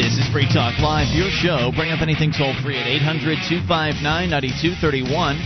[0.00, 1.70] This is Free Talk Live, your show.
[1.76, 5.36] Bring up anything toll free at 800 259 9231.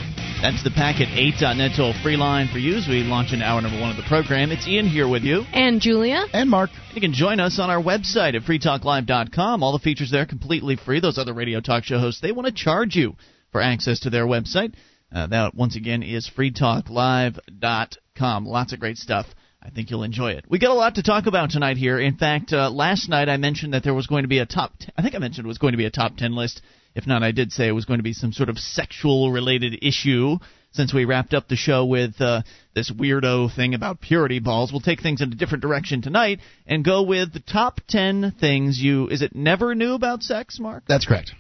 [0.42, 3.80] That's the Packet 8.net toll free line for you as we launch into hour number
[3.80, 4.52] one of the program.
[4.52, 5.42] It's Ian here with you.
[5.52, 6.26] And Julia.
[6.32, 6.70] And Mark.
[6.92, 9.64] You can join us on our website at freetalklive.com.
[9.64, 11.00] All the features there completely free.
[11.00, 13.16] Those other radio talk show hosts, they want to charge you
[13.50, 14.74] for access to their website.
[15.12, 18.46] Uh, that, once again, is freetalklive.com.
[18.46, 19.26] Lots of great stuff.
[19.64, 20.44] I think you'll enjoy it.
[20.48, 21.98] We got a lot to talk about tonight here.
[21.98, 24.78] In fact, uh, last night I mentioned that there was going to be a top.
[24.78, 26.60] T- I think I mentioned it was going to be a top ten list.
[26.94, 29.78] If not, I did say it was going to be some sort of sexual related
[29.82, 30.36] issue.
[30.72, 32.42] Since we wrapped up the show with uh,
[32.74, 36.84] this weirdo thing about purity balls, we'll take things in a different direction tonight and
[36.84, 39.08] go with the top ten things you.
[39.08, 40.84] Is it never knew about sex, Mark?
[40.86, 41.32] That's correct.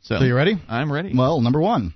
[0.00, 0.56] So, so you ready?
[0.68, 1.12] I'm ready.
[1.16, 1.94] Well, number one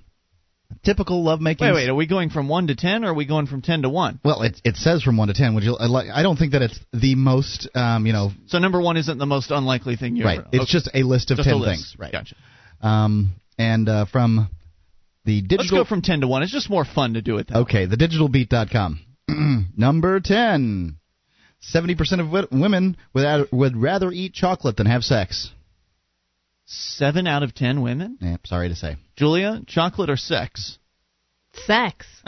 [0.83, 1.67] typical lovemaking.
[1.67, 1.89] Wait, wait.
[1.89, 4.19] Are we going from one to ten, or are we going from ten to one?
[4.23, 5.55] Well, it it says from one to ten.
[5.55, 5.77] Would you?
[5.79, 7.69] I don't think that it's the most.
[7.75, 8.31] Um, you know.
[8.47, 10.39] So number one isn't the most unlikely thing you right.
[10.39, 10.71] Ever, it's okay.
[10.71, 11.69] just a list of just ten list.
[11.69, 11.95] things.
[11.97, 12.11] Right.
[12.11, 12.35] Gotcha.
[12.81, 14.49] Um, and uh, from
[15.25, 15.57] the digital.
[15.57, 16.43] Let's go from ten to one.
[16.43, 17.47] It's just more fun to do it.
[17.47, 17.85] That okay.
[17.87, 17.95] Way.
[17.95, 19.69] The digitalbeat.com.
[19.77, 20.97] number ten.
[21.59, 25.51] Seventy percent of women would would rather eat chocolate than have sex.
[26.67, 28.17] Seven out of ten women.
[28.21, 28.97] Yeah, sorry to say.
[29.15, 30.77] Julia, chocolate or sex?
[31.65, 32.05] sex.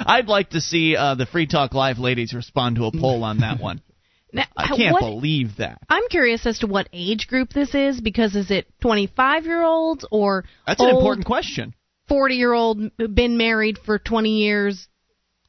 [0.00, 3.38] I'd like to see uh, the Free Talk Live ladies respond to a poll on
[3.38, 3.82] that one.
[4.30, 5.78] Now, I can't what, believe that.
[5.88, 10.06] I'm curious as to what age group this is because is it 25 year olds
[10.10, 11.74] or that's old, an important question.
[12.08, 14.86] 40 year old been married for 20 years,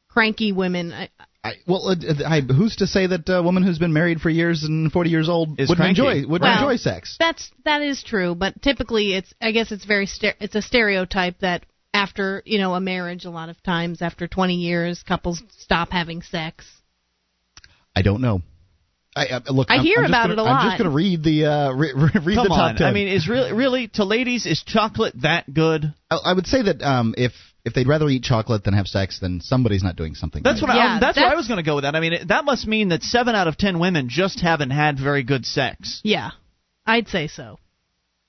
[0.08, 0.94] cranky women.
[0.94, 1.10] I,
[1.44, 1.96] I, well, uh,
[2.28, 5.30] I, who's to say that a woman who's been married for years and 40 years
[5.30, 6.02] old Is would cranky.
[6.02, 7.16] enjoy would Well, enjoy sex?
[7.18, 11.40] That's that is true, but typically it's I guess it's very ster- it's a stereotype
[11.40, 15.92] that after you know a marriage, a lot of times after 20 years, couples stop
[15.92, 16.66] having sex.
[17.96, 18.42] I don't know.
[19.16, 20.90] I, uh, look, I I'm- hear I'm just about gonna, it a I'm just going
[20.92, 22.76] to read the uh, re- re- read Come the top on.
[22.76, 22.88] ten.
[22.88, 25.94] I mean, is really really to ladies is chocolate that good?
[26.12, 27.32] I, I would say that um, if
[27.66, 30.44] if they'd rather eat chocolate than have sex, then somebody's not doing something.
[30.44, 30.70] That's right.
[30.70, 31.96] what Yeah, I, that's, where I was going to go with that.
[31.96, 34.98] I mean, it, that must mean that seven out of ten women just haven't had
[34.98, 36.02] very good sex.
[36.04, 36.32] Yeah,
[36.86, 37.60] I'd say so.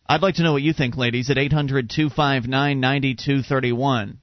[0.07, 4.19] I'd like to know what you think, ladies, at 800 259 9231.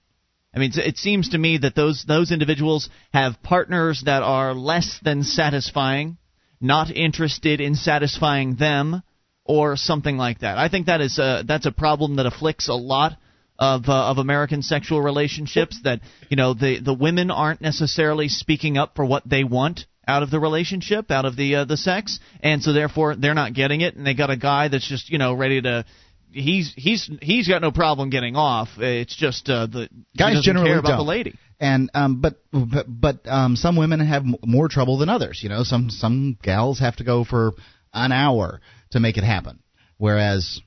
[0.53, 4.99] I mean, it seems to me that those those individuals have partners that are less
[5.03, 6.17] than satisfying,
[6.59, 9.03] not interested in satisfying them,
[9.45, 10.57] or something like that.
[10.57, 13.17] I think that is a, that's a problem that afflicts a lot
[13.59, 15.79] of uh, of American sexual relationships.
[15.83, 20.23] That you know the the women aren't necessarily speaking up for what they want out
[20.23, 23.81] of the relationship, out of the uh, the sex, and so therefore they're not getting
[23.81, 25.85] it, and they got a guy that's just you know ready to.
[26.29, 28.67] He's he's he's got no problem getting off.
[28.77, 30.97] It's just uh, the he Guys generally care about don't.
[30.99, 31.35] the lady.
[31.59, 35.39] And um, but but, but um, some women have m- more trouble than others.
[35.41, 37.53] You know, some some gals have to go for
[37.93, 39.63] an hour to make it happen,
[39.97, 40.61] whereas,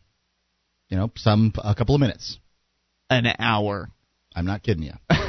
[0.89, 2.39] you know, some a couple of minutes.
[3.11, 3.91] An hour.
[4.35, 4.93] I'm not kidding you.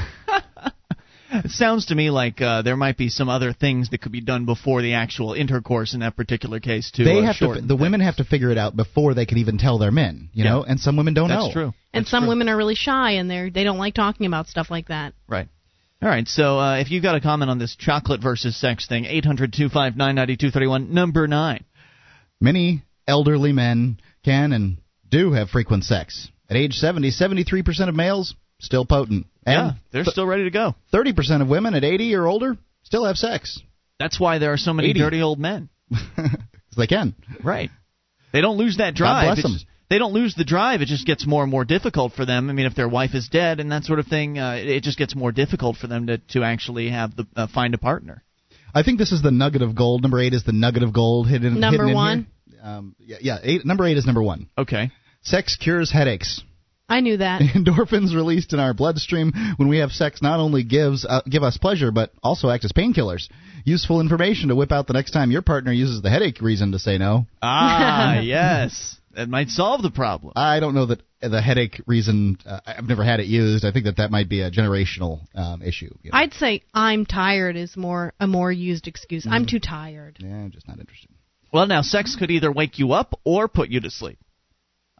[1.34, 4.20] It sounds to me like uh, there might be some other things that could be
[4.20, 7.06] done before the actual intercourse in that particular case too.
[7.06, 7.48] they uh, have to.
[7.54, 7.80] The things.
[7.80, 10.30] women have to figure it out before they can even tell their men.
[10.34, 10.50] You Yeah.
[10.50, 11.54] know, and some women don't That's know.
[11.54, 11.74] true.
[11.94, 12.30] And That's some true.
[12.30, 15.14] women are really shy and they they don't like talking about stuff like that.
[15.30, 15.48] Right.
[16.02, 16.28] All right.
[16.28, 19.54] So uh, if you've got a comment on this chocolate versus sex thing, eight hundred
[19.54, 21.64] two five nine ninety two thirty one, number nine.
[22.42, 26.30] Many elderly men can and do have frequent sex.
[26.52, 29.26] At age 70, 73% of males still potent.
[29.48, 30.76] Yeah, they're still ready to go.
[30.94, 33.60] 30% of women at 80 or older still have sex.
[34.00, 35.00] That's why there are so many 80.
[35.00, 35.70] dirty old men.
[35.92, 37.16] 'Cause they can.
[37.44, 37.70] Right.
[38.34, 39.28] They don't lose that drive.
[39.34, 39.54] bless them.
[39.54, 40.82] just- they don't lose the drive.
[40.82, 42.50] It just gets more and more difficult for them.
[42.50, 44.84] I mean, if their wife is dead and that sort of thing, uh, it, it
[44.84, 48.24] just gets more difficult for them to to actually have the uh, find a partner.
[48.74, 50.02] I think this is the nugget of gold.
[50.02, 52.28] Number eight is the nugget of gold hidden, Number hidden in one?
[52.50, 52.60] here.
[52.64, 53.38] Um, yeah, yeah.
[53.44, 54.48] Eight, number eight is number one.
[54.58, 54.92] Okay.
[55.22, 56.42] Sex cures headaches.
[56.90, 57.42] I knew that.
[57.56, 61.58] Endorphins released in our bloodstream when we have sex not only gives uh, give us
[61.58, 63.30] pleasure but also act as painkillers.
[63.64, 66.80] Useful information to whip out the next time your partner uses the headache reason to
[66.80, 67.28] say no.
[67.42, 68.98] Ah, yes.
[69.16, 70.34] That might solve the problem.
[70.36, 72.38] I don't know that the headache reason.
[72.46, 73.66] Uh, I've never had it used.
[73.66, 75.94] I think that that might be a generational um, issue.
[76.02, 76.18] you know.
[76.18, 79.28] I'd say I'm tired is more a more used excuse.
[79.30, 80.18] I'm too tired.
[80.20, 81.10] yeah, I'm just not interested.
[81.54, 84.18] Well, now sex could either wake you up or put you to sleep.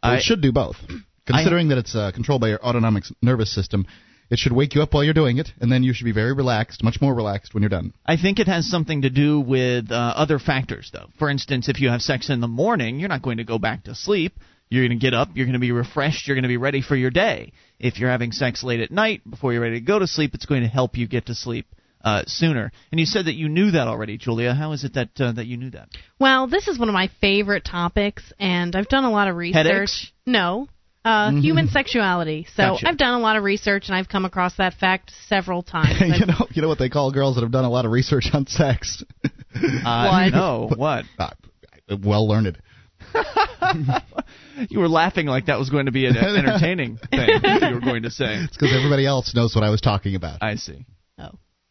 [0.02, 0.76] Well, I- it should do both.
[1.26, 3.86] Considering that it's uh, controlled by your autonomic nervous system,
[4.28, 6.32] it should wake you up while you're doing it, and then you should be very
[6.32, 7.92] relaxed, much more relaxed when you're done.
[8.04, 11.06] I think it has something to do with uh, other factors, though.
[11.18, 13.84] For instance, if you have sex in the morning, you're not going to go back
[13.84, 14.34] to sleep.
[14.68, 16.80] You're going to get up, you're going to be refreshed, you're going to be ready
[16.80, 17.52] for your day.
[17.78, 20.46] If you're having sex late at night before you're ready to go to sleep, it's
[20.46, 21.66] going to help you get to sleep
[22.04, 22.72] uh, sooner.
[22.90, 24.54] And you said that you knew that already, Julia.
[24.54, 25.88] How is it that uh, that you knew that?
[26.18, 29.66] Well, this is one of my favorite topics, and I've done a lot of research.
[29.66, 30.12] Headaches?
[30.26, 30.68] No,
[31.04, 31.40] uh, Mm-hmm.
[31.40, 32.46] human sexuality.
[32.54, 32.88] So Gotcha.
[32.88, 36.00] I've done a lot of research, and I've come across that fact several times.
[36.00, 38.28] you know, you know what they call girls that have done a lot of research
[38.32, 39.02] on sex?
[39.54, 40.32] Uh, What?
[40.32, 41.04] No, what?
[41.18, 41.30] uh,
[42.02, 42.56] well learned.
[44.68, 47.28] You were laughing like that was going to be an entertaining thing.
[47.42, 48.36] that you were going to say.
[48.44, 50.42] It's because everybody else knows what I was talking about.
[50.42, 50.84] I see.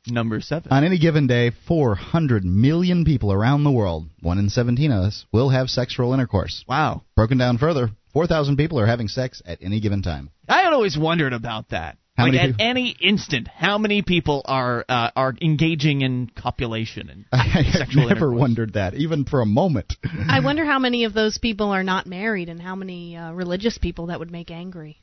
[0.07, 0.71] Number seven.
[0.71, 5.25] On any given day, 400 million people around the world, one in 17 of us,
[5.31, 6.65] will have sexual intercourse.
[6.67, 7.03] Wow.
[7.15, 10.31] Broken down further, 4,000 people are having sex at any given time.
[10.49, 11.97] I had always wondered about that.
[12.17, 16.29] How like many at people- any instant, how many people are uh, are engaging in
[16.35, 19.93] copulation and I sexual never wondered that, even for a moment.
[20.27, 23.77] I wonder how many of those people are not married, and how many uh, religious
[23.77, 24.99] people that would make angry.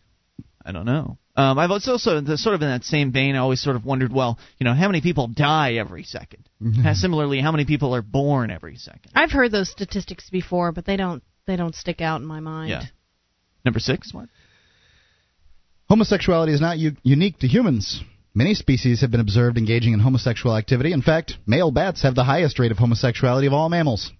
[0.65, 1.17] I don't know.
[1.39, 3.85] Um, I've also, also the, sort of in that same vein, I always sort of
[3.85, 6.85] wondered, well, you know, how many people die every 2nd Mm-hmm.
[6.85, 9.13] Uh, similarly, how many people are born every second?
[9.15, 12.71] I've heard those statistics before, but they don't they don't stick out in my mind.
[12.71, 12.83] Yeah.
[13.65, 14.13] Number six.
[14.13, 14.29] What?
[15.89, 18.03] Homosexuality is not u- unique to humans.
[18.35, 20.93] Many species have been observed engaging in homosexual activity.
[20.93, 24.11] In fact, male bats have the highest rate of homosexuality of all mammals.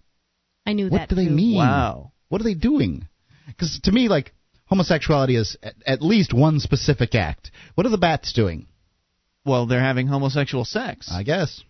[0.65, 1.57] I knew What that What do they mean?
[1.57, 2.13] Wow.
[2.29, 3.09] What are they doing?
[3.49, 4.33] Because to me, like,
[4.69, 7.51] homosexuality is at, at least one specific act.
[7.75, 8.67] What are the bats doing?
[9.45, 11.09] Well, they're having homosexual sex.
[11.11, 11.63] I guess.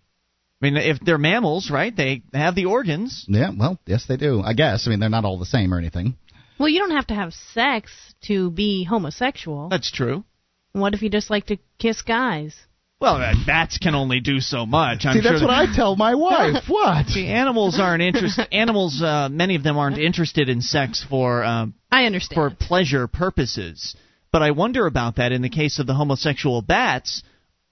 [0.61, 1.95] I mean, if they're mammals, right?
[1.95, 3.25] They have the organs.
[3.29, 4.43] Yeah, well, yes, they do.
[4.43, 4.87] I guess.
[4.87, 6.17] I mean, they're not all the same or anything.
[6.59, 7.93] Well, you don't have to have sex
[8.23, 9.69] to be homosexual.
[9.69, 10.25] That's true.
[10.73, 12.57] What if you just like to kiss guys?
[13.01, 15.07] Well, uh, bats can only do so much.
[15.07, 16.65] I'm See, sure that's what that- I tell my wife.
[16.69, 17.07] what?
[17.07, 18.49] See, animals aren't interested.
[18.53, 23.95] animals, uh, many of them aren't interested in sex for um, I for pleasure purposes.
[24.33, 27.23] But I wonder about that in the case of the homosexual bats.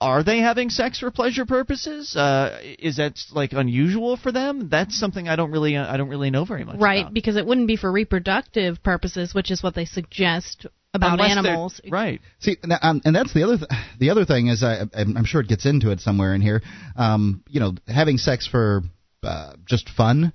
[0.00, 2.14] Are they having sex for pleasure purposes?
[2.14, 4.68] Uh, is that like unusual for them?
[4.68, 6.78] That's something I don't really uh, I don't really know very much.
[6.78, 7.14] right, about.
[7.14, 11.80] because it wouldn't be for reproductive purposes, which is what they suggest about Unless animals.
[11.88, 12.20] Right.
[12.40, 15.40] See, um, and that's the other th- the other thing is I, I'm I'm sure
[15.40, 16.62] it gets into it somewhere in here.
[16.96, 18.82] Um, you know, having sex for
[19.22, 20.32] uh, just fun.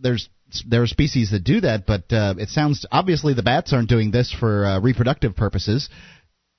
[0.00, 0.28] There's
[0.66, 4.10] there are species that do that, but uh, it sounds obviously the bats aren't doing
[4.10, 5.88] this for uh, reproductive purposes.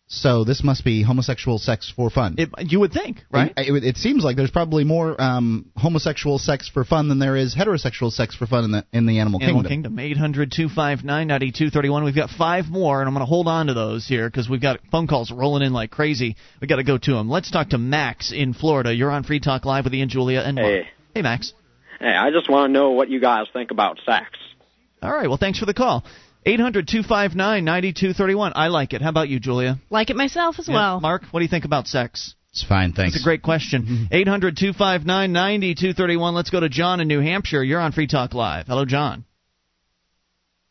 [0.07, 2.35] So this must be homosexual sex for fun.
[2.37, 3.51] It, you would think, right?
[3.57, 7.35] It, it, it seems like there's probably more um, homosexual sex for fun than there
[7.35, 9.95] is heterosexual sex for fun in the in the animal, Animal kingdom.
[9.95, 12.03] Kingdom, 800 259 9231.
[12.03, 14.61] We've got five more, and I'm going to hold on to those here because we've
[14.61, 16.35] got phone calls rolling in like crazy.
[16.61, 17.29] we got to go to them.
[17.29, 18.93] Let's talk to Max in Florida.
[18.93, 20.67] You're on Free Talk Live with Ian, Julia, and Mark.
[20.67, 20.87] Hey.
[21.15, 21.53] Hey, Max.
[21.99, 24.27] Hey, I just want to know what you guys think about sex.
[25.01, 26.03] All right, well, thanks for the call.
[26.45, 28.53] 800 259 9231.
[28.55, 29.01] I like it.
[29.01, 29.77] How about you, Julia?
[29.89, 30.75] Like it myself as Yeah.
[30.75, 30.99] well.
[30.99, 32.35] Mark, what do you think about sex?
[32.51, 33.15] It's fine, thanks.
[33.15, 34.07] It's a great question.
[34.11, 36.35] 800 259 9231.
[36.35, 37.63] Let's go to John in New Hampshire.
[37.63, 38.67] You're on Free Talk Live.
[38.67, 39.25] Hello, John.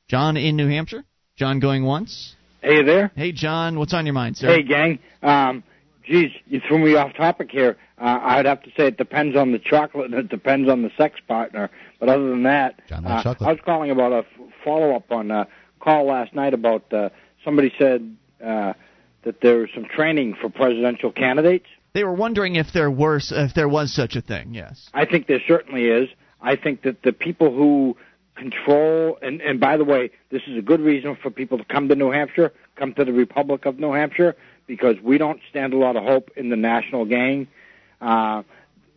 [0.09, 1.05] John in New Hampshire?
[1.37, 2.35] John going once?
[2.61, 3.11] Hey there.
[3.17, 4.47] Hey, John, what's on your mind, sir?
[4.47, 5.01] Hey, gang.
[5.23, 5.65] Um,
[6.07, 7.77] geez, you threw me off topic here.
[7.99, 10.91] Uh, I'd have to say it depends on the chocolate and it depends on the
[10.97, 11.71] sex partner.
[11.99, 13.23] But other than that, John uh.
[13.41, 14.25] I was calling about a f-
[14.65, 15.49] follow up on a
[15.83, 17.11] call last night about uh,
[17.45, 18.73] somebody said uh,
[19.25, 21.67] that there was some training for presidential candidates.
[21.93, 24.55] They were wondering if there were if there was such a thing.
[24.55, 24.89] Yes.
[24.95, 26.09] I think there certainly is.
[26.41, 27.97] I think that the people who
[28.35, 31.89] control and and by the way, this is a good reason for people to come
[31.89, 34.37] to New Hampshire, come to the Republic of New Hampshire
[34.67, 37.49] because we don't stand a lot of hope in the national gang.
[38.01, 38.43] Uh,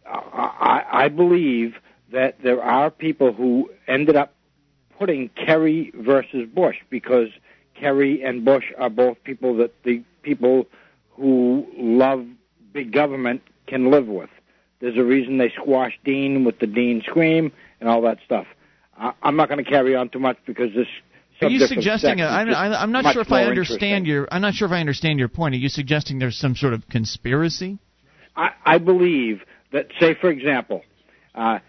[0.05, 1.75] I, I believe
[2.11, 4.34] that there are people who ended up
[4.97, 7.29] putting Kerry versus Bush because
[7.79, 10.65] Kerry and Bush are both people that the people
[11.11, 12.25] who love
[12.73, 14.29] big government can live with.
[14.79, 18.45] There's a reason they squashed Dean with the Dean scream and all that stuff.
[18.97, 20.87] I, I'm not going to carry on too much because this.
[21.41, 22.21] Are you suggesting?
[22.21, 24.27] A, I'm, I'm not sure if I understand your.
[24.31, 25.55] I'm not sure if I understand your point.
[25.55, 27.77] Are you suggesting there's some sort of conspiracy?
[28.37, 30.81] I, I believe that, say, for example,
[31.33, 31.59] uh,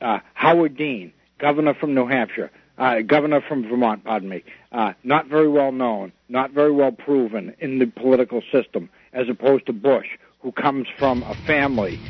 [0.00, 5.26] uh, Howard Dean, governor from New Hampshire, uh, governor from Vermont, pardon me, uh, not
[5.26, 10.06] very well known, not very well proven in the political system, as opposed to Bush,
[10.40, 12.00] who comes from a family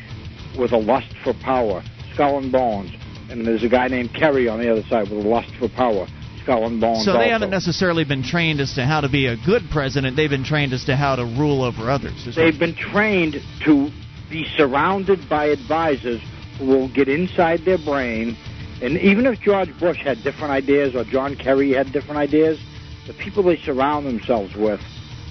[0.58, 1.82] with a lust for power,
[2.14, 2.92] skull and bones,
[3.30, 6.06] and there's a guy named Kerry on the other side with a lust for power,
[6.42, 7.04] skull and bones.
[7.04, 7.30] So they also.
[7.32, 10.16] haven't necessarily been trained as to how to be a good president.
[10.16, 12.28] They've been trained as to how to rule over others.
[12.34, 13.90] They've been trained to
[14.28, 16.20] be surrounded by advisors
[16.58, 18.36] who will get inside their brain.
[18.82, 22.58] And even if George Bush had different ideas or John Kerry had different ideas,
[23.06, 24.80] the people they surround themselves with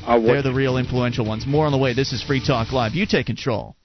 [0.06, 1.48] are They're the real influential ones.
[1.48, 1.94] More on the way.
[1.94, 2.94] This is Free Talk Live.
[2.94, 3.76] You take control.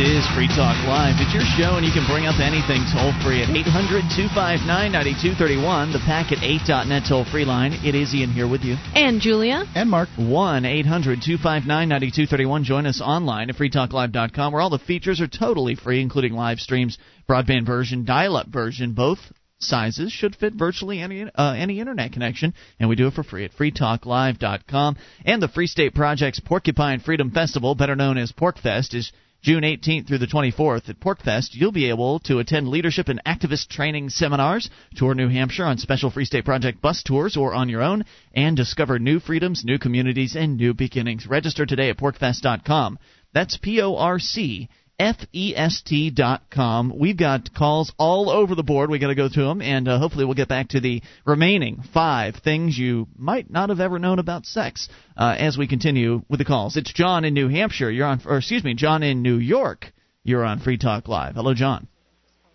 [0.00, 1.20] Is Free Talk Live.
[1.20, 5.92] It's your show, and you can bring up anything toll free at 800 259 9231,
[5.92, 7.76] the packet 8.net toll free line.
[7.84, 8.76] It is Ian here with you.
[8.94, 9.64] And Julia.
[9.74, 10.08] And Mark.
[10.16, 12.64] 1 800 259 9231.
[12.64, 16.96] Join us online at freetalklive.com, where all the features are totally free, including live streams,
[17.28, 19.18] broadband version, dial up version, both
[19.58, 23.44] sizes should fit virtually any uh, any internet connection, and we do it for free
[23.44, 24.96] at freetalklive.com.
[25.26, 30.06] And the Free State Project's Porcupine Freedom Festival, better known as PorcFest, is June 18th
[30.06, 31.50] through the 24th at PorcFest.
[31.52, 36.10] You'll be able to attend leadership and activist training seminars, tour New Hampshire on special
[36.10, 38.04] Free State Project bus tours or on your own,
[38.34, 41.26] and discover new freedoms, new communities, and new beginnings.
[41.26, 42.98] Register today at porcfest.com.
[43.32, 44.68] That's P O R C
[45.00, 46.92] fest.com.
[46.98, 48.90] We've got calls all over the board.
[48.90, 51.82] we got to go through them, and uh, hopefully we'll get back to the remaining
[51.94, 56.38] five things you might not have ever known about sex uh, as we continue with
[56.38, 56.76] the calls.
[56.76, 57.90] It's John in New Hampshire.
[57.90, 59.92] You're on, or excuse me, John in New York.
[60.22, 61.34] You're on Free Talk Live.
[61.34, 61.88] Hello, John.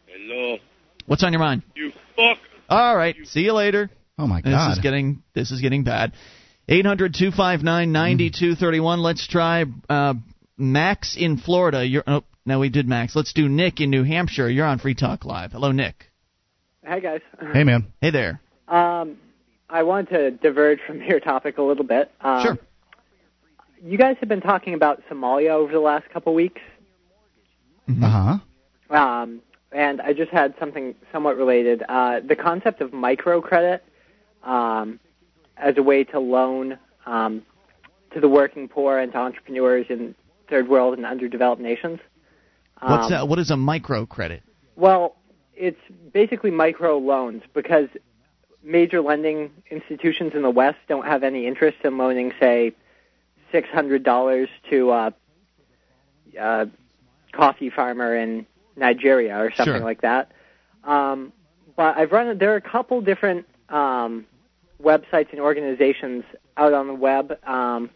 [0.06, 0.58] Hello.
[1.08, 1.64] What's on your mind?
[1.76, 2.38] You fuck.
[2.70, 3.16] All right.
[3.24, 3.90] See you later.
[4.18, 4.70] Oh my God.
[4.70, 6.14] This is getting this is getting bad.
[6.68, 9.00] 800 259 9231.
[9.02, 10.14] Let's try uh,
[10.58, 11.86] Max in Florida.
[11.86, 13.16] You're, oh, no, we did Max.
[13.16, 14.50] Let's do Nick in New Hampshire.
[14.50, 15.52] You're on Free Talk Live.
[15.52, 16.12] Hello, Nick.
[16.86, 17.22] Hey guys.
[17.54, 17.92] Hey man.
[18.02, 18.40] Hey there.
[18.68, 19.18] Um,
[19.70, 22.12] I wanted to diverge from your topic a little bit.
[22.22, 22.58] Um, Sure.
[23.84, 26.62] You guys have been talking about Somalia over the last couple weeks,
[27.90, 28.04] Mm-hmm.
[28.04, 28.40] Uh
[28.90, 28.96] huh.
[28.96, 31.84] um, and I just had something somewhat related.
[31.88, 33.82] Uh, the concept of microcredit
[34.44, 35.00] um,
[35.58, 37.44] as a way to loan um,
[38.14, 40.16] to the working poor and to entrepreneurs in
[40.50, 42.00] third world and underdeveloped nations.
[42.82, 43.28] What's Um, that?
[43.28, 44.42] What is a microcredit?
[44.76, 45.16] Well,
[45.56, 45.80] it's
[46.14, 47.88] basically micro loans because
[48.64, 52.74] major lending institutions in the West don't have any interest in loaning, say,
[53.52, 55.14] six hundred dollars to a,
[56.38, 56.68] a
[57.32, 59.80] coffee farmer in Nigeria or something Sure.
[59.84, 60.32] like that.
[60.84, 61.32] Um,
[61.76, 64.26] but I've run there are a couple different um,
[64.82, 66.24] websites and organizations
[66.58, 67.38] out on the web.
[67.46, 67.90] Um,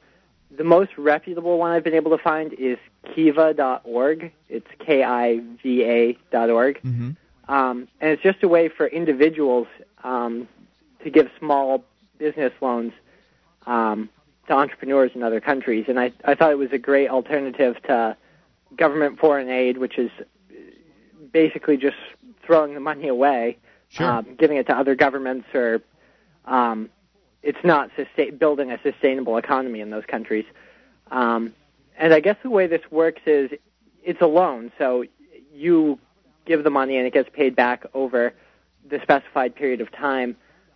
[0.55, 2.77] the most reputable one I've been able to find is
[3.13, 4.31] kiva.org.
[4.49, 6.81] It's K-I-V-A dot org.
[6.81, 7.11] Mm-hmm.
[7.51, 9.67] Um, and it's just a way for individuals
[10.03, 10.47] um,
[11.03, 11.83] to give small
[12.17, 12.93] business loans
[13.65, 14.09] um,
[14.47, 15.85] to entrepreneurs in other countries.
[15.87, 18.15] And I, I thought it was a great alternative to
[18.75, 20.11] government foreign aid, which is
[21.31, 21.97] basically just
[22.43, 23.57] throwing the money away,
[23.89, 24.07] Sure.
[24.07, 25.81] um, giving it to other governments, or
[26.45, 26.89] um,
[27.41, 30.45] it's not sustain- building a sustainable economy in those countries.
[31.09, 31.53] Um,
[31.99, 33.51] and I guess the way this works is
[34.03, 35.03] it's a loan, so
[35.53, 35.99] you
[36.45, 38.33] give the money and it gets paid back over
[38.89, 40.35] the specified period of time.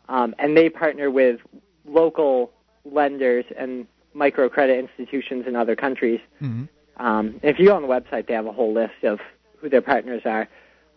[0.10, 1.40] Um, and they partner with
[1.86, 2.52] local
[2.86, 6.20] lenders and microcredit institutions in other countries.
[6.42, 6.68] Mhm.
[6.98, 9.20] Um, if you go on the website, they have a whole list of
[9.58, 10.48] who their partners are.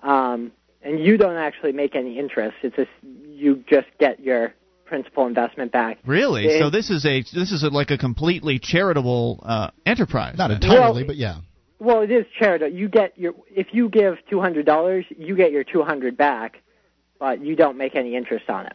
[0.02, 0.52] Um,
[0.82, 2.56] and you don't actually make any interest.
[2.62, 2.90] It's just
[3.28, 4.52] you just get your
[4.86, 5.98] principal investment back.
[6.06, 6.46] Really?
[6.46, 10.36] It- so this is a this is a, like a completely charitable uh, enterprise.
[10.38, 11.38] Not entirely, Well, but yeah.
[11.78, 12.74] Well, it is charitable.
[12.74, 16.62] You get your if you give two hundred dollars, you get your two hundred back,
[17.18, 18.72] but you don't make any interest on it.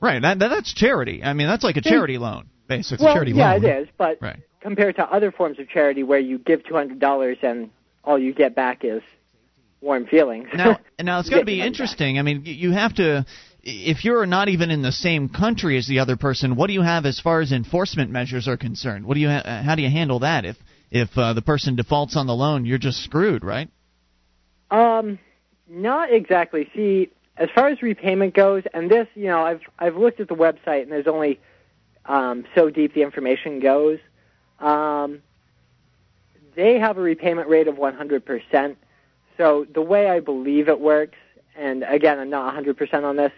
[0.00, 0.20] Right.
[0.22, 1.22] That, that that's charity.
[1.24, 3.04] I mean, that's like a charity loan, basically.
[3.06, 3.64] well, charity yeah, loan.
[3.64, 4.38] it is, but Right.
[4.60, 7.70] compared to other forms of charity where you give two hundred dollars and
[8.04, 9.02] all you get back is
[9.80, 10.48] warm feelings.
[10.54, 11.80] Now, now it's got to be your money back.
[11.80, 12.18] interesting.
[12.18, 13.24] I mean, you have to.
[13.66, 16.82] If you're not even in the same country as the other person, what do you
[16.82, 19.06] have as far as enforcement measures are concerned?
[19.06, 19.28] What do you?
[19.28, 20.44] Ha- uh, how do you handle that?
[20.44, 20.56] If
[20.90, 23.68] if uh, the person defaults on the loan, you're just screwed, right?
[24.70, 25.18] Um,
[25.68, 26.70] not exactly.
[26.74, 30.34] See, as far as repayment goes, and this, you know, I've I've looked at the
[30.34, 31.40] website, and there's only
[32.06, 33.98] um, so deep the information goes.
[34.60, 35.22] Um,
[36.54, 38.76] they have a repayment rate of 100%.
[39.36, 41.18] So the way I believe it works,
[41.56, 43.32] and again, I'm not 100% on this,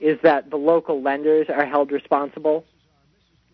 [0.00, 2.64] is that the local lenders are held responsible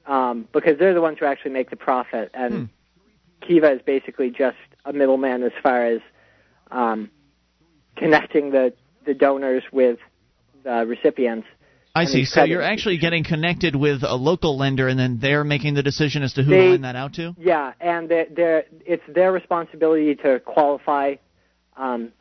[0.06, 2.68] um, because they're the ones who actually make the profit, and
[3.40, 6.00] Kiva is basically just a middleman as far as
[6.70, 7.10] um,
[7.96, 8.72] connecting the,
[9.04, 9.98] the donors with
[10.62, 11.46] the recipients.
[11.94, 12.26] I see.
[12.26, 16.22] So you're actually getting connected with a local lender, and then they're making the decision
[16.22, 17.34] as to who They- to lend that out to.
[17.38, 21.16] Yeah, and they're, they're, it's their responsibility to qualify
[21.76, 22.12] um,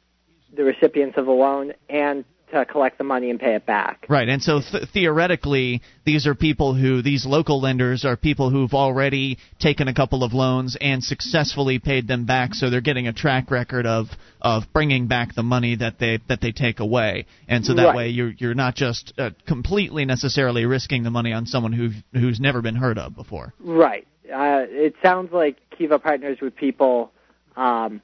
[0.56, 4.06] the recipients of the loan and to collect the money and pay it back.
[4.08, 8.74] Right, and so th- theoretically, these are people who these local lenders are people who've
[8.74, 13.14] already taken a couple of loans and successfully paid them back, so they're getting a
[13.14, 14.08] track record of
[14.42, 17.96] of bringing back the money that they that they take away, and so that Right.
[17.96, 22.40] way you're you're not just uh, completely necessarily risking the money on someone who who's
[22.40, 23.54] never been heard of before.
[23.60, 24.08] Right.
[24.26, 27.12] Uh, it sounds like Kiva partners with people
[27.56, 28.02] um,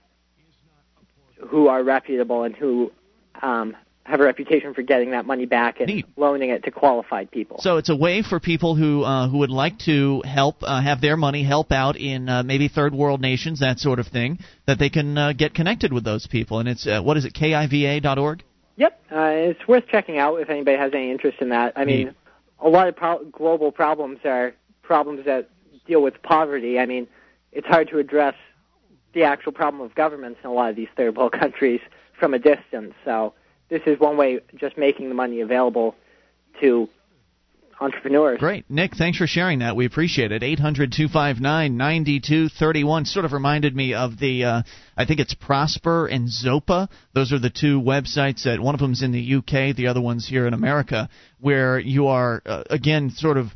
[1.50, 2.92] who are reputable and who
[3.42, 6.06] um, have a reputation for getting that money back and Neat.
[6.18, 7.58] loaning it to qualified people.
[7.60, 11.02] So it's a way for people who uh, who would like to help uh, have
[11.02, 14.80] their money help out in uh, maybe third world nations, that sort of thing, that
[14.80, 16.60] they can uh, get connected with those people.
[16.60, 18.44] And it's uh, what is it, kiva.org?
[18.78, 21.74] Yep, uh, it's worth checking out if anybody has any interest in that.
[21.76, 22.16] I mean, Neat.
[22.60, 25.50] a lot of pro- global problems are problems that
[25.86, 26.80] deal with poverty.
[26.80, 27.08] I mean,
[27.52, 28.36] it's hard to address
[29.14, 31.82] the actual problem of governments in a lot of these third world countries
[32.20, 32.94] from a distance.
[33.06, 33.34] So
[33.72, 35.96] this is one way just making the money available
[36.60, 36.90] to
[37.80, 38.38] entrepreneurs.
[38.38, 38.70] Great.
[38.70, 39.76] Nick, thanks for sharing that.
[39.76, 40.44] We appreciate it.
[40.44, 44.62] 800 259 9231 sort of reminded me of the, uh,
[44.96, 46.90] I think it's Prosper and Zopa.
[47.16, 50.28] Those are the two websites that one of them's in the UK, the other one's
[50.28, 51.10] here in America,
[51.40, 53.48] where you are, uh, again, sort of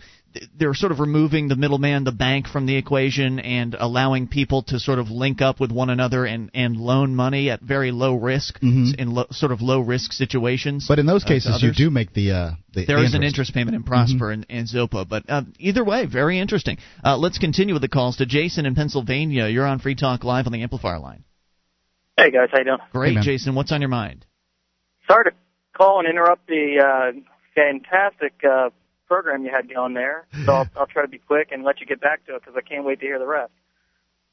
[0.57, 4.79] they're sort of removing the middleman, the bank, from the equation and allowing people to
[4.79, 8.59] sort of link up with one another and, and loan money at very low risk
[8.59, 8.95] Mhm.
[8.95, 10.85] in lo, sort of low risk situations.
[10.87, 13.23] But in those uh, cases, you do make the uh, the There the is an
[13.23, 16.77] interest payment in Prosper and, and Zopa, but uh, either way, very interesting.
[17.03, 19.47] Uh, let's continue with the calls to Jason in Pennsylvania.
[19.47, 21.23] You're on Free Talk Live on the Amplifier line.
[22.17, 22.77] Hey guys, how you doing?
[22.91, 23.23] Great, man.
[23.23, 23.55] Jason.
[23.55, 24.25] What's on your mind?
[25.07, 25.31] Sorry to
[25.75, 27.19] call and interrupt the uh,
[27.53, 28.69] fantastic uh,
[29.07, 30.27] program you had going there.
[30.45, 32.55] So I'll, I'll try to be quick and let you get back to it because
[32.57, 33.51] I can't wait to hear the rest.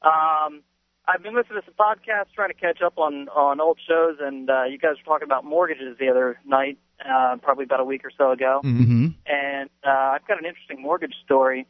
[0.01, 0.63] Um,
[1.07, 4.49] I've been listening to some podcasts, trying to catch up on on old shows, and
[4.49, 8.05] uh, you guys were talking about mortgages the other night, uh, probably about a week
[8.05, 8.61] or so ago.
[8.63, 11.65] hmm and uh, I've got an interesting mortgage story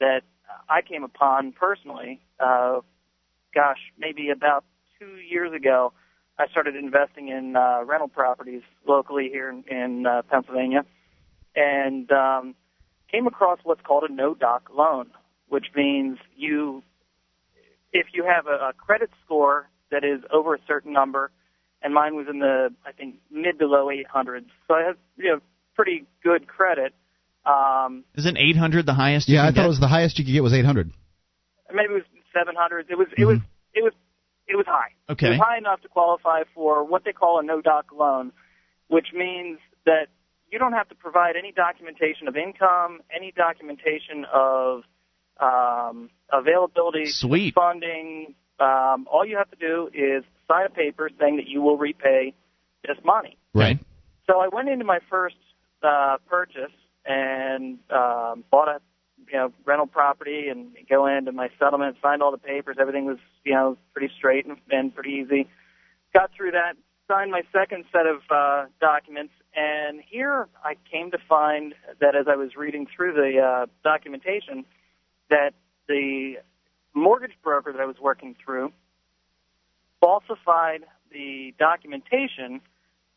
[0.00, 0.22] that
[0.68, 2.20] I came upon personally.
[2.40, 2.80] Uh,
[3.54, 4.64] gosh, maybe about
[4.98, 5.92] two years ago,
[6.38, 10.84] I started investing in uh, rental properties locally here in, in uh, Pennsylvania,
[11.56, 12.54] and um,
[13.10, 15.10] came across what's called a no doc loan,
[15.48, 16.82] which means you,
[17.92, 21.30] if you have a, a credit score that is over a certain number,
[21.82, 25.30] and mine was in the I think mid to low 800s, so I had you
[25.30, 25.40] know
[25.74, 26.94] pretty good credit.
[27.46, 29.28] Um, Isn't 800 the highest?
[29.28, 29.64] you Yeah, I thought get?
[29.66, 30.90] it was the highest you could get was 800.
[31.74, 32.86] maybe it was 700.
[32.90, 33.38] It was it was
[33.74, 33.92] it was
[34.48, 34.92] it was high.
[35.10, 35.26] Okay.
[35.26, 35.38] It Okay.
[35.38, 38.32] was high enough to qualify for what they call a no doc loan,
[38.88, 40.06] which means that
[40.50, 44.82] you don't have to provide any documentation of income, any documentation of
[45.40, 47.54] um, availability, Sweet.
[47.54, 48.34] funding.
[48.60, 52.34] Um, all you have to do is sign a paper saying that you will repay
[52.86, 53.36] this money.
[53.52, 53.78] Right.
[54.26, 55.36] So I went into my first
[55.82, 56.72] uh, purchase
[57.04, 58.80] and um, bought a
[59.30, 62.76] you know rental property and go into my settlement, signed all the papers.
[62.80, 65.48] Everything was you know pretty straight and, and pretty easy.
[66.12, 66.74] Got through that,
[67.08, 72.26] signed my second set of uh, documents, and here I came to find that as
[72.28, 74.64] I was reading through the uh, documentation,
[75.30, 75.52] that
[75.88, 76.34] the
[76.94, 78.72] mortgage broker that I was working through
[80.00, 82.60] falsified the documentation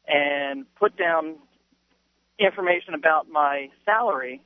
[0.07, 1.35] and put down
[2.39, 4.41] information about my salary,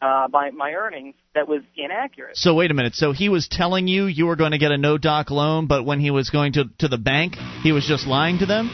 [0.00, 2.36] uh, my my earnings that was inaccurate.
[2.36, 2.94] So wait a minute.
[2.94, 5.84] So he was telling you you were going to get a no doc loan, but
[5.84, 8.70] when he was going to to the bank, he was just lying to them.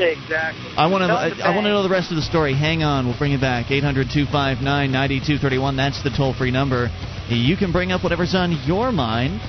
[0.00, 0.72] Exactly.
[0.76, 1.12] I want to.
[1.12, 2.54] I, I want to know the rest of the story.
[2.54, 3.66] Hang on, we'll bring it back.
[3.66, 5.76] 800-259-9231.
[5.76, 6.88] That's the toll-free number.
[7.28, 9.40] You can bring up whatever's on your mind.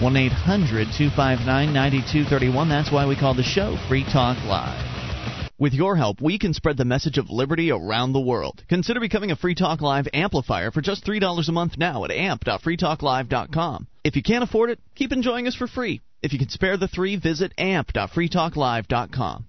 [0.00, 2.68] 1-800-259-9231.
[2.68, 4.88] That's why we call the show Free Talk Live.
[5.58, 8.64] With your help, we can spread the message of liberty around the world.
[8.68, 13.86] Consider becoming a Free Talk Live amplifier for just $3 a month now at amp.freetalklive.com.
[14.02, 16.00] If you can't afford it, keep enjoying us for free.
[16.20, 19.46] If you can spare the three, visit amp.freetalklive.com.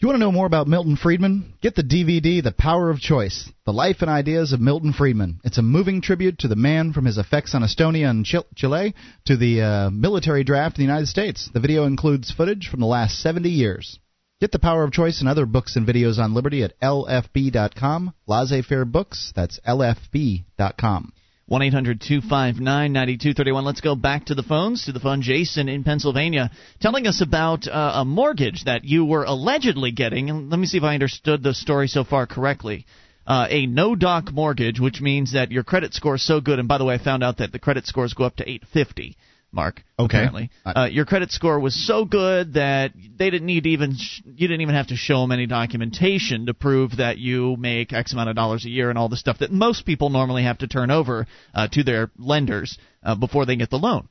[0.02, 1.54] You want to know more about Milton Friedman?
[1.62, 5.40] Get the DVD, The Power of Choice The Life and Ideas of Milton Friedman.
[5.44, 9.38] It's a moving tribute to the man from his effects on Estonia and Chile to
[9.38, 11.52] the uh, military draft in the United States.
[11.54, 14.00] The video includes footage from the last 70 years.
[14.40, 18.16] Get The Power of Choice and other books and videos on Liberty at lfb.com.
[18.26, 21.14] Laissez faire books, that's lfb.com.
[21.48, 23.66] 1 800 259 9231.
[23.66, 25.22] Let's go back to the phones, to the phone.
[25.22, 30.30] Jason in Pennsylvania telling us about uh, a mortgage that you were allegedly getting.
[30.30, 32.86] And let me see if I understood the story so far correctly.
[33.28, 36.60] Uh, a no doc mortgage, which means that your credit score is so good.
[36.60, 39.18] And by the way, I found out that the credit scores go up to 850.
[39.54, 39.84] Mark.
[40.00, 40.18] Okay.
[40.18, 44.22] Apparently, uh, your credit score was so good that they didn't need to even sh-
[44.26, 48.14] you didn't even have to show them any documentation to prove that you make X
[48.14, 50.68] amount of dollars a year and all the stuff that most people normally have to
[50.68, 54.08] turn over uh, to their lenders uh, before they get the loan.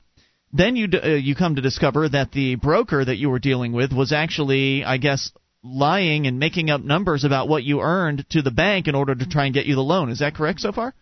[0.53, 3.71] Then you d- uh, you come to discover that the broker that you were dealing
[3.71, 5.31] with was actually, I guess,
[5.63, 9.27] lying and making up numbers about what you earned to the bank in order to
[9.27, 10.09] try and get you the loan.
[10.09, 10.93] Is that correct so far?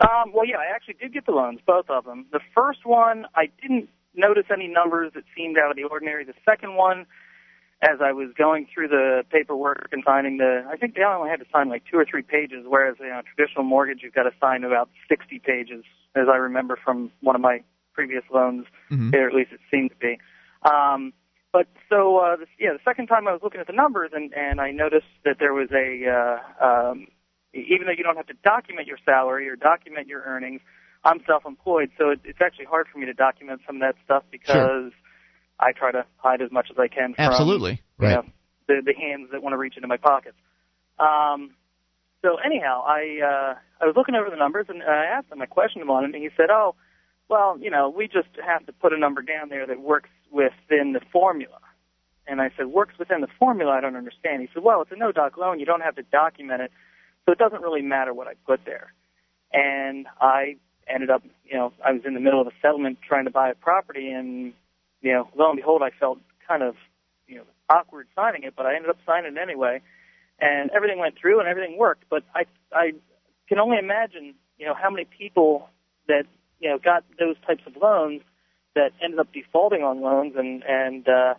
[0.00, 2.26] Um, well, yeah, I actually did get the loans, both of them.
[2.32, 6.24] The first one, I didn't notice any numbers that seemed out of the ordinary.
[6.24, 7.06] The second one,
[7.80, 11.40] as I was going through the paperwork and signing the, I think they only had
[11.40, 14.32] to sign like two or three pages, whereas you know, traditional mortgage you've got to
[14.40, 15.84] sign about 60 pages,
[16.16, 19.14] as I remember from one of my previous loans, Mhm.
[19.14, 20.18] or at least it seemed to be.
[20.62, 21.12] Um,
[21.52, 24.34] but so, uh, this, yeah, the second time I was looking at the numbers and,
[24.34, 27.06] and I noticed that there was a, uh, um,
[27.54, 30.60] even though you don't have to document your salary or document your earnings,
[31.04, 34.24] I'm self-employed, so it, it's actually hard for me to document some of that stuff
[34.30, 34.92] because
[35.60, 37.82] I try to hide as much as I can from Absolutely.
[38.00, 38.24] you know,
[38.66, 40.36] the the hands that want to reach into my pockets.
[40.98, 41.54] Um,
[42.22, 45.46] so anyhow, I uh, I was looking over the numbers and I asked him, I
[45.46, 46.74] questioned him on it, and he said, "Oh,
[47.28, 50.92] well, you know, we just have to put a number down there that works within
[50.94, 51.58] the formula."
[52.26, 53.72] And I said, "Works within the formula?
[53.72, 55.60] I don't understand." He said, "Well, it's a no doc loan.
[55.60, 56.72] You don't have to document it,
[57.26, 58.92] so it doesn't really matter what I put there."
[59.52, 60.56] And I
[60.88, 63.50] ended up, you know, I was in the middle of a settlement trying to buy
[63.50, 64.52] a property, and
[65.00, 66.74] you know, lo and behold, I felt kind of,
[67.26, 69.80] you know, awkward signing it, but I ended up signing it anyway,
[70.40, 72.04] and everything went through and everything worked.
[72.08, 72.92] But I, I
[73.48, 75.68] can only imagine, you know, how many people
[76.08, 76.24] that
[76.60, 78.22] you know got those types of loans
[78.74, 81.34] that ended up defaulting on loans, and and uh,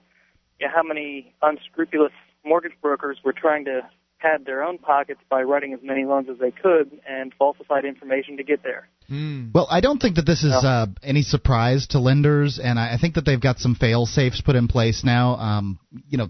[0.59, 3.81] you know, how many unscrupulous mortgage brokers were trying to
[4.19, 8.37] pad their own pockets by writing as many loans as they could and falsified information
[8.37, 8.87] to get there.
[9.09, 9.53] Mm.
[9.53, 12.97] Well, I don't think that this is uh, any surprise to lenders, and I I
[12.97, 15.35] think that they've got some fail safes put in place now.
[15.35, 16.29] Um, you know,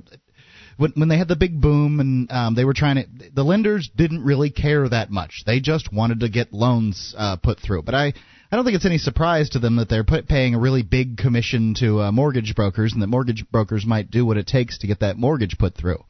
[0.78, 3.90] when when they had the big boom and um, they were trying to, the lenders
[3.96, 5.44] didn't really care that much.
[5.46, 7.84] They just wanted to get loans uh, put through.
[7.84, 8.14] But I
[8.52, 11.18] I don't think it's any surprise to them that they're put, paying a really big
[11.18, 14.88] commission to uh, mortgage brokers, and that mortgage brokers might do what it takes to
[14.88, 16.04] get that mortgage put through.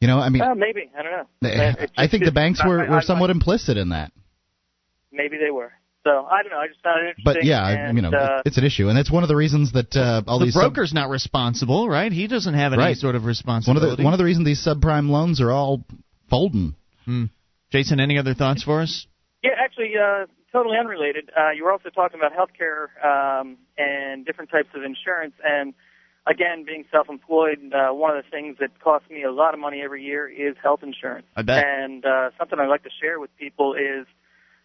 [0.00, 1.26] You know, I mean, Well, maybe I don't know.
[1.48, 4.12] I It's I think the banks were, I- I- were somewhat implicit in that.
[5.12, 5.72] Maybe they were.
[6.04, 6.58] So I don't know.
[6.58, 7.24] I just found it interesting.
[7.24, 9.34] But yeah, I- and, you know, uh, it's an issue, and it's one of the
[9.36, 12.12] reasons that uh, all the these sub- broker's not responsible, right?
[12.12, 12.96] He doesn't have any Right.
[12.96, 13.84] sort of responsibility.
[13.84, 15.84] one of the one of the reasons these subprime loans are all
[16.30, 16.74] folding.
[17.04, 17.24] Hmm.
[17.70, 19.06] Jason, any other thoughts for us?
[19.42, 21.30] Yeah, actually, uh, totally unrelated.
[21.36, 25.34] Uh, you were also talking about healthcare um, and different types of insurance.
[25.44, 25.74] And
[26.28, 29.80] again, being self-employed, uh, one of the things that costs me a lot of money
[29.82, 31.26] every year is health insurance.
[31.34, 31.64] I bet.
[31.66, 34.06] And uh, something I'd like to share with people is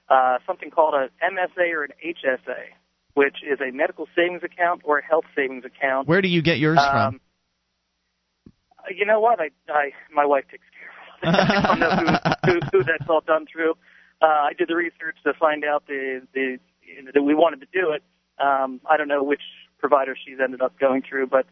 [0.09, 2.75] uh, something called a MSA or an HSA,
[3.13, 6.07] which is a medical savings account or a health savings account.
[6.07, 7.19] Where do you get yours Um,
[8.89, 9.39] you know what?
[9.39, 11.49] I, I my wife takes care of it.
[11.49, 13.73] I don't know who, who, who that's all done through.
[14.21, 16.57] Uh, I did the research to find out the, the
[17.13, 18.03] that we wanted to do it.
[18.39, 19.41] Um, I don't know which
[19.83, 21.45] provider she's ended up going through, but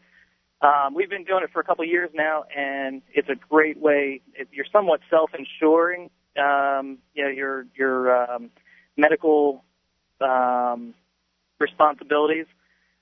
[0.62, 3.78] um, we've been doing it for a couple of years now, and it's a great
[3.78, 4.22] way.
[4.34, 6.08] It, you're somewhat self-insuring.
[6.38, 8.50] Um, you know, your your um,
[8.96, 9.64] medical
[10.22, 10.94] um,
[11.60, 12.46] responsibilities.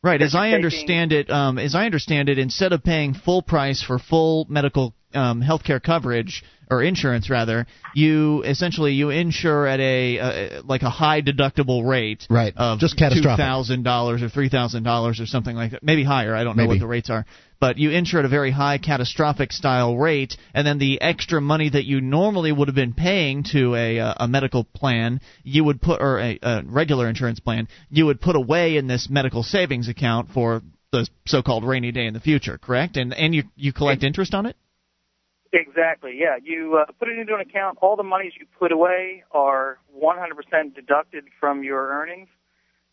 [0.03, 0.21] Right.
[0.21, 3.85] As I taking- understand it, um, as I understand it, instead of paying full price
[3.87, 9.81] for full medical um, health care coverage or insurance, rather, you essentially you insure at
[9.81, 12.55] a uh, like a high deductible rate, Right.
[12.57, 15.83] Of Just two thousand dollars or three thousand dollars or something like that.
[15.83, 16.35] Maybe higher.
[16.35, 16.75] I don't know Maybe.
[16.75, 17.27] what the rates are,
[17.59, 21.71] but you insure at a very high catastrophic style rate, and then the extra money
[21.71, 25.83] that you normally would have been paying to a uh, a medical plan, you would
[25.83, 29.89] put or a, a regular insurance plan, you would put away in this medical savings
[29.89, 32.59] account for the so-called rainy day in the future.
[32.59, 32.97] Correct?
[32.97, 34.57] And and you you collect interest on it.
[35.53, 36.17] Exactly.
[36.17, 36.37] Yeah.
[36.43, 37.79] You uh, put it into an account.
[37.83, 42.29] All the monies you put away are 100% deducted from your earnings.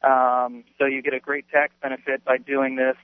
[0.04, 2.96] Um, so you get a great tax benefit by doing this.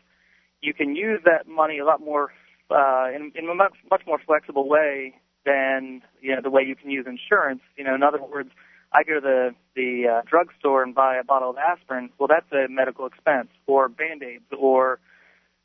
[0.62, 2.32] You can use that money a lot more
[2.72, 5.14] uh, in, in a much, much more flexible way
[5.46, 7.62] than you know the way you can use insurance.
[7.78, 8.50] You know, in other words,
[8.94, 12.10] I go to the the uh, drugstore and buy a bottle of aspirin.
[12.18, 15.00] Well, that's a medical expense, or band-aids, or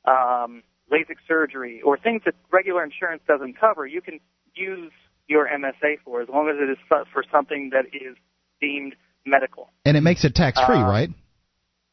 [0.05, 3.87] um, LASIK surgery, or things that regular insurance doesn't cover.
[3.87, 4.21] You can
[4.55, 4.93] use
[5.27, 8.17] your MSA for as long as it is for for something that is
[8.61, 8.95] deemed
[9.27, 9.69] medical.
[9.85, 11.11] And it makes it tax free, Uh, right?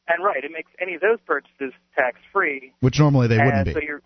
[0.07, 2.73] And right, it makes any of those purchases tax free.
[2.79, 3.73] Which normally they and wouldn't be.
[3.73, 4.01] so you're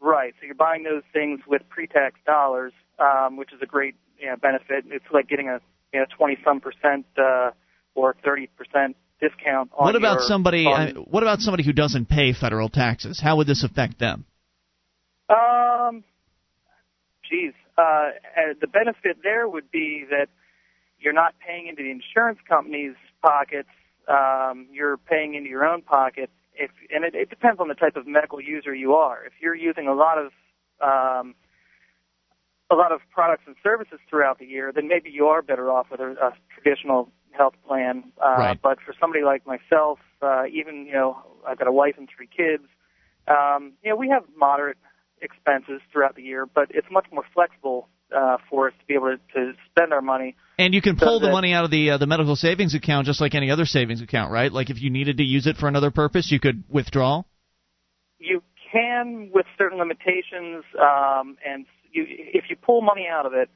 [0.00, 0.34] right.
[0.40, 4.36] So you're buying those things with pre-tax dollars, um, which is a great you know,
[4.36, 4.84] benefit.
[4.88, 5.60] It's like getting a
[5.92, 7.50] you know 20 some percent uh,
[7.94, 10.64] or 30 percent discount on What about somebody?
[10.64, 13.20] what about somebody who doesn't pay federal taxes?
[13.22, 14.24] How would this affect them?
[15.28, 16.04] Um,
[17.28, 18.10] geez, uh, uh,
[18.60, 20.28] the benefit there would be that
[20.98, 23.68] you're not paying into the insurance company's pockets.
[24.08, 26.30] Um, you're paying into your own pocket.
[26.54, 29.24] If and it, it depends on the type of medical user you are.
[29.24, 30.32] If you're using a lot of
[30.80, 31.34] um,
[32.70, 35.86] a lot of products and services throughout the year, then maybe you are better off
[35.90, 38.12] with a, a traditional health plan.
[38.20, 38.58] Uh, Right.
[38.62, 42.28] But for somebody like myself, uh, even you know, I've got a wife and three
[42.28, 42.64] kids.
[43.28, 44.78] Um, you know, we have moderate
[45.20, 49.16] expenses throughout the year, but it's much more flexible uh, for us to be able
[49.16, 50.36] to, to spend our money.
[50.58, 52.74] And you can pull So the that- money out of the uh, the medical savings
[52.74, 54.52] account just like any other savings account, right?
[54.52, 57.24] Like if you needed to use it for another purpose, you could withdraw.
[58.18, 63.48] You can, with certain limitations, um, and you, if you pull money out of it,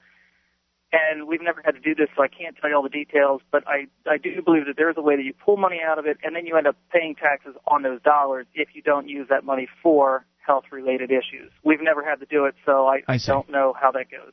[0.93, 3.43] and we've never had to do this, so I can't tell you all the details,
[3.53, 5.99] but I, I do believe that there is a way that you pull money out
[5.99, 9.09] of it, and then you end up paying taxes on those dollars if you don't
[9.09, 11.51] use that money for health-related issues.
[11.65, 14.33] We've never had to do it, so I, I don't know how that goes.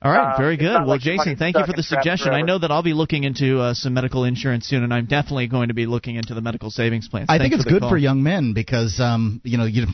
[0.00, 0.72] All right, Uh, very good.
[0.74, 2.32] not Well, like Jason, thank you for the and trapped suggestion.
[2.32, 5.48] I know that I'll be looking into uh, some medical insurance soon, and I'm definitely
[5.48, 7.26] going to be looking into the medical savings plans.
[7.28, 7.90] I think it's for good call.
[7.90, 9.86] for young men because um, you know you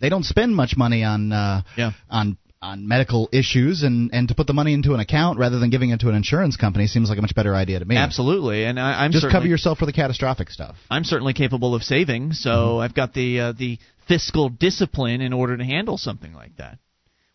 [0.00, 1.90] they don't spend much money on uh, Yeah.
[2.08, 5.70] on on medical issues and and to put the money into an account rather than
[5.70, 7.96] giving it to an insurance company seems like a much better idea to me.
[7.96, 10.76] Absolutely, and I, I'm Just cover yourself for the catastrophic stuff.
[10.90, 12.80] I'm certainly capable of saving, so Mm-hmm.
[12.80, 16.78] I've got the uh, the fiscal discipline in order to handle something like that.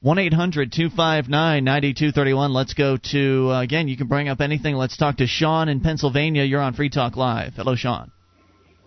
[0.02, 2.52] One eight hundred two five nine ninety two thirty one.
[2.52, 3.88] Let's go to uh, again.
[3.88, 4.76] You can bring up anything.
[4.76, 6.44] Let's talk to Sean in Pennsylvania.
[6.44, 7.54] You're on Free Talk Live.
[7.56, 8.12] Hello, Sean.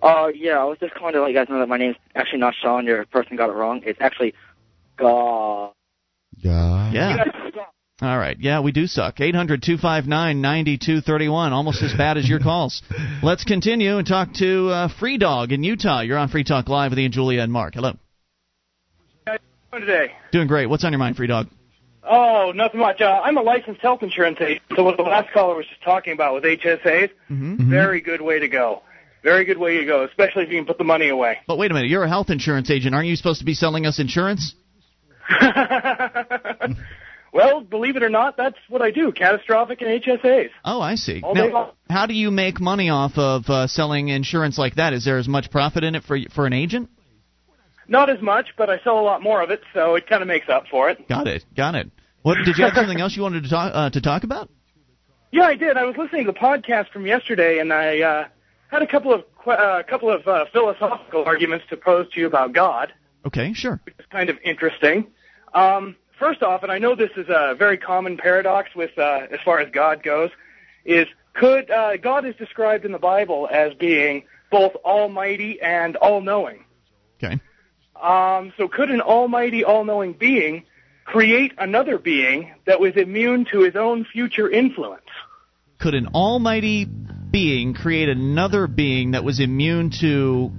[0.03, 2.40] Uh, yeah, I was just calling to let you guys know that my name's actually
[2.40, 2.85] not Sean.
[2.85, 3.81] Your person got it wrong.
[3.87, 4.35] It's actually
[6.42, 6.92] God.
[6.94, 7.09] Yeah.
[7.09, 7.11] Yeah.
[7.11, 7.75] You guys suck.
[8.03, 8.37] All right.
[8.38, 9.20] Yeah, we do suck.
[9.20, 11.53] Eight hundred two five nine ninety two thirty one.
[11.53, 12.83] Almost as bad as your calls.
[13.22, 16.01] Let's continue and talk to uh, Free Dog in Utah.
[16.01, 17.75] You're on Free Talk Live with Ian, Julia, and Mark.
[17.75, 17.92] Hello.
[19.27, 19.38] Doing
[19.87, 20.12] today?
[20.33, 20.66] Doing great.
[20.66, 21.49] What's on your mind, Free Dog?
[22.09, 23.01] Oh, nothing much.
[23.01, 26.12] Uh, I'm a licensed health insurance agent, so what the last caller was just talking
[26.12, 27.68] about with HSAs, Mm-hmm.
[27.68, 28.83] very good way to go.
[29.25, 31.38] Very good way to go, especially if you can put the money away.
[31.49, 31.90] But wait a minute.
[31.90, 32.94] You're a health insurance agent.
[32.94, 34.55] Aren't you supposed to be selling us insurance?
[37.32, 40.50] well, believe it or not, that's what I do, catastrophic and HSAs.
[40.64, 41.20] Oh, I see.
[41.22, 44.92] All Now, how do you make money off of uh, selling insurance like that?
[44.92, 46.90] Is there as much profit in it for for an agent?
[47.88, 50.28] Not as much, but I sell a lot more of it, so it kind of
[50.28, 51.08] makes up for it.
[51.08, 51.44] Got it.
[51.56, 51.90] Got it.
[52.22, 54.50] What did you have something else you wanted to talk uh, to talk about?
[55.30, 55.76] Yeah, I did.
[55.76, 58.28] I was listening to the podcast from yesterday, and I uh,
[58.68, 62.52] had a couple of uh, couple of uh, philosophical arguments to pose to you about
[62.52, 62.92] God.
[63.26, 63.80] Okay, sure.
[63.86, 65.08] It's kind of interesting.
[65.52, 69.40] Um, first off, and I know this is a very common paradox with uh, as
[69.44, 70.30] far as God goes,
[70.84, 76.64] is could uh, God is described in the Bible as being both almighty and all-knowing.
[77.22, 77.40] Okay.
[78.00, 80.64] Um, so could an almighty, all-knowing being
[81.04, 85.06] create another being that was immune to his own future influence?
[85.78, 90.52] Could an almighty being create another being that was immune to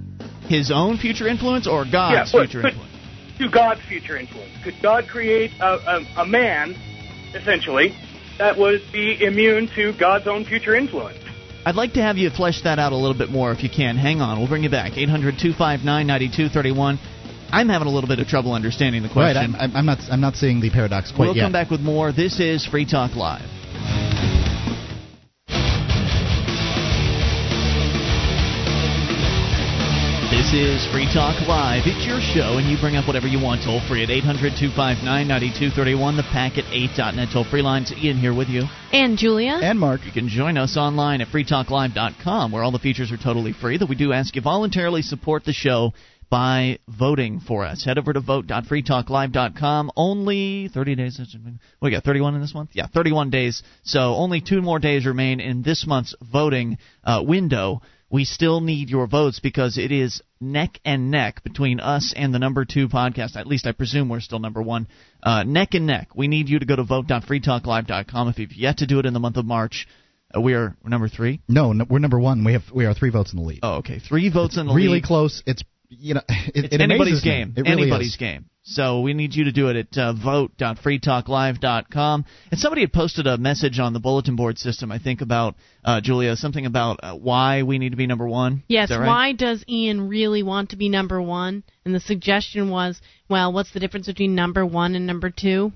[0.48, 2.92] his own future influence or God's yeah, future could, influence?
[3.38, 4.50] to God's future influence.
[4.64, 6.74] Could God create a, a, a man,
[7.34, 7.94] essentially,
[8.38, 11.18] that would be immune to God's own future influence?
[11.64, 13.96] I'd like to have you flesh that out a little bit more if you can.
[13.96, 14.38] Hang on.
[14.38, 14.96] We'll bring you back.
[14.96, 16.98] 800 259 9231.
[17.50, 19.32] I'm having a little bit of trouble understanding the Right.
[19.34, 19.54] question.
[19.58, 19.98] I'm, I'm not.
[20.10, 21.42] I'm not seeing the paradox quite we'll yet.
[21.42, 22.12] come back with more.
[22.12, 24.47] This is Free Talk Live.
[30.48, 31.82] This is Free Talk Live.
[31.84, 35.04] It's your show, and you bring up whatever you want toll free at 800 259
[35.04, 37.92] 9231, the packet 8.net toll free lines.
[37.92, 38.62] Ian here with you.
[38.90, 39.60] And Julia.
[39.60, 40.06] And Mark.
[40.06, 43.76] You can join us online at freetalklive.com, where all the features are totally free.
[43.76, 45.92] Though we do ask you voluntarily support the show
[46.30, 47.84] by voting for us.
[47.84, 49.90] Head over to vote.freetalklive.com.
[49.96, 51.20] Only 30 days.
[51.82, 52.70] We got 31 in this month.
[52.72, 53.62] Yeah, 31 days.
[53.82, 57.82] So only two more days remain in this month's voting uh, window.
[58.10, 62.38] We still need your votes because it is neck and neck between us and the
[62.38, 63.36] number two podcast.
[63.36, 64.88] At least I presume we're still number one.
[65.22, 66.14] Uh, neck and neck.
[66.14, 68.28] We need you to go to vote.freetalklive.com.
[68.28, 69.86] If you've yet to do it in the month of March,
[70.34, 71.40] uh, we are number three.
[71.48, 72.44] No, no, we're number one.
[72.44, 73.60] We have we are three votes in the lead.
[73.62, 73.98] Oh, okay.
[73.98, 75.04] Three votes in the really lead.
[75.04, 75.42] close.
[75.46, 77.54] It's you know it, It's it anybody's game.
[77.56, 78.16] It really anybody's is.
[78.16, 78.46] game.
[78.70, 82.24] So we need you to do it at uh, vote.freetalklive.com.
[82.50, 86.02] And somebody had posted a message on the bulletin board system, I think, about, uh,
[86.02, 88.64] Julia, something about uh, why we need to be number one.
[88.68, 89.06] Yes, right?
[89.06, 91.62] why does Ian really want to be number one?
[91.86, 95.72] And the suggestion was, well, what's the difference between number one and number two?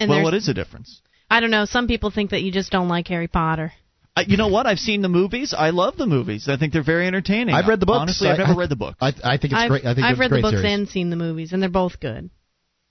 [0.00, 1.02] And well, what is the difference?
[1.30, 1.66] I don't know.
[1.66, 3.74] Some people think that you just don't like Harry Potter.
[4.14, 4.66] Uh, you know what?
[4.66, 5.54] I've seen the movies.
[5.56, 6.46] I love the movies.
[6.48, 7.54] I think they're very entertaining.
[7.54, 8.00] I've read the books.
[8.00, 8.96] Honestly, I've I- never I- read the book.
[9.00, 9.84] I, I think it's I've, great.
[9.86, 10.78] I think I've read great the books series.
[10.78, 12.28] and seen the movies, and they're both good.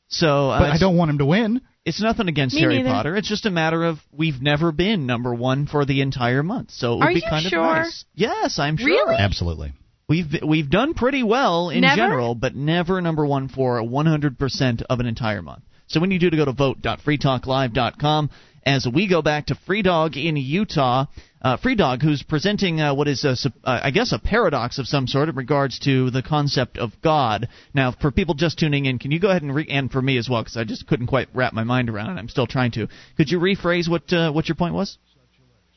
[0.08, 1.62] So, uh, but I don't want him to win.
[1.86, 2.90] It's nothing against Me Harry neither.
[2.90, 3.16] Potter.
[3.16, 6.94] It's just a matter of we've never been number one for the entire month, so
[6.94, 7.60] it would Are be you kind sure?
[7.60, 8.06] of nice.
[8.14, 8.88] Yes, I'm sure.
[8.88, 9.16] Really?
[9.18, 9.74] Absolutely.
[10.10, 11.96] We've we've done pretty well in Never?
[11.96, 15.64] general, but never number one for 100% of an entire month.
[15.88, 18.30] So when you do to go to vote.freetalklive.com
[18.66, 21.06] as we go back to Free Dog in Utah.
[21.44, 23.32] Uh, Free Dog, who's presenting uh, what is, a,
[23.64, 27.48] uh, I guess, a paradox of some sort in regards to the concept of God.
[27.74, 30.18] Now, for people just tuning in, can you go ahead and re- and for me
[30.18, 32.20] as well, because I just couldn't quite wrap my mind around it.
[32.20, 32.88] I'm still trying to.
[33.18, 35.00] Could you rephrase what uh, what your point was?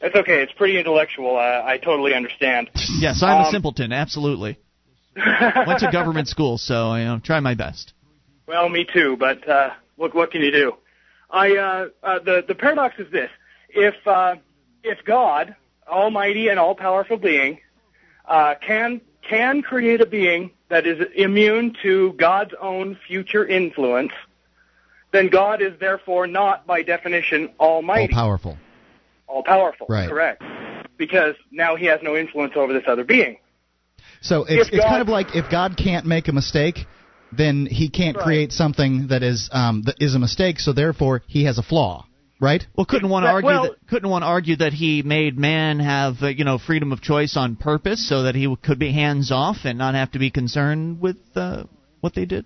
[0.03, 0.43] That's okay.
[0.43, 1.37] It's pretty intellectual.
[1.37, 2.71] Uh, I totally understand.
[2.99, 3.91] Yes, I'm a Um, simpleton.
[3.93, 4.59] Absolutely.
[5.17, 7.95] Went to government school, so you know, try my best.
[8.47, 10.73] Well, me too, but uh, what what can you do?
[11.31, 13.31] I uh, uh, the the paradox is this:
[13.71, 14.37] if uh,
[14.83, 15.57] if God,
[15.89, 17.59] Almighty and all powerful being,
[18.27, 24.13] uh, can can create a being that is immune to God's own future influence,
[25.13, 28.13] then God is therefore not, by definition, almighty.
[28.15, 28.59] All powerful.
[29.27, 29.87] all powerful.
[29.89, 30.09] Right.
[30.09, 30.43] Correct.
[30.97, 33.39] Because now He has no influence over this other being.
[34.21, 36.87] So it's it's kind of like if God can't make a mistake,
[37.37, 38.25] then he can't Right.
[38.25, 40.61] create something that is um, that is a mistake.
[40.61, 42.07] So therefore, he has a flaw,
[42.41, 42.67] right?
[42.77, 46.29] Well, couldn't one argue well- that couldn't one argue that he made man have uh,
[46.29, 49.79] you know freedom of choice on purpose so that he could be hands off and
[49.79, 51.65] not have to be concerned with uh,
[52.01, 52.45] what they did?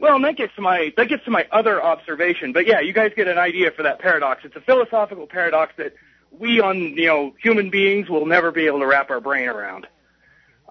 [0.00, 2.52] Well, and that gets to my that gets to my other observation.
[2.52, 4.42] But yeah, you guys get an idea for that paradox.
[4.44, 5.94] It's a philosophical paradox that
[6.30, 9.86] we on you know human beings will never be able to wrap our brain around.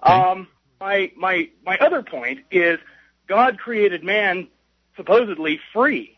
[0.02, 0.48] Um,
[0.80, 2.78] my my my other point is
[3.26, 4.48] God created man
[4.96, 6.16] supposedly free.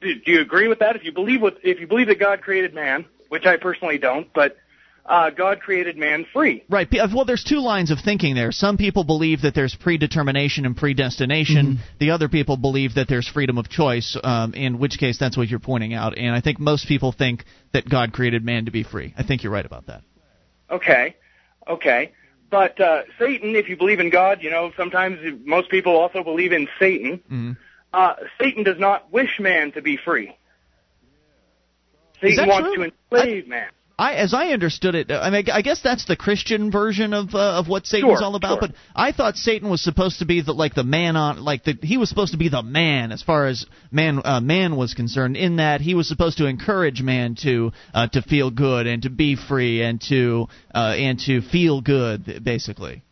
[0.00, 0.96] Do, do you agree with that?
[0.96, 4.32] If you believe what if you believe that God created man, which I personally don't,
[4.34, 4.56] but
[5.08, 6.64] uh, God created man free.
[6.68, 6.88] Right.
[6.92, 8.50] Uh, Well, there's two lines of thinking there.
[8.50, 11.78] Some people believe that there's predetermination and predestination.
[12.00, 14.16] The other people believe that there's freedom of choice.
[14.22, 16.18] Um, in which case, that's what you're pointing out.
[16.18, 19.14] And I think most people think that God created man to be free.
[19.16, 20.02] I think you're right about that.
[20.70, 21.14] Okay,
[21.68, 22.12] okay.
[22.50, 26.52] But uh, Satan, if you believe in God, you know, sometimes most people also believe
[26.52, 27.20] in Satan.
[27.30, 27.56] Mhm.
[27.92, 30.36] Uh, Satan does not wish man to be free.
[32.20, 32.84] Satan wants true?
[32.84, 33.68] to enslave man.
[33.98, 37.58] I, as I understood it, I mean, I guess that's the Christian version of uh,
[37.58, 38.60] of what Satan's Sure, all about.
[38.60, 38.68] sure.
[38.68, 41.78] But I thought Satan was supposed to be the like the man on like the
[41.82, 45.38] he was supposed to be the man as far as man uh, man was concerned.
[45.38, 49.10] In that he was supposed to encourage man to uh, to feel good and to
[49.10, 53.02] be free and to uh, and to feel good, basically.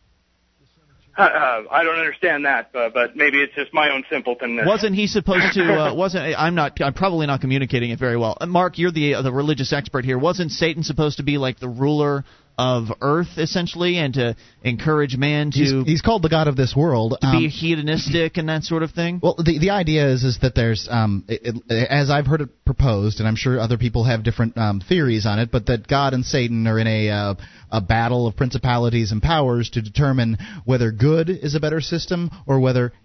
[1.25, 4.65] Uh, I don't understand that, but, but maybe it's just my own simpletonness.
[4.65, 5.63] Wasn't he supposed to?
[5.63, 6.81] Uh, wasn't I'm not?
[6.81, 8.37] I'm probably not communicating it very well.
[8.39, 10.17] Uh, Mark, you're the uh, the religious expert here.
[10.17, 12.25] Wasn't Satan supposed to be like the ruler
[12.57, 16.75] of Earth essentially, and to encourage man to He's, he's called the god of this
[16.75, 17.17] world.
[17.21, 19.19] to Um, be hedonistic and that sort of thing?
[19.21, 22.49] Well, the the idea is is that there's um it, it, as I've heard it
[22.65, 26.13] proposed, and I'm sure other people have different um, theories on it, but that God
[26.13, 27.35] and Satan are in a uh,
[27.71, 32.59] a battle of principalities and powers to determine whether good is a better system or
[32.59, 32.93] whether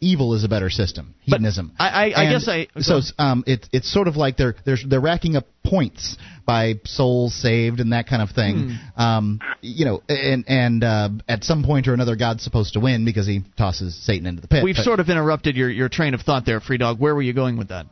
[0.00, 1.14] evil is a better system.
[1.26, 1.72] But Hedonism.
[1.78, 4.78] I- I- I guess I- so it's, um it, it's sort of like they're they're
[4.86, 8.76] they're racking up points by souls saved and that kind of thing.
[8.96, 9.02] Hmm.
[9.02, 13.04] Um, you know, and and uh, at some point or another, God's supposed to win
[13.04, 14.64] because he tosses Satan into the pit.
[14.64, 16.98] We've But- sort of interrupted your your train of thought there, Free Dog.
[16.98, 17.86] Where were you going with that?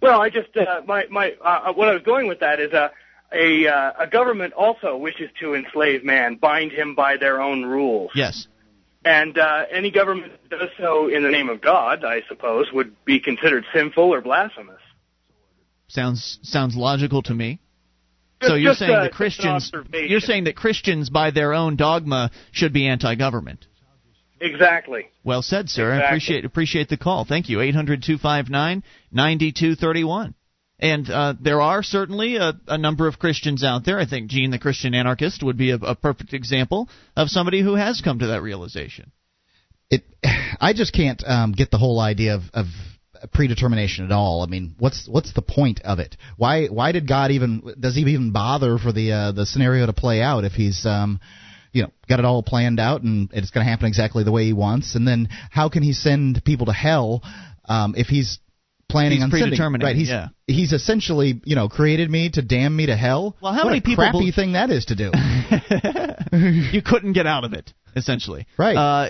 [0.00, 2.88] Well, I just uh, my my uh, what I was going with that is uh,
[3.32, 8.10] a uh, a government also wishes to enslave man, bind him by their own rules.
[8.14, 8.46] Yes.
[9.04, 12.94] And uh, any government that does so in the name of God, I suppose, would
[13.04, 14.80] be considered sinful or blasphemous.
[15.88, 17.60] Sounds sounds logical to me.
[18.40, 22.30] Just, so you're saying uh, that Christians you're saying that Christians by their own dogma
[22.52, 23.66] should be anti-government.
[24.40, 25.08] Exactly.
[25.24, 25.92] Well said, sir.
[25.92, 26.04] Exactly.
[26.04, 27.24] I appreciate appreciate the call.
[27.24, 27.60] Thank you.
[27.60, 30.34] Eight hundred two five nine ninety two thirty one.
[30.80, 34.00] And uh, there are certainly a, a number of Christians out there.
[34.00, 37.74] I think Gene, the Christian anarchist, would be a, a perfect example of somebody who
[37.74, 39.12] has come to that realization.
[39.90, 40.02] it
[40.60, 42.66] I just can't um, get the whole idea of, of
[43.32, 44.42] predetermination at all.
[44.42, 46.16] I mean, what's what's the point of it?
[46.36, 49.92] Why why did God even does he even bother for the uh, the scenario to
[49.92, 51.20] play out if he's um
[51.72, 54.44] you know got it all planned out and it's going to happen exactly the way
[54.44, 54.94] he wants?
[54.94, 57.22] And then how can he send people to hell
[57.68, 58.38] um, if he's
[58.90, 59.96] planning He's on sending predetermining, right?
[59.96, 60.28] He's yeah.
[60.46, 63.36] he's essentially you know created me to damn me to hell.
[63.40, 65.10] Well, how what many a people crappy bel- thing that is to do.
[66.72, 68.46] you couldn't get out of it, essentially.
[68.58, 68.76] Right.
[68.76, 69.08] Uh,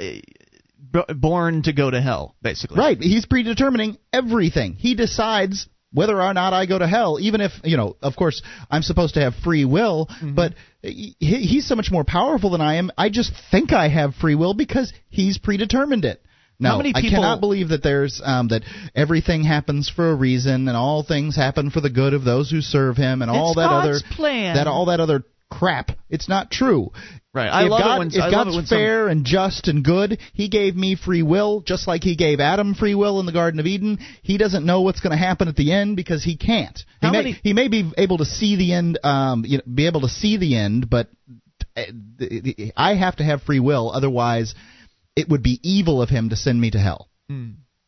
[0.93, 2.79] b- born to go to hell, basically.
[2.79, 2.99] Right.
[2.99, 4.75] He's predetermining everything.
[4.75, 8.43] He decides whether or not I go to hell, even if you know, of course,
[8.71, 10.35] I'm supposed to have free will, Mm-hmm.
[10.35, 12.91] but he, he's so much more powerful than I am.
[12.97, 16.23] I just think I have free will because he's predetermined it.
[16.61, 18.63] No, How many I cannot believe that there's um, that
[18.95, 22.61] everything happens for a reason and all things happen for the good of those who
[22.61, 24.57] serve him and all It's that God's other plan.
[24.57, 25.91] that all that other crap.
[26.11, 26.93] It's not true.
[27.33, 27.49] Right.
[27.49, 29.25] I if love God, it when if I love God's it when some- fair and
[29.25, 33.21] just and good, He gave me free will, just like He gave Adam free will
[33.21, 33.99] in the Garden of Eden.
[34.23, 36.77] He doesn't know what's going to happen at the end because He can't.
[37.01, 39.65] He How may many- He may be able to see the end, um, you know,
[39.73, 41.09] be able to see the end, but
[41.77, 41.83] uh,
[42.19, 44.55] the- the- I have to have free will, otherwise,
[45.21, 47.09] it would be evil of Him to send me to hell.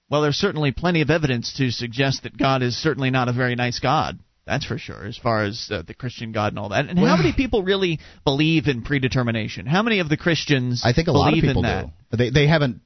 [0.09, 3.55] Well, there's certainly plenty of evidence to suggest that God is certainly not a very
[3.55, 4.18] nice God.
[4.47, 6.89] That's for sure, as far as uh, the Christian God and all that.
[6.89, 9.66] And how many people really believe in predetermination?
[9.66, 11.87] How many of the Christians I think a lot of people in that?
[12.11, 12.16] do.
[12.16, 12.80] They they haven't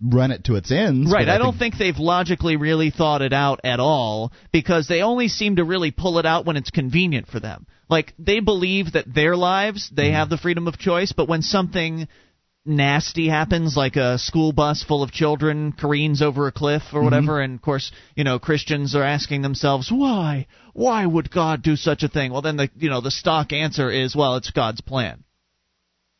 [0.00, 1.12] run it to its ends.
[1.12, 5.02] Right, but I don't think they've logically really thought it out at all because they
[5.02, 7.66] only seem to really pull it out when it's convenient for them.
[7.88, 12.06] Like they believe that their lives, they have the freedom of choice, but when something
[12.64, 17.40] nasty happens like a school bus full of children careens over a cliff or whatever
[17.40, 20.46] and of course, you know, Christians are asking themselves, "Why?
[20.72, 23.90] Why would God do such a thing?" Well, then the, you know, the stock answer
[23.90, 25.24] is, "Well, it's God's plan."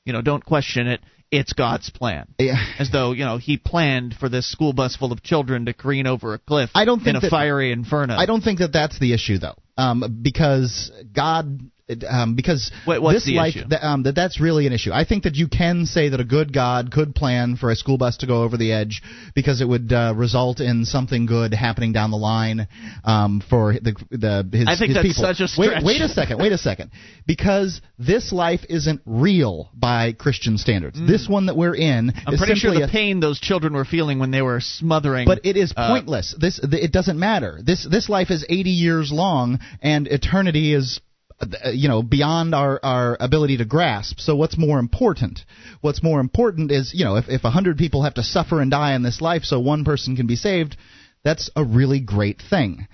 [0.06, 1.00] You know, don't question it.
[1.30, 2.56] It's God's plan Yeah.
[2.80, 6.06] as though you know he planned for this school bus full of children to careen
[6.08, 6.70] over a cliff.
[6.74, 8.16] I don't think in a that- fiery inferno.
[8.16, 11.60] I don't think that that's the issue though, um, because God,
[12.08, 13.54] um, because Wait, this life?
[13.68, 14.92] That, um, that that's really an issue.
[14.92, 17.98] I think that you can say that a good God could plan for a school
[17.98, 19.02] bus to go over the edge
[19.34, 22.68] because it would uh, result in something good happening down the line
[23.04, 25.22] um, for the the his, I think his that's people.
[25.22, 25.82] such a stretch.
[25.82, 26.38] Wait, wait a second.
[26.38, 26.90] Wait a second.
[27.26, 30.98] Because this life isn't real by Christian standards.
[31.00, 32.22] This one that we're in Mm.
[32.26, 35.26] I'm pretty sure the a, pain those children were feeling when they were smothering.
[35.26, 36.34] but it is uh, pointless.
[36.38, 37.60] this th- it doesn't matter.
[37.62, 41.09] This this life is 80 years long, and eternity is, uh,
[41.72, 44.20] you know, beyond our our ability to grasp.
[44.20, 45.40] So what's more important?
[45.80, 48.94] What's more important is, you know, if if 100 people have to suffer and die
[48.94, 50.76] in this life so one person can be saved,
[51.24, 52.86] that's a really great thing.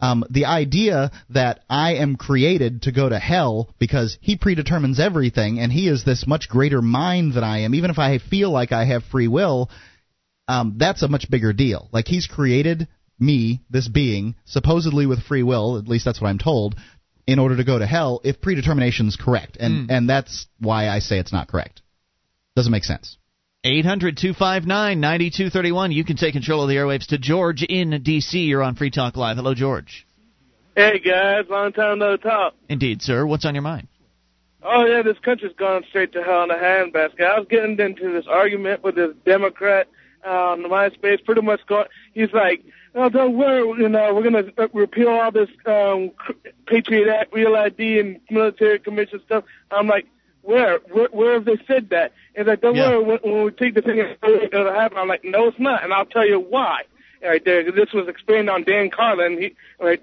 [0.00, 5.60] Um, the idea that I am created to go to hell because he predetermines everything
[5.60, 8.72] and he is this much greater mind than I am, even if I feel like
[8.72, 9.70] I have free will,
[10.46, 11.88] um, that's a much bigger deal.
[11.92, 12.88] Like he's created
[13.18, 16.74] me, this being, supposedly with free will, at least that's what I'm told,
[17.26, 19.92] in order to go to hell if predetermination is correct, and hmm.
[19.92, 21.82] and that's why I say it's not correct.
[22.56, 23.16] Doesn't make sense.
[23.64, 25.92] 800 259 9231.
[25.92, 28.38] You can take control of the airwaves to George in D.C.
[28.38, 29.36] You're on Free Talk Live.
[29.36, 30.06] Hello, George.
[30.76, 32.54] Hey guys, long time no talk.
[32.68, 33.24] Indeed, sir.
[33.24, 33.86] What's on your mind?
[34.60, 37.20] Oh yeah, this country's gone straight to hell in a handbasket.
[37.20, 39.86] I was getting into this argument with this Democrat
[40.24, 41.86] um, on MySpace, pretty much going.
[42.12, 42.64] He's like,
[42.94, 46.10] "Oh, don't worry, you know, we're gonna uh, repeal all this um,
[46.66, 50.06] Patriot Act, Real ID, and military commission stuff." I'm like,
[50.42, 50.78] "Where?
[50.90, 52.90] Where, where have they said that?" He's like, "Don't Yeah.
[52.90, 55.92] worry, when, when we take the thing, it'll happen." I'm like, "No, it's not," and
[55.92, 56.82] I'll tell you why.
[57.22, 59.38] Right there, this was explained on Dan Carlin.
[59.40, 60.02] He right,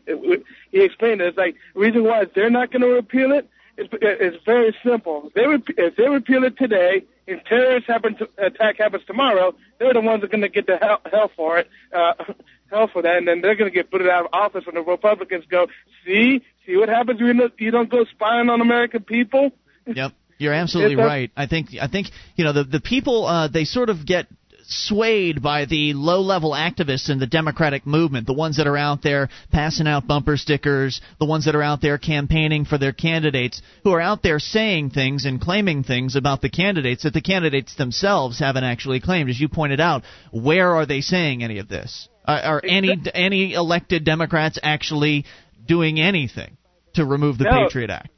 [0.72, 1.28] he explained it.
[1.28, 5.28] It's like the reason why they're not going to repeal it is it's very simple.
[5.28, 9.54] If they rep- if they repeal it today, and terrorist happen to, attack happens tomorrow,
[9.78, 12.14] they're the ones that are going to get the hell, hell for it, uh,
[12.72, 14.82] hell for that, and then they're going to get put out of office when the
[14.82, 15.68] Republicans go,
[16.06, 19.52] see, see what happens when you don't- go spying on American people.
[19.88, 21.32] Yep, you're absolutely right.
[21.36, 24.28] I think I think you know the the people uh, they sort of get
[24.64, 29.02] swayed by the low level activists in the democratic movement the ones that are out
[29.02, 33.62] there passing out bumper stickers the ones that are out there campaigning for their candidates
[33.84, 37.76] who are out there saying things and claiming things about the candidates that the candidates
[37.76, 42.08] themselves haven't actually claimed as you pointed out where are they saying any of this
[42.26, 45.26] are, are any any elected democrats actually
[45.66, 46.58] doing anything
[46.94, 47.52] to remove the No.
[47.52, 48.10] patriot act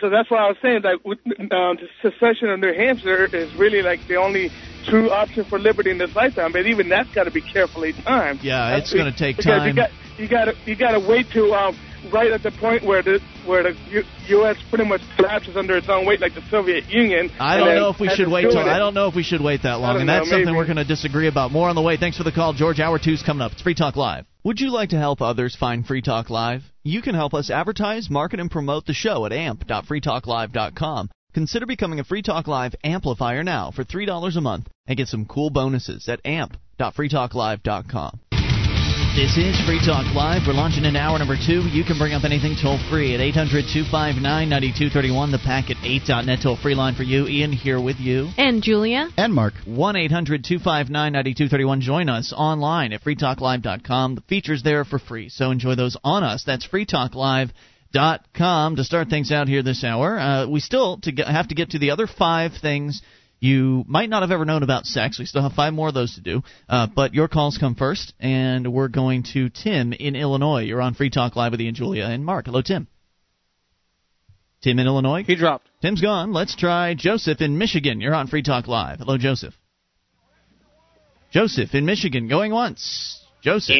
[0.00, 3.54] So that's why I was saying that with, um, the secession of New Hampshire is
[3.54, 4.50] really like the only
[4.88, 6.52] true option for liberty in this lifetime.
[6.52, 8.40] But even that's got to be carefully timed.
[8.42, 9.68] Yeah, That's- it's gonna take because time.
[9.68, 11.78] You got you got to you got to wait to um,
[12.12, 14.56] right at the point where the where the U- U.S.
[14.68, 17.30] pretty much collapses under its own weight, like the Soviet Union.
[17.40, 18.58] I don't know if we should wait till.
[18.58, 20.56] I don't know if we should wait that long, and that's know, something maybe.
[20.56, 21.52] we're going to disagree about.
[21.52, 21.96] More on the way.
[21.96, 22.80] Thanks for the call, George.
[22.80, 23.52] Hour two's coming up.
[23.52, 24.26] It's Free Talk Live.
[24.44, 26.62] Would you like to help others find Free Talk Live?
[26.82, 31.10] You can help us advertise, market, and promote the show at amp.freetalklive.com.
[31.38, 35.24] Consider becoming a Free Talk Live amplifier now for $3 a month and get some
[35.24, 38.18] cool bonuses at amp.freetalklive.com.
[39.14, 40.42] This is Free Talk Live.
[40.48, 41.60] We're launching into hour number two.
[41.68, 46.56] You can bring up anything toll free at 800 259 9231, the packet 8.net toll
[46.56, 47.28] free line for you.
[47.28, 48.30] Ian here with you.
[48.36, 49.08] And Julia.
[49.16, 49.54] And Mark.
[49.64, 51.80] 1 800 259 9231.
[51.82, 54.16] Join us online at freetalklive.com.
[54.16, 56.42] The features there for free, so enjoy those on us.
[56.44, 56.66] That's
[57.94, 60.18] freetalklive.com to start things out here this hour.
[60.18, 63.02] Uh, we still to get, have to get to the other five things
[63.40, 65.18] you might not have ever known about sex.
[65.18, 66.42] We still have five more of those to do.
[66.68, 70.62] Uh, but your calls come first, and we're going to Tim in Illinois.
[70.62, 72.46] You're on Free Talk Live with Ian, Julia, and Mark.
[72.46, 72.88] Hello, Tim.
[74.60, 75.22] Tim in Illinois?
[75.22, 75.68] He dropped.
[75.80, 76.32] Tim's gone.
[76.32, 78.00] Let's try Joseph in Michigan.
[78.00, 78.98] You're on Free Talk Live.
[78.98, 79.54] Hello, Joseph.
[81.30, 83.22] Joseph in Michigan, going once.
[83.42, 83.76] Joseph.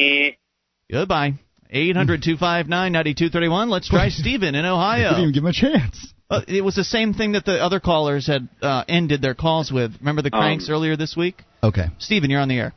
[0.89, 1.33] Goodbye.
[1.69, 3.69] 800 259 9231.
[3.69, 5.09] Let's try Stephen in Ohio.
[5.09, 6.13] Didn't even give him a chance.
[6.29, 9.71] Uh, it was the same thing that the other callers had uh, ended their calls
[9.71, 9.93] with.
[9.99, 11.43] Remember the cranks Um, earlier this week?
[11.63, 11.87] Okay.
[11.97, 12.73] Steven, you're on the air.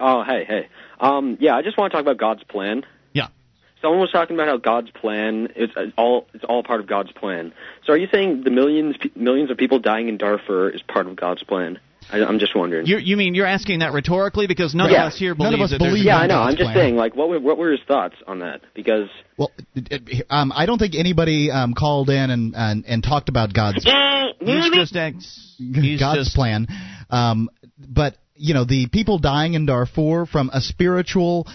[0.00, 0.68] Oh, hey, hey.
[1.00, 2.84] Um, yeah, I just want to talk about God's plan.
[3.12, 3.28] Yeah.
[3.82, 7.52] Someone was talking about how God's plan is all it's all part of God's plan.
[7.86, 11.14] So are you saying the millions millions of people dying in Darfur is part of
[11.14, 11.78] God's plan?
[12.10, 12.86] I, I'm just wondering.
[12.86, 15.06] You, you mean you're asking that rhetorically because none Yeah.
[15.06, 16.40] of us here None of believe us that there's- believe yeah, I know.
[16.40, 16.74] I'm just plan.
[16.76, 18.60] saying, like, what were what were his thoughts on that?
[18.74, 23.02] Because Well, it- it- um, I don't think anybody um, called in and, and and
[23.02, 23.84] talked about God's
[24.40, 26.66] He's just ex- he's God's just- plan.
[27.10, 31.46] Um, but you know, the people dying in Darfur from a spiritual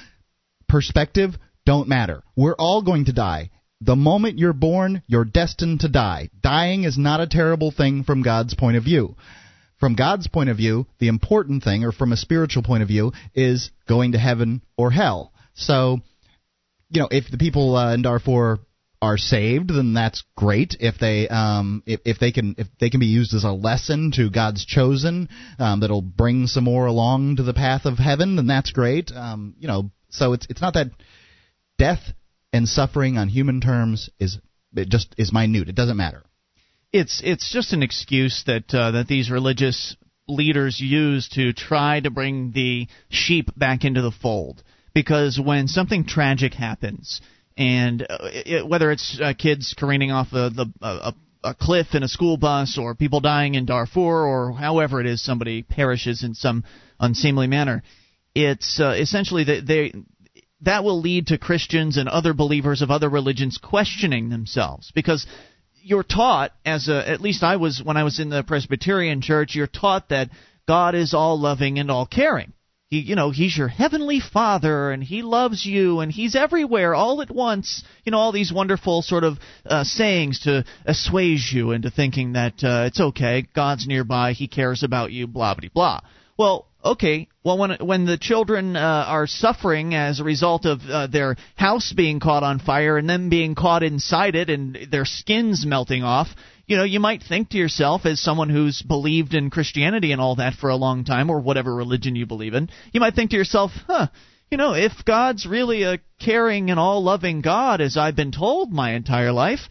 [0.67, 1.35] perspective
[1.65, 2.23] don't matter.
[2.35, 3.51] We're all going to die.
[3.81, 6.29] The moment you're born, you're destined to die.
[6.41, 9.15] Dying is not a terrible thing from God's point of view.
[9.83, 13.11] From God's point of view, the important thing, or from a spiritual point of view,
[13.35, 15.33] is going to heaven or hell.
[15.55, 15.99] So,
[16.89, 18.59] you know, if the people uh, in Darfur
[19.01, 20.77] are saved, then that's great.
[20.79, 24.13] If they um, if, if they can if they can be used as a lesson
[24.15, 25.27] to God's chosen,
[25.59, 29.11] um, that'll bring some more along to the path of heaven, then that's great.
[29.13, 30.91] Um, you know, so it's it's not that
[31.77, 32.13] death
[32.53, 34.37] and suffering on human terms is
[34.77, 35.67] it just is minute.
[35.67, 36.23] It doesn't matter.
[36.93, 42.09] It's it's just an excuse that uh, that these religious leaders use to try to
[42.09, 44.63] bring the sheep back into the fold.
[44.93, 47.19] Because when something tragic happens,
[47.57, 51.13] and uh, it, whether it's uh, kids careening off the, the a,
[51.43, 55.23] a cliff in a school bus, or people dying in Darfur, or however it is
[55.23, 56.63] somebody perishes in some
[56.99, 57.81] unseemly manner,
[58.35, 59.93] it's uh, essentially that they
[60.61, 65.25] that will lead to Christians and other believers of other religions questioning themselves because
[65.83, 69.55] you're taught as a at least I was when I was in the Presbyterian church
[69.55, 70.29] you're taught that
[70.67, 72.53] God is all loving and all caring.
[72.89, 77.21] He you know he's your heavenly father and he loves you and he's everywhere all
[77.21, 77.83] at once.
[78.05, 82.63] You know all these wonderful sort of uh, sayings to assuage you into thinking that
[82.63, 86.01] uh, it's okay, God's nearby, he cares about you, blah blah blah.
[86.37, 87.27] Well, okay.
[87.43, 91.93] Well, when when the children uh, are suffering as a result of uh, their house
[91.93, 96.27] being caught on fire and them being caught inside it and their skins melting off,
[96.65, 100.35] you know, you might think to yourself, as someone who's believed in Christianity and all
[100.35, 103.37] that for a long time, or whatever religion you believe in, you might think to
[103.37, 104.07] yourself, huh.
[104.51, 108.71] You know, if God's really a caring and all loving God, as I've been told
[108.71, 109.61] my entire life,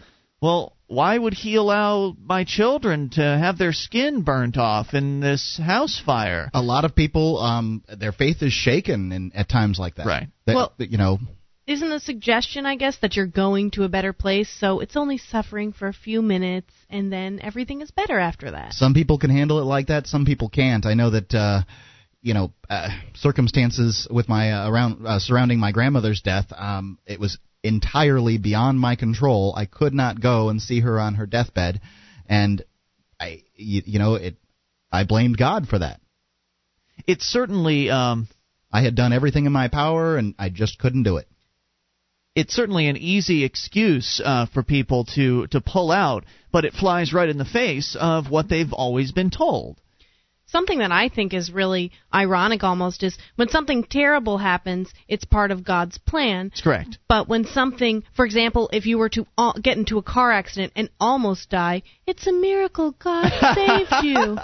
[0.41, 5.59] well, why would he allow my children to have their skin burnt off in this
[5.63, 6.51] house fire?
[6.53, 10.07] A lot of people, um, their faith is shaken in, at times like that.
[10.07, 10.29] Right.
[10.47, 11.19] That, Well- you know,
[11.67, 15.17] Isn't the suggestion, I guess, that you're going to a better place, so it's only
[15.17, 18.75] suffering for a few minutes, and then everything is better after that?
[18.75, 20.07] Some people can handle it like that.
[20.07, 20.85] Some people can't.
[20.85, 21.63] I know that uh,
[22.21, 26.53] you know uh, circumstances with my uh, around uh, surrounding my grandmother's death.
[26.57, 29.55] Um, it was entirely beyond my control.
[29.57, 31.81] I could not go and see her on her deathbed,
[32.27, 32.63] and
[33.21, 34.37] I, you, you know, it.
[34.91, 36.01] I blamed God for that.
[37.07, 38.29] It's certainly um,
[38.71, 41.29] I had done everything in my power, and I just couldn't do it.
[42.35, 47.13] it's certainly an easy excuse uh, for people to to pull out, but it flies
[47.13, 49.81] right in the face of what they've always been told.
[50.53, 55.51] Something that I think is really ironic almost is when something terrible happens, it's part
[55.51, 56.51] of God's plan.
[56.51, 56.99] That's correct.
[57.09, 59.27] But when something, for example, if you were to
[59.63, 64.37] get into a car accident and almost die, it's a miracle God saved you.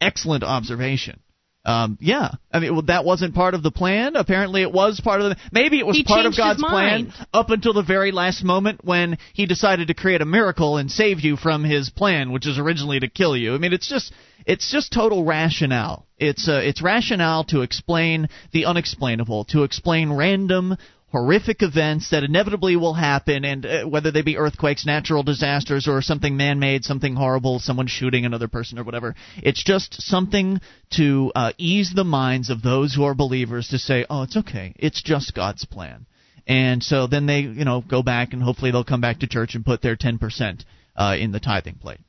[0.00, 1.20] Excellent observation.
[1.66, 4.14] Um, yeah, I mean, well, that wasn't part of the plan.
[4.14, 5.36] Apparently, it was part of the.
[5.50, 9.18] Maybe it was He part of God's plan up until the very last moment when
[9.34, 13.00] He decided to create a miracle and save you from His plan, which is originally
[13.00, 13.52] to kill you.
[13.52, 14.12] I mean, it's just
[14.46, 16.06] it's just total rationale.
[16.18, 20.76] It's uh, it's rationale to explain the unexplainable, to explain random
[21.16, 26.02] horrific events that inevitably will happen, and uh, whether they be earthquakes, natural disasters, or
[26.02, 29.14] something man made, something horrible, someone shooting another person or whatever.
[29.38, 30.60] It's just something
[30.90, 34.74] to uh, ease the minds of those who are believers to say, oh, it's okay.
[34.76, 36.04] It's just God's plan.
[36.46, 39.54] And so then they, you know, go back and hopefully they'll come back to church
[39.54, 40.64] and put their 10%
[40.96, 42.00] uh, in the tithing plate.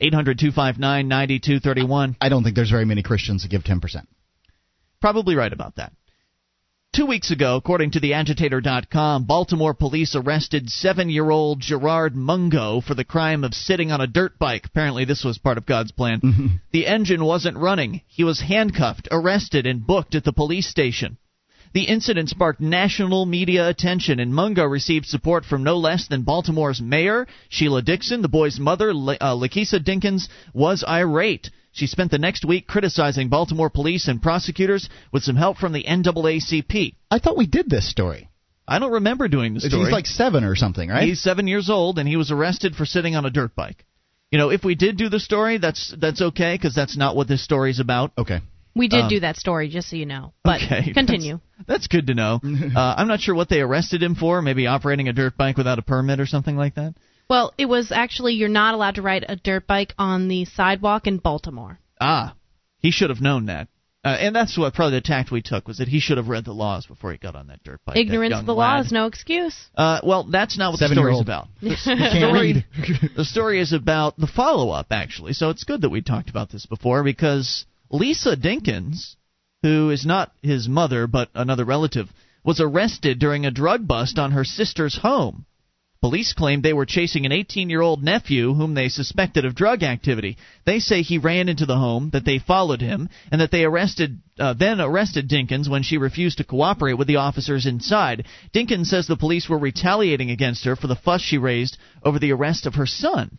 [0.00, 2.16] 800 259 9231.
[2.20, 4.06] I don't think there's very many Christians that give 10%.
[5.00, 5.92] Probably right about that.
[6.96, 12.94] Two weeks ago, according to theagitator.com, Baltimore police arrested seven year old Gerard Mungo for
[12.94, 14.64] the crime of sitting on a dirt bike.
[14.64, 16.58] Apparently, this was part of God's plan.
[16.72, 18.00] the engine wasn't running.
[18.06, 21.18] He was handcuffed, arrested, and booked at the police station.
[21.74, 26.80] The incident sparked national media attention, and Mungo received support from no less than Baltimore's
[26.80, 28.22] mayor, Sheila Dixon.
[28.22, 31.50] The boy's mother, La- uh, Lakeisha Dinkins, was irate.
[31.76, 35.84] She spent the next week criticizing Baltimore police and prosecutors with some help from the
[35.84, 36.94] NAACP.
[37.10, 38.30] I thought we did this story.
[38.66, 39.84] I don't remember doing the story.
[39.84, 41.06] He's like seven or something, right?
[41.06, 43.84] He's seven years old, and he was arrested for sitting on a dirt bike.
[44.30, 47.28] You know, if we did do the story, that's that's okay because that's not what
[47.28, 48.12] this story is about.
[48.16, 48.40] Okay.
[48.74, 50.32] We did Um, do that story, just so you know.
[50.44, 51.40] But okay, continue.
[51.58, 52.40] That's, that's good to know.
[52.76, 54.40] uh, I'm not sure what they arrested him for.
[54.40, 56.94] Maybe operating a dirt bike without a permit or something like that.
[57.28, 61.06] Well, it was actually you're not allowed to ride a dirt bike on the sidewalk
[61.06, 61.78] in Baltimore.
[62.00, 62.34] Ah,
[62.78, 63.68] he should have known that.
[64.04, 66.44] Uh, and that's what probably the tact we took was that he should have read
[66.44, 67.96] the laws before he got on that dirt bike.
[67.96, 68.76] Ignorance of the lad.
[68.76, 69.66] law is no excuse.
[69.74, 71.26] Uh, well, that's not what the story's Seven-year-old.
[71.26, 71.48] about.
[71.60, 72.66] The can't story,
[73.16, 75.32] the story is about the follow up, actually.
[75.32, 79.16] So it's good that we talked about this before because Lisa Dinkins,
[79.62, 82.08] who is not his mother but another relative,
[82.44, 85.46] was arrested during a drug bust on her sister's home.
[86.00, 89.82] Police claimed they were chasing an 18 year old nephew whom they suspected of drug
[89.82, 90.36] activity.
[90.64, 94.20] They say he ran into the home, that they followed him, and that they arrested,
[94.38, 98.26] uh, then arrested Dinkins when she refused to cooperate with the officers inside.
[98.52, 102.32] Dinkins says the police were retaliating against her for the fuss she raised over the
[102.32, 103.38] arrest of her son.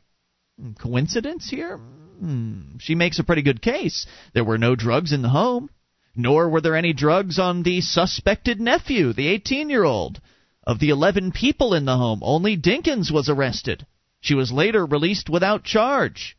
[0.59, 1.77] Hmm, Coincidence here?
[1.77, 2.77] Hmm.
[2.79, 4.07] She makes a pretty good case.
[4.33, 5.69] There were no drugs in the home,
[6.15, 10.19] nor were there any drugs on the suspected nephew, the 18 year old.
[10.67, 13.85] Of the 11 people in the home, only Dinkins was arrested.
[14.19, 16.35] She was later released without charge.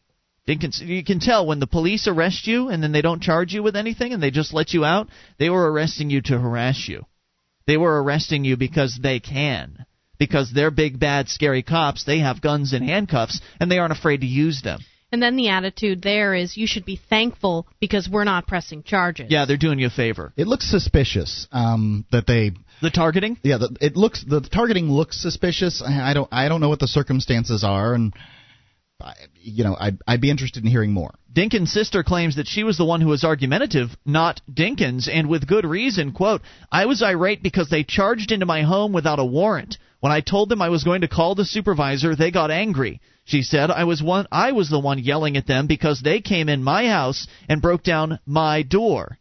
[0.46, 3.62] Dinkins, you can tell when the police arrest you and then they don't charge you
[3.62, 5.08] with anything and they just let you out,
[5.38, 7.06] they were arresting you to harass you.
[7.66, 9.86] They were arresting you because they can.
[10.18, 12.04] Because they're big, bad, scary cops.
[12.04, 14.80] They have guns and handcuffs and they aren't afraid to use them.
[15.10, 19.28] And then the attitude there is you should be thankful because we're not pressing charges.
[19.30, 20.34] Yeah, they're doing you a favor.
[20.36, 22.52] It looks suspicious um, that they.
[22.80, 23.38] The targeting?
[23.42, 25.82] Yeah, the, it looks the targeting looks suspicious.
[25.84, 28.12] I I don't I don't know what the circumstances are, and
[29.00, 31.14] I, you know I'd I'd be interested in hearing more.
[31.32, 35.46] Dinkins' sister claims that she was the one who was argumentative, not Dinkins, and with
[35.46, 36.12] good reason.
[36.12, 39.78] Quote, I was irate because they charged into my home without a warrant.
[40.00, 43.00] When I told them I was going to call the supervisor, they got angry.
[43.24, 46.48] She said I was one I was the one yelling at them because they came
[46.48, 49.18] in my house and broke down my door.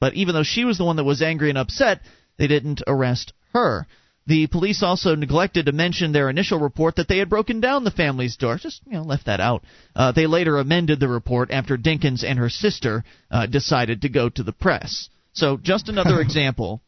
[0.00, 2.00] But even though she was the one that was angry and upset,
[2.38, 3.86] they didn't arrest her.
[4.26, 7.90] The police also neglected to mention their initial report that they had broken down the
[7.90, 8.58] family's door.
[8.58, 9.64] Just you know, left that out.
[9.96, 14.28] Uh, they later amended the report after Dinkins and her sister uh, decided to go
[14.28, 15.08] to the press.
[15.32, 16.82] So just another example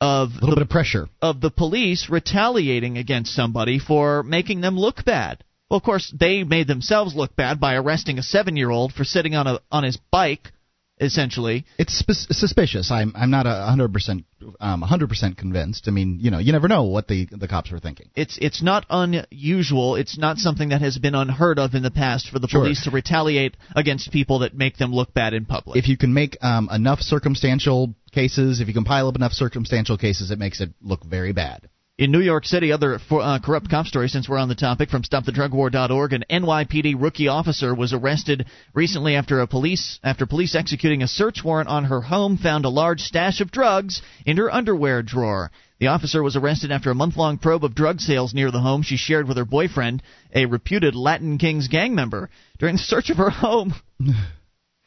[0.00, 1.08] of A little bit of pressure.
[1.20, 5.44] of the police retaliating against somebody for making them look bad.
[5.68, 9.46] Well, of course, they made themselves look bad by arresting a seven-year-old for sitting on
[9.46, 10.52] a on his bike,
[11.00, 11.64] essentially.
[11.78, 12.90] It's sp- suspicious.
[12.90, 14.24] I'm I'm not a hundred percent
[14.60, 15.88] um hundred percent convinced.
[15.88, 18.10] I mean, you know, you never know what the the cops were thinking.
[18.14, 19.96] It's it's not unusual.
[19.96, 22.62] It's not something that has been unheard of in the past for the Sure.
[22.62, 25.76] police to retaliate against people that make them look bad in public.
[25.76, 29.98] If you can make um, enough circumstantial cases, if you can pile up enough circumstantial
[29.98, 31.68] cases, it makes it look very bad.
[31.98, 34.88] In New York City, other for, uh, corrupt cop stories, since we're on the topic,
[34.88, 41.02] from StopTheDrugWar.org, an NYPD rookie officer was arrested recently after a police after police executing
[41.02, 45.02] a search warrant on her home found a large stash of drugs in her underwear
[45.02, 45.50] drawer.
[45.80, 48.96] The officer was arrested after a month-long probe of drug sales near the home she
[48.96, 50.00] shared with her boyfriend,
[50.32, 52.30] a reputed Latin Kings gang member.
[52.60, 53.74] During the search of her home,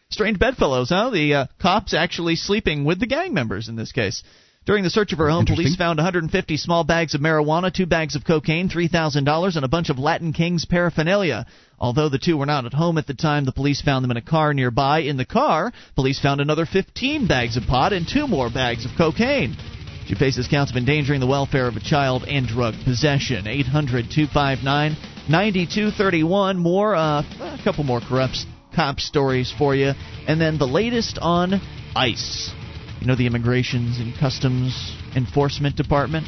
[0.09, 1.09] strange bedfellows, huh?
[1.09, 4.23] The uh, cops actually sleeping with the gang members in this case.
[4.63, 8.15] During the search of her home, police found 150 small bags of marijuana, two bags
[8.15, 11.47] of cocaine, $3,000, and a bunch of Latin Kings paraphernalia.
[11.79, 14.17] Although the two were not at home at the time, the police found them in
[14.17, 14.99] a car nearby.
[14.99, 18.91] In the car, police found another 15 bags of pot and two more bags of
[18.95, 19.57] cocaine.
[20.05, 23.47] She faces counts of endangering the welfare of a child and drug possession.
[23.47, 24.95] 800 259
[25.27, 26.57] 9231.
[26.57, 28.45] More, uh, a couple more corrupt
[28.75, 29.93] cop stories for you.
[30.27, 31.59] And then the latest on
[31.95, 32.60] ICE.
[33.01, 36.27] You know, the Immigrations and Customs Enforcement Department?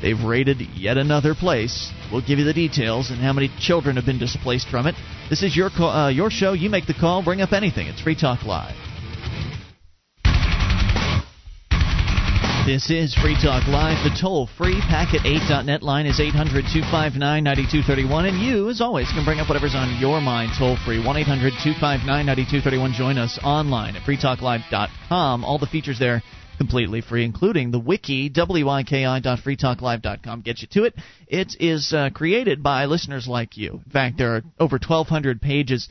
[0.00, 1.92] They've raided yet another place.
[2.10, 4.94] We'll give you the details and how many children have been displaced from it.
[5.28, 6.54] This is your call, uh, your show.
[6.54, 7.22] You make the call.
[7.22, 7.86] Bring up anything.
[7.86, 8.93] It's Free Talk Live.
[12.66, 14.02] This is Free Talk Live.
[14.04, 18.24] The toll free packet8.net line is 800 259 9231.
[18.24, 20.96] And you, as always, can bring up whatever's on your mind toll free.
[20.96, 22.94] 1 800 259 9231.
[22.94, 25.44] Join us online at freetalklive.com.
[25.44, 26.22] All the features there
[26.56, 30.40] completely free, including the wiki, wiki.freetalklive.com.
[30.40, 30.94] Get you to it.
[31.28, 33.82] It is uh, created by listeners like you.
[33.84, 35.90] In fact, there are over 1,200 pages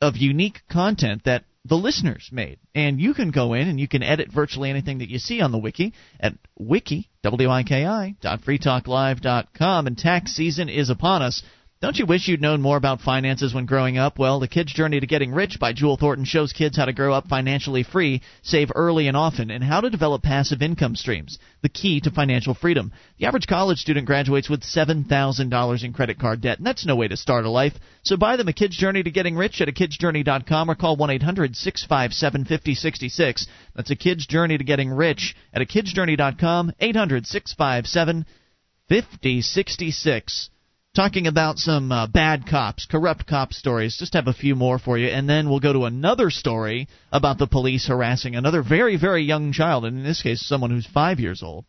[0.00, 2.58] of unique content that the listeners made.
[2.74, 5.52] And you can go in and you can edit virtually anything that you see on
[5.52, 9.48] the wiki at wiki, W-I-K-I, dot.
[9.86, 11.42] And tax season is upon us.
[11.86, 14.18] Don't you wish you'd known more about finances when growing up?
[14.18, 17.14] Well, The Kid's Journey to Getting Rich by Jewel Thornton shows kids how to grow
[17.14, 21.68] up financially free, save early and often, and how to develop passive income streams, the
[21.68, 22.92] key to financial freedom.
[23.20, 27.06] The average college student graduates with $7,000 in credit card debt, and that's no way
[27.06, 27.74] to start a life.
[28.02, 33.46] So buy them A Kid's Journey to Getting Rich at akidsjourney.com or call 1-800-657-5066.
[33.76, 36.72] That's A Kid's Journey to Getting Rich at akidsjourney.com,
[38.90, 40.48] 800-657-5066
[40.96, 43.98] talking about some uh, bad cops, corrupt cop stories.
[43.98, 47.36] Just have a few more for you, and then we'll go to another story about
[47.36, 51.20] the police harassing another very, very young child, and in this case, someone who's five
[51.20, 51.66] years old.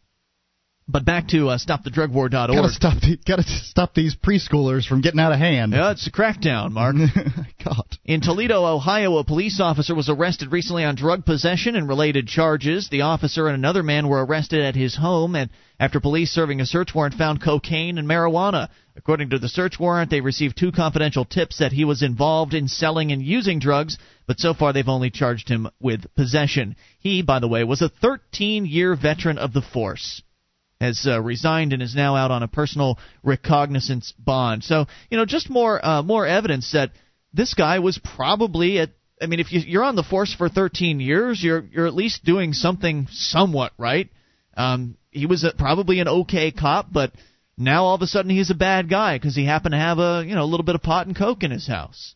[0.90, 2.32] But back to uh, stopthedrugwar.org.
[2.32, 5.74] Gotta stop, the, gotta stop these preschoolers from getting out of hand.
[5.74, 6.96] Yeah, it's a crackdown, Mark.
[7.66, 7.98] God.
[8.06, 12.88] In Toledo, Ohio, a police officer was arrested recently on drug possession and related charges.
[12.90, 16.66] The officer and another man were arrested at his home and after police serving a
[16.66, 18.70] search warrant found cocaine and marijuana.
[18.96, 22.70] According to the search warrant, they received two confidential tips that he was involved in
[22.70, 26.78] selling and using drugs, but so far they've only charged him with possession.
[26.98, 30.22] He, by the way, was a 13 year veteran of the force
[30.80, 34.64] has uh, resigned and is now out on a personal recognizance bond.
[34.64, 36.92] So, you know, just more uh, more evidence that
[37.34, 38.92] this guy was probably at.
[39.20, 42.24] I mean, if you, you're on the force for 13 years, you're you're at least
[42.24, 44.10] doing something somewhat right.
[44.56, 47.12] Um, he was a, probably an okay cop, but
[47.58, 50.24] now all of a sudden he's a bad guy because he happened to have a
[50.26, 52.16] you know a little bit of pot and coke in his house.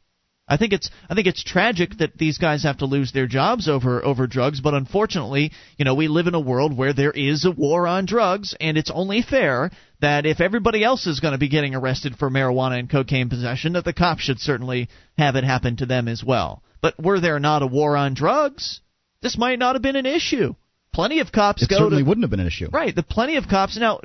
[0.51, 3.69] I think it's I think it's tragic that these guys have to lose their jobs
[3.69, 7.45] over over drugs, but unfortunately, you know, we live in a world where there is
[7.45, 9.71] a war on drugs, and it's only fair
[10.01, 13.73] that if everybody else is going to be getting arrested for marijuana and cocaine possession,
[13.73, 16.61] that the cops should certainly have it happen to them as well.
[16.81, 18.81] But were there not a war on drugs,
[19.21, 20.55] this might not have been an issue.
[20.93, 22.69] Plenty of cops it go certainly to wouldn't have been an issue.
[22.71, 22.93] right.
[22.93, 24.01] The plenty of cops now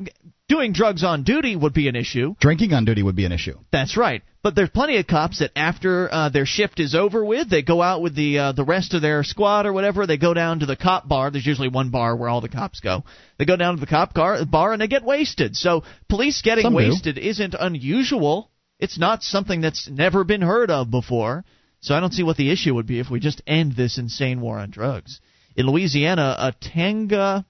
[0.49, 2.35] doing drugs on duty would be an issue.
[2.41, 3.59] Drinking on duty would be an issue.
[3.73, 4.23] That's right.
[4.43, 7.83] But there's plenty of cops that after uh, their shift is over with, they go
[7.83, 10.07] out with the uh, the rest of their squad or whatever.
[10.07, 11.33] They go down to the cop bar.
[11.33, 13.03] There's usually one bar where all the cops go.
[13.39, 15.57] They go down to the cop car, bar and they get wasted.
[15.57, 16.79] So police getting Some do.
[16.79, 18.53] wasted isn't unusual.
[18.79, 21.45] It's not something that's never been heard of before.
[21.81, 24.41] So I don't see what the issue would be if we just end this insane
[24.41, 25.21] war on drugs.
[25.57, 27.45] In Louisiana, a Tanga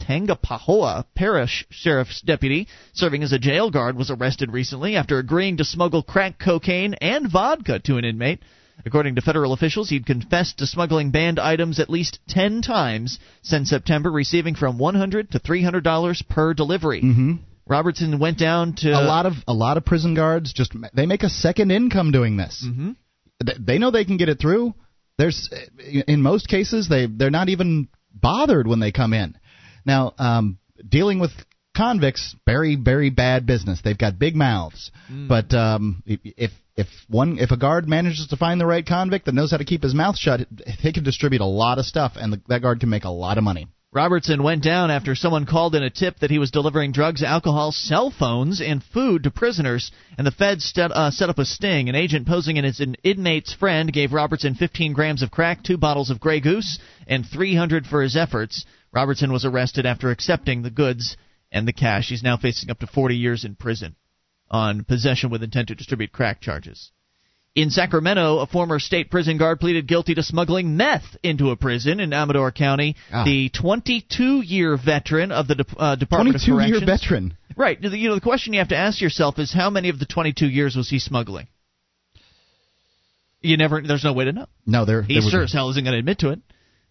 [0.00, 5.64] Tangipahoa Parish Sheriff's deputy serving as a jail guard was arrested recently after agreeing to
[5.64, 8.40] smuggle crack cocaine and vodka to an inmate.
[8.84, 13.68] According to federal officials, he'd confessed to smuggling banned items at least 10 times since
[13.70, 17.02] September, receiving from $100 to $300 per delivery.
[17.02, 17.32] Mm-hmm.
[17.68, 21.22] Robertson went down to a lot of a lot of prison guards just they make
[21.22, 22.64] a second income doing this.
[22.66, 22.90] Mm-hmm.
[23.44, 24.74] They- They know they can get it through.
[25.18, 25.50] There's
[26.06, 29.36] in most cases they they're not even bothered when they come in.
[29.84, 31.30] Now, um, dealing with
[31.76, 33.80] convicts, very very bad business.
[33.82, 34.90] They've got big mouths.
[35.28, 39.34] But um, if if one if a guard manages to find the right convict that
[39.34, 40.40] knows how to keep his mouth shut,
[40.78, 43.38] he can distribute a lot of stuff, and the, that guard can make a lot
[43.38, 43.66] of money.
[43.94, 47.72] Robertson went down after someone called in a tip that he was delivering drugs, alcohol,
[47.72, 51.90] cell phones, and food to prisoners, and the feds set, uh, set up a sting.
[51.90, 56.08] An agent posing as an inmate's friend gave Robertson 15 grams of crack, two bottles
[56.08, 58.64] of Grey Goose, and 300 for his efforts.
[58.92, 61.18] Robertson was arrested after accepting the goods
[61.50, 62.08] and the cash.
[62.08, 63.96] He's now facing up to 40 years in prison
[64.50, 66.92] on possession with intent to distribute crack charges.
[67.54, 72.00] In Sacramento, a former state prison guard pleaded guilty to smuggling meth into a prison
[72.00, 72.96] in Amador County.
[73.12, 73.24] Ah.
[73.24, 77.36] The 22-year veteran of the De- uh, Department of 22 year veteran.
[77.54, 77.78] Right.
[77.78, 80.46] You know, the question you have to ask yourself is how many of the 22
[80.46, 81.46] years was he smuggling?
[83.42, 83.82] You never.
[83.82, 84.46] There's no way to know.
[84.64, 85.02] No, there.
[85.02, 86.40] He there sure as hell isn't going to admit to it.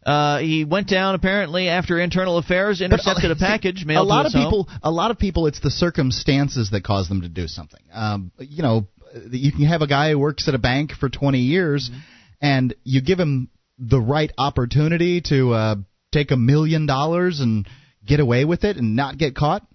[0.05, 4.25] Uh, he went down apparently after Internal Affairs intercepted a see, package mailed a lot
[4.25, 4.43] of home.
[4.43, 8.31] people a lot of people it's the circumstances that cause them to do something um,
[8.39, 8.87] you know
[9.31, 11.99] you can have a guy who works at a bank for 20 years Mm-hmm.
[12.41, 15.75] and you give him the right opportunity to uh,
[16.11, 17.67] take a million dollars and
[18.05, 19.65] get away with it and not get caught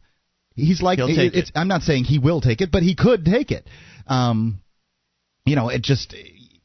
[0.57, 0.99] He's like
[1.35, 3.69] it's, I'm not saying he will take it, but he could take it.
[4.07, 4.63] Um,
[5.45, 6.15] you know, it just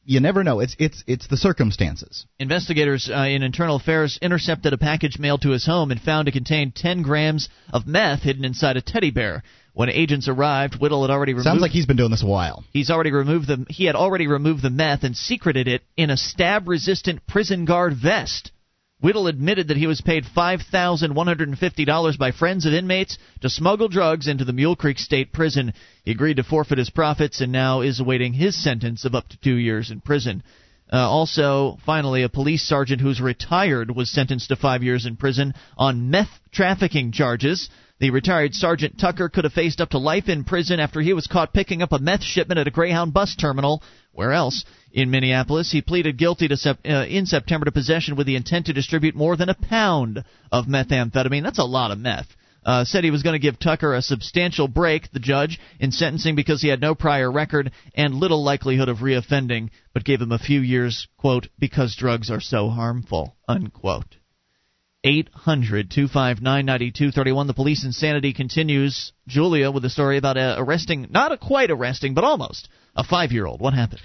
[0.04, 0.60] you never know.
[0.60, 2.24] It's it's it's the circumstances.
[2.38, 6.32] Investigators uh, in Internal Affairs intercepted a package mailed to his home and found it
[6.32, 9.42] contained 10 grams of meth hidden inside a teddy bear.
[9.74, 11.46] When agents arrived, Whittle had already removed.
[11.46, 12.62] Sounds like he's been doing this a while.
[12.72, 13.64] He's already removed the.
[13.68, 18.52] He had already removed the meth and secreted it in a stab-resistant prison guard vest.
[19.00, 24.44] Whittle admitted that he was paid $5,150 by friends of inmates to smuggle drugs into
[24.44, 25.72] the Mule Creek State Prison.
[26.04, 29.40] He agreed to forfeit his profits and now is awaiting his sentence of up to
[29.40, 30.44] two years in prison.
[30.92, 35.54] Uh, also, finally, a police sergeant who's retired was sentenced to five years in prison
[35.76, 37.70] on meth trafficking charges.
[38.02, 41.28] The retired Sergeant Tucker could have faced up to life in prison after he was
[41.28, 43.80] caught picking up a meth shipment at a Greyhound bus terminal.
[44.10, 44.64] Where else?
[44.92, 48.66] In Minneapolis, he pleaded guilty to sep- uh, in September to possession with the intent
[48.66, 51.44] to distribute more than a pound of methamphetamine.
[51.44, 52.26] That's a lot of meth.
[52.66, 56.34] Uh, said he was going to give Tucker a substantial break, the judge, in sentencing
[56.34, 60.40] because he had no prior record and little likelihood of reoffending, but gave him a
[60.40, 64.16] few years, quote, because drugs are so harmful, unquote.
[65.04, 67.46] 800 259 9231.
[67.46, 69.12] The police insanity continues.
[69.26, 73.32] Julia with a story about uh, arresting, not a quite arresting, but almost, a five
[73.32, 73.60] year old.
[73.60, 74.00] What happened?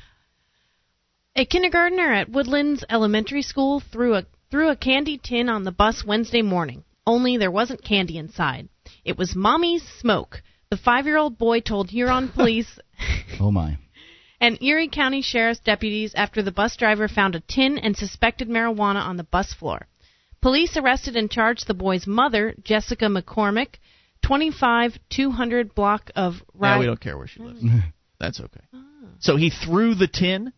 [1.35, 6.03] A kindergartner at Woodlands Elementary School threw a threw a candy tin on the bus
[6.03, 6.83] Wednesday morning.
[7.05, 8.69] Only there wasn't candy inside.
[9.05, 10.41] It was mommy's smoke.
[10.71, 12.79] The five-year-old boy told Huron police.
[13.39, 13.77] oh my.
[14.41, 19.03] And Erie County Sheriff's deputies after the bus driver found a tin and suspected marijuana
[19.03, 19.87] on the bus floor.
[20.47, 23.79] Police arrested and charged the boy's mother, Jessica McCormick,
[24.23, 26.79] 25 200 block of Yeah, Rye.
[26.79, 27.61] we don't care where she lives.
[28.21, 28.61] That's okay.
[29.19, 30.53] So he threw the tin.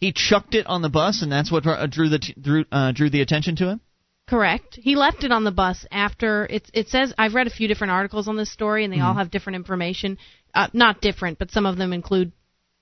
[0.00, 3.08] He chucked it on the bus, and that's what uh, drew the drew uh, drew
[3.08, 3.80] the attention to him.
[4.28, 4.74] Correct.
[4.82, 6.68] He left it on the bus after it.
[6.74, 9.18] It says I've read a few different articles on this story, and they all Mhm.
[9.18, 10.18] have different information.
[10.52, 12.32] Uh, not different, but some of them include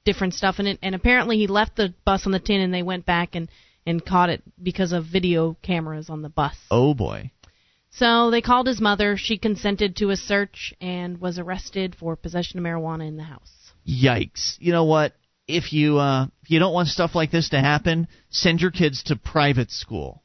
[0.07, 0.79] different stuff in it.
[0.83, 3.47] And apparently, he left the bus on the tin, and they went back and
[3.87, 6.57] and caught it because of video cameras on the bus.
[6.71, 7.31] Oh boy.
[7.91, 9.17] So they called his mother.
[9.17, 13.53] She consented to a search and was arrested for possession of marijuana in the house.
[13.87, 14.57] Yikes!
[14.59, 15.13] You know what?
[15.47, 19.05] If you uh, if you don't want stuff like this to happen, send your kids
[19.05, 20.25] to private school,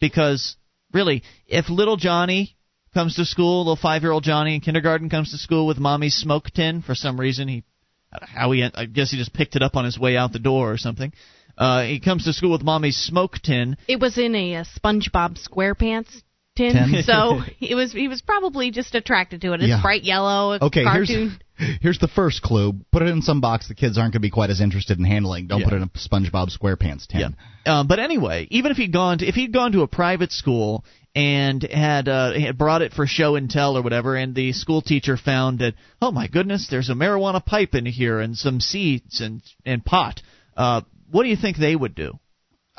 [0.00, 0.56] because
[0.92, 2.56] really, if little Johnny
[2.94, 6.80] comes to school, little five-year-old Johnny in kindergarten comes to school with mommy's smoke tin
[6.80, 7.62] for some reason, he
[8.10, 10.16] I don't know how he I guess he just picked it up on his way
[10.16, 11.12] out the door or something.
[11.58, 13.76] Uh, he comes to school with mommy's smoke tin.
[13.88, 16.22] It was in a, uh SpongeBob SquarePants
[16.56, 17.02] tin, Tin?
[17.04, 19.60] so it was he was probably just attracted to it.
[19.60, 19.82] It's Yeah.
[19.82, 21.10] bright yellow, a Okay, here's
[21.80, 22.74] here's the first clue.
[22.92, 25.04] Put it in some box the kids aren't going to be quite as interested in
[25.04, 25.48] handling.
[25.48, 25.66] Don't Yeah.
[25.66, 27.34] put it in a SpongeBob SquarePants tin.
[27.66, 27.80] Yeah.
[27.80, 30.84] Uh, but anyway, even if he'd gone to, if he'd gone to a private school
[31.14, 34.80] and had uh, had brought it for show and tell or whatever, and the school
[34.82, 39.20] teacher found that oh my goodness, there's a marijuana pipe in here and some seeds
[39.20, 40.22] and and pot.
[40.56, 42.18] Uh, what do you think they would do?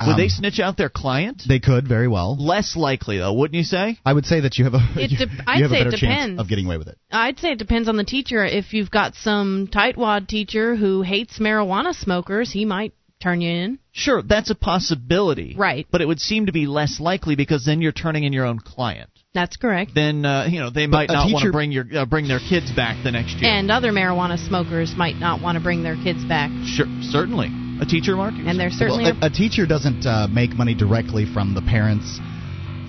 [0.02, 1.44] Would Um, they snitch out their client?
[1.46, 2.38] They could very well.
[2.38, 3.98] Less likely though, wouldn't you say?
[4.06, 5.84] I would say that you have a It you, you I'd have a say it
[5.86, 6.98] better chance of getting away with it.
[7.12, 8.46] I'd say it depends on the teacher.
[8.46, 13.80] If you've got some tightwad teacher who hates marijuana smokers, he might turn you in.
[13.92, 15.54] Sure, that's a possibility.
[15.58, 15.86] Right.
[15.92, 18.60] But it would seem to be less likely because then you're turning in your own
[18.60, 19.10] client.
[19.34, 19.92] That's correct.
[19.94, 22.30] Then uh, you know they might a not want to teacher- bring your uh, bring
[22.30, 23.52] their kids back the next year.
[23.52, 26.50] And other marijuana smokers might not want to bring their kids back.
[26.66, 27.50] Sure, certainly.
[27.82, 28.34] A teacher, Mark?
[28.34, 28.58] And saying?
[28.58, 32.20] there's certainly well, a, a teacher doesn't uh, make money directly from the parents.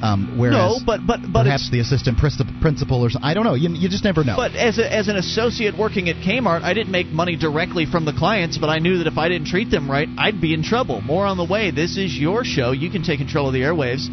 [0.02, 3.28] Um, whereas no, but but but perhaps it's, the assistant principal, principal or something.
[3.28, 3.54] I don't know.
[3.54, 4.34] You, you just never know.
[4.34, 8.06] but as a, as an associate working at Kmart, I didn't make money directly from
[8.06, 10.62] the clients, but I knew that if I didn't treat them right, I'd be in
[10.62, 11.02] trouble.
[11.02, 11.70] More on the way.
[11.70, 12.72] This is your show.
[12.72, 14.08] You can take control of the airwaves.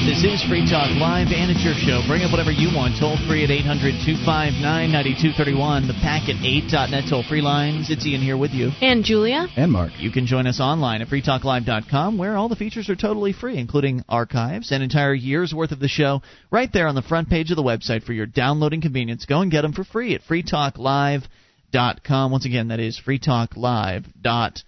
[0.02, 2.02] This is Free Talk Live, and it's your show.
[2.08, 2.98] Bring up whatever you want.
[2.98, 4.58] Toll free at 800 259
[4.90, 5.86] 9231.
[5.86, 7.88] The packet 8.net toll free lines.
[7.88, 8.72] It's Ian here with you.
[8.82, 9.46] And Julia?
[9.56, 9.92] and Mark.
[9.98, 14.02] You can join us online at freetalklive.com, where all the features are totally free, including
[14.08, 17.56] archives, an entire year's worth of the show, right there on the front page of
[17.56, 19.24] the website for your downloading convenience.
[19.24, 22.32] Go and get them for free at freetalklive.com.
[22.32, 24.62] Once again, that is freetalklive.com.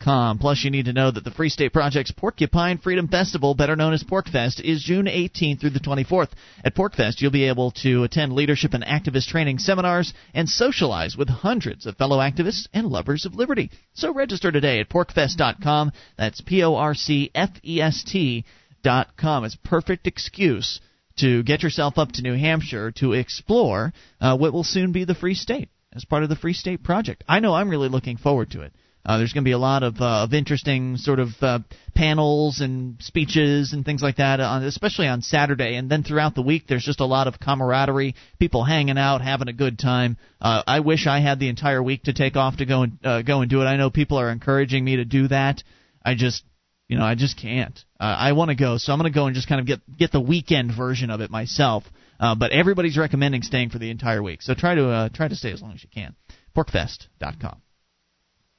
[0.00, 3.92] Plus, you need to know that the Free State Project's Porcupine Freedom Festival, better known
[3.92, 6.30] as PorcFest, is June 18th through the 24th.
[6.64, 11.28] At PorcFest, you'll be able to attend leadership and activist training seminars and socialize with
[11.28, 13.70] hundreds of fellow activists and lovers of liberty.
[13.92, 15.92] So register today at porcfest.com.
[16.16, 18.44] That's P O R C F E S T
[18.82, 19.44] dot com.
[19.44, 20.80] It's a perfect excuse
[21.18, 25.14] to get yourself up to New Hampshire to explore uh, what will soon be the
[25.14, 27.22] Free State as part of the Free State Project.
[27.28, 28.72] I know I'm really looking forward to it.
[29.04, 31.60] Uh, there's going to be a lot of uh, of interesting sort of uh,
[31.94, 35.76] panels and speeches and things like that, on, especially on Saturday.
[35.76, 39.48] And then throughout the week, there's just a lot of camaraderie, people hanging out, having
[39.48, 40.18] a good time.
[40.40, 43.22] Uh, I wish I had the entire week to take off to go and uh,
[43.22, 43.64] go and do it.
[43.64, 45.62] I know people are encouraging me to do that.
[46.04, 46.44] I just
[46.90, 47.78] you know, I just can't.
[48.00, 49.80] Uh, I want to go, so I'm going to go and just kind of get
[49.96, 51.84] get the weekend version of it myself.
[52.18, 55.36] Uh, but everybody's recommending staying for the entire week, so try to uh, try to
[55.36, 56.16] stay as long as you can.
[56.54, 57.62] Porcfest.com.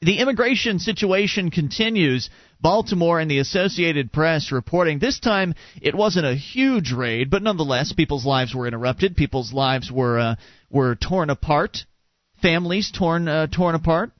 [0.03, 2.31] The immigration situation continues.
[2.59, 7.93] Baltimore and the Associated Press reporting this time it wasn't a huge raid, but nonetheless,
[7.93, 9.15] people's lives were interrupted.
[9.15, 10.35] People's lives were uh,
[10.71, 11.85] were torn apart.
[12.41, 14.11] Families torn uh, torn apart.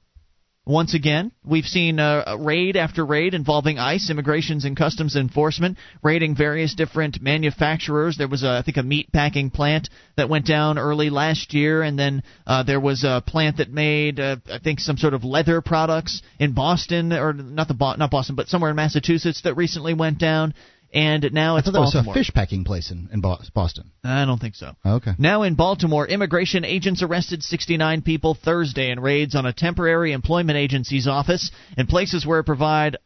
[0.68, 6.36] Once again, we've seen uh, raid after raid involving ICE, Immigrations and Customs Enforcement, raiding
[6.36, 8.16] various different manufacturers.
[8.16, 11.82] There was, a, I think, a meat packing plant that went down early last year,
[11.82, 15.24] and then uh, there was a plant that made, uh, I think, some sort of
[15.24, 19.96] leather products in Boston, or not the not Boston, but somewhere in Massachusetts that recently
[19.96, 20.54] went down
[20.94, 23.92] and now it's I thought that was a fish packing place in, in Boston.
[24.04, 24.74] I don't think so.
[24.86, 25.12] Okay.
[25.18, 30.58] Now in Baltimore, immigration agents arrested 69 people Thursday in raids on a temporary employment
[30.58, 32.98] agency's office and places where it provide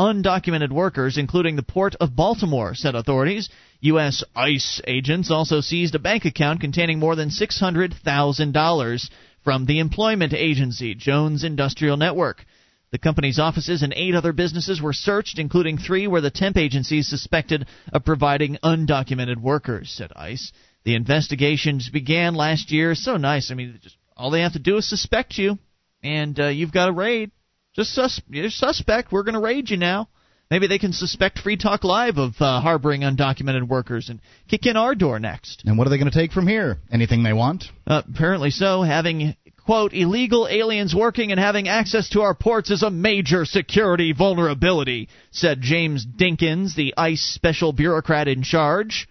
[0.00, 3.48] undocumented workers, including the Port of Baltimore, said authorities.
[3.80, 4.24] U.S.
[4.34, 9.10] ICE agents also seized a bank account containing more than $600,000
[9.44, 12.44] from the employment agency, Jones Industrial Network.
[12.90, 16.98] The company's offices and eight other businesses were searched, including three where the temp agency
[16.98, 20.52] is suspected of providing undocumented workers, said ICE.
[20.84, 22.94] The investigations began last year.
[22.94, 23.50] So nice.
[23.50, 25.58] I mean, just all they have to do is suspect you,
[26.02, 27.30] and uh, you've got a raid.
[27.74, 29.12] Just sus- you're suspect.
[29.12, 30.08] We're going to raid you now.
[30.50, 34.78] Maybe they can suspect Free Talk Live of uh, harboring undocumented workers and kick in
[34.78, 35.62] our door next.
[35.66, 36.78] And what are they going to take from here?
[36.90, 37.64] Anything they want?
[37.86, 38.82] Uh, apparently so.
[38.82, 39.36] Having
[39.68, 45.10] quote, illegal aliens working and having access to our ports is a major security vulnerability,
[45.30, 49.06] said James Dinkins, the ICE special bureaucrat in charge.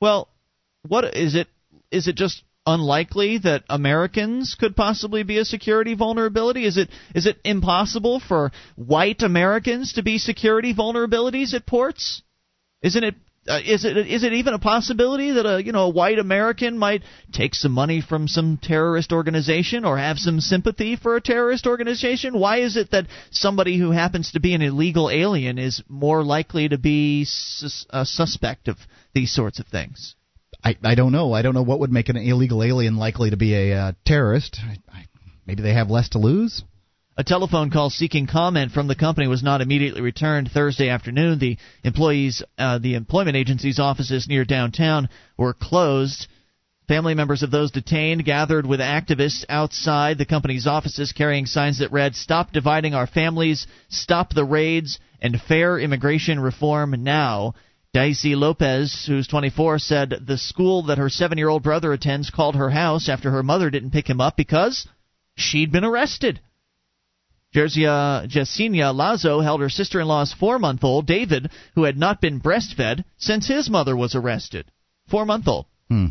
[0.00, 0.26] Well,
[0.84, 1.46] what is it?
[1.92, 6.64] Is it just unlikely that Americans could possibly be a security vulnerability?
[6.64, 12.22] Is it is it impossible for white Americans to be security vulnerabilities at ports?
[12.82, 13.14] Isn't it
[13.48, 16.76] uh, is it is it even a possibility that a you know a white American
[16.76, 21.66] might take some money from some terrorist organization or have some sympathy for a terrorist
[21.66, 22.38] organization?
[22.38, 26.68] Why is it that somebody who happens to be an illegal alien is more likely
[26.68, 28.76] to be sus- a suspect of
[29.14, 30.16] these sorts of things?
[30.62, 31.32] I I don't know.
[31.32, 34.60] I don't know what would make an illegal alien likely to be a uh, terrorist.
[34.62, 35.06] I, I,
[35.46, 36.62] maybe they have less to lose.
[37.20, 41.38] A telephone call seeking comment from the company was not immediately returned Thursday afternoon.
[41.38, 46.28] The employees, uh, the employment agency's offices near downtown were closed.
[46.88, 51.92] Family members of those detained gathered with activists outside the company's offices carrying signs that
[51.92, 57.52] read, Stop dividing our families, stop the raids, and fair immigration reform now.
[57.92, 62.56] Dicey Lopez, who's 24, said the school that her seven year old brother attends called
[62.56, 64.88] her house after her mother didn't pick him up because
[65.36, 66.40] she'd been arrested.
[67.54, 72.20] Jerzia Jesinia Lazo held her sister in law's four month old, David, who had not
[72.20, 74.70] been breastfed since his mother was arrested.
[75.08, 75.66] Four month old.
[75.88, 76.06] Hmm.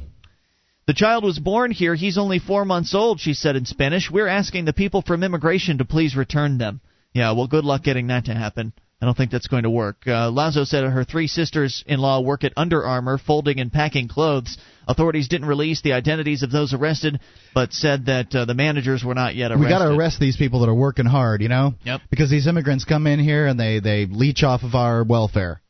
[0.86, 1.96] The child was born here.
[1.96, 4.10] He's only four months old, she said in Spanish.
[4.10, 6.82] We're asking the people from immigration to please return them.
[7.14, 8.74] Yeah, well, good luck getting that to happen.
[9.02, 10.04] I don't think that's going to work.
[10.06, 14.10] Uh, Lazo said her three sisters in law work at Under Armour, folding and packing
[14.10, 14.58] clothes.
[14.90, 17.20] Authorities didn't release the identities of those arrested,
[17.54, 19.66] but said that uh, the managers were not yet arrested.
[19.66, 21.76] We got to arrest these people that are working hard, you know?
[21.86, 22.02] Yep.
[22.10, 25.62] Because these immigrants come in here and they, they leech off of our welfare.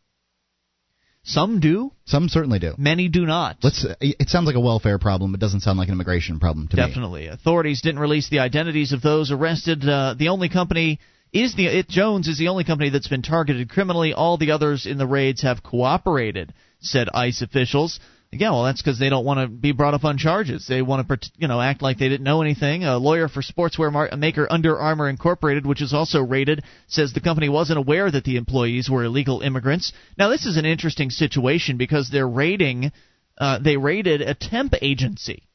[1.23, 1.91] Some do.
[2.05, 2.73] Some certainly do.
[2.77, 3.57] Many do not.
[3.61, 3.85] Let's.
[3.99, 5.35] It sounds like a welfare problem.
[5.35, 7.21] It doesn't sound like an immigration problem to Definitely.
[7.21, 7.25] me.
[7.25, 7.27] Definitely.
[7.27, 9.87] Authorities didn't release the identities of those arrested.
[9.87, 10.99] Uh, the only company
[11.33, 14.13] is the it Jones is the only company that's been targeted criminally.
[14.13, 17.99] All the others in the raids have cooperated, said ICE officials.
[18.31, 20.67] Yeah, well, that's because they don't want to be brought up on charges.
[20.67, 22.83] They want to, you know, act like they didn't know anything.
[22.83, 27.21] A lawyer for sportswear mar- maker Under Armour Incorporated, which is also raided, says the
[27.21, 29.93] company wasn't aware that the employees were illegal immigrants.
[30.15, 32.91] Now, this is an interesting situation because they're raiding.
[33.35, 35.47] Uh, they raided a temp agency.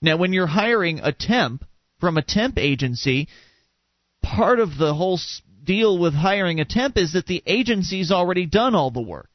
[0.00, 1.66] Now, when you're hiring a temp
[2.00, 3.28] from a temp agency,
[4.22, 5.20] part of the whole
[5.62, 9.28] deal with hiring a temp is that the agency's already done all the work.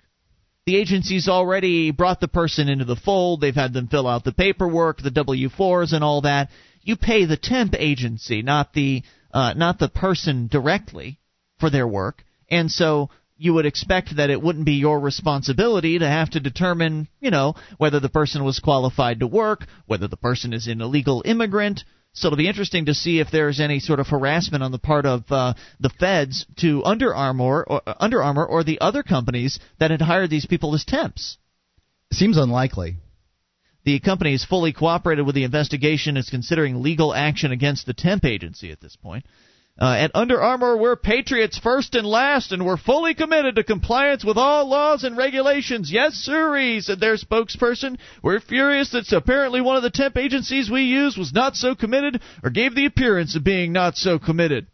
[0.65, 3.41] The agency's already brought the person into the fold.
[3.41, 6.49] They've had them fill out the paperwork, the W 4s, and all that.
[6.81, 9.03] You pay the temp agency, not the
[9.33, 11.19] uh, not the person directly
[11.59, 16.07] for their work, and so you would expect that it wouldn't be your responsibility to
[16.07, 20.53] have to determine, you know, whether the person was qualified to work, whether the person
[20.53, 21.83] is an illegal immigrant.
[22.13, 25.05] So it'll be interesting to see if there's any sort of harassment on the part
[25.07, 29.59] of uh, the feds to Under Armour or uh, Under Armour or the other companies
[29.79, 31.37] that had hired these people as temps.
[32.11, 32.97] Seems unlikely.
[33.83, 36.15] The company has fully cooperated with the investigation.
[36.15, 39.25] Is considering legal action against the temp agency at this point.
[39.79, 44.23] Uh, at Under Armour, we're patriots first and last, and we're fully committed to compliance
[44.23, 45.91] with all laws and regulations.
[45.91, 47.97] Yes, sirree, said their spokesperson.
[48.21, 52.21] We're furious that apparently one of the temp agencies we use was not so committed
[52.43, 54.67] or gave the appearance of being not so committed.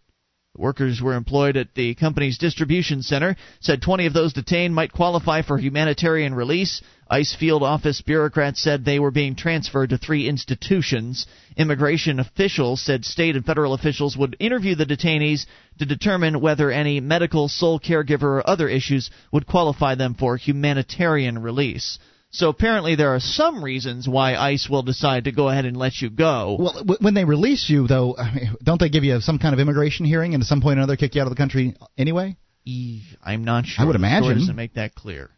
[0.60, 3.38] Workers were employed at the company's distribution center.
[3.62, 6.82] Said 20 of those detained might qualify for humanitarian release.
[7.10, 11.26] ICE field office bureaucrats said they were being transferred to three institutions.
[11.56, 15.46] Immigration officials said state and federal officials would interview the detainees
[15.78, 21.40] to determine whether any medical, sole caregiver, or other issues would qualify them for humanitarian
[21.40, 22.00] release.
[22.32, 26.00] So apparently there are some reasons why ICE will decide to go ahead and let
[26.00, 26.58] you go.
[26.60, 28.16] Well, when they release you, though,
[28.64, 30.96] don't they give you some kind of immigration hearing and at some point or another
[30.96, 32.38] kick you out of the country anyway?
[33.24, 33.84] I'm not sure.
[33.84, 34.38] I would imagine.
[34.38, 35.32] doesn't make that clear.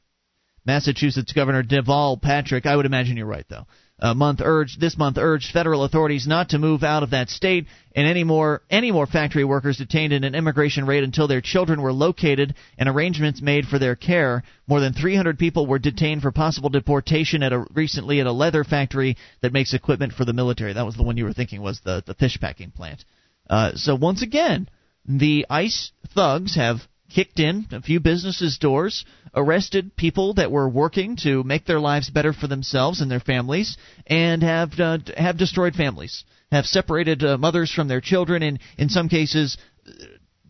[0.66, 3.66] Massachusetts Governor Deval Patrick, I would imagine you're right though.
[4.04, 7.68] A month urged this month urged federal authorities not to move out of that state
[7.96, 11.84] and any more any more factory workers detained in an immigration raid until their children
[11.84, 14.42] were located and arrangements made for their care.
[14.66, 18.64] More than 300 people were detained for possible deportation at a recently at a leather
[18.64, 20.74] factory that makes equipment for the military.
[20.74, 23.06] That was the one you were thinking was the the fish packing plant.
[23.48, 24.68] Uh, so once again,
[25.06, 26.80] the ICE thugs have
[27.14, 29.06] kicked in a few businesses' doors,
[29.36, 33.78] arrested people that were working to make their lives better for themselves and their families,
[34.08, 38.90] and have uh, have destroyed families, have separated uh, mothers from their children, and in
[38.90, 39.58] some cases,
[39.88, 39.92] uh,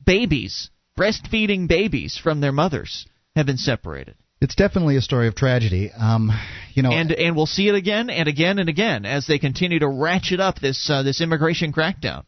[0.05, 3.05] babies, breastfeeding babies from their mothers
[3.36, 4.16] have been separated.
[4.41, 5.91] It's definitely a story of tragedy.
[5.95, 6.32] Um,
[6.74, 9.80] you know, and and we'll see it again and again and again as they continue
[9.80, 12.24] to ratchet up this uh, this immigration crackdown.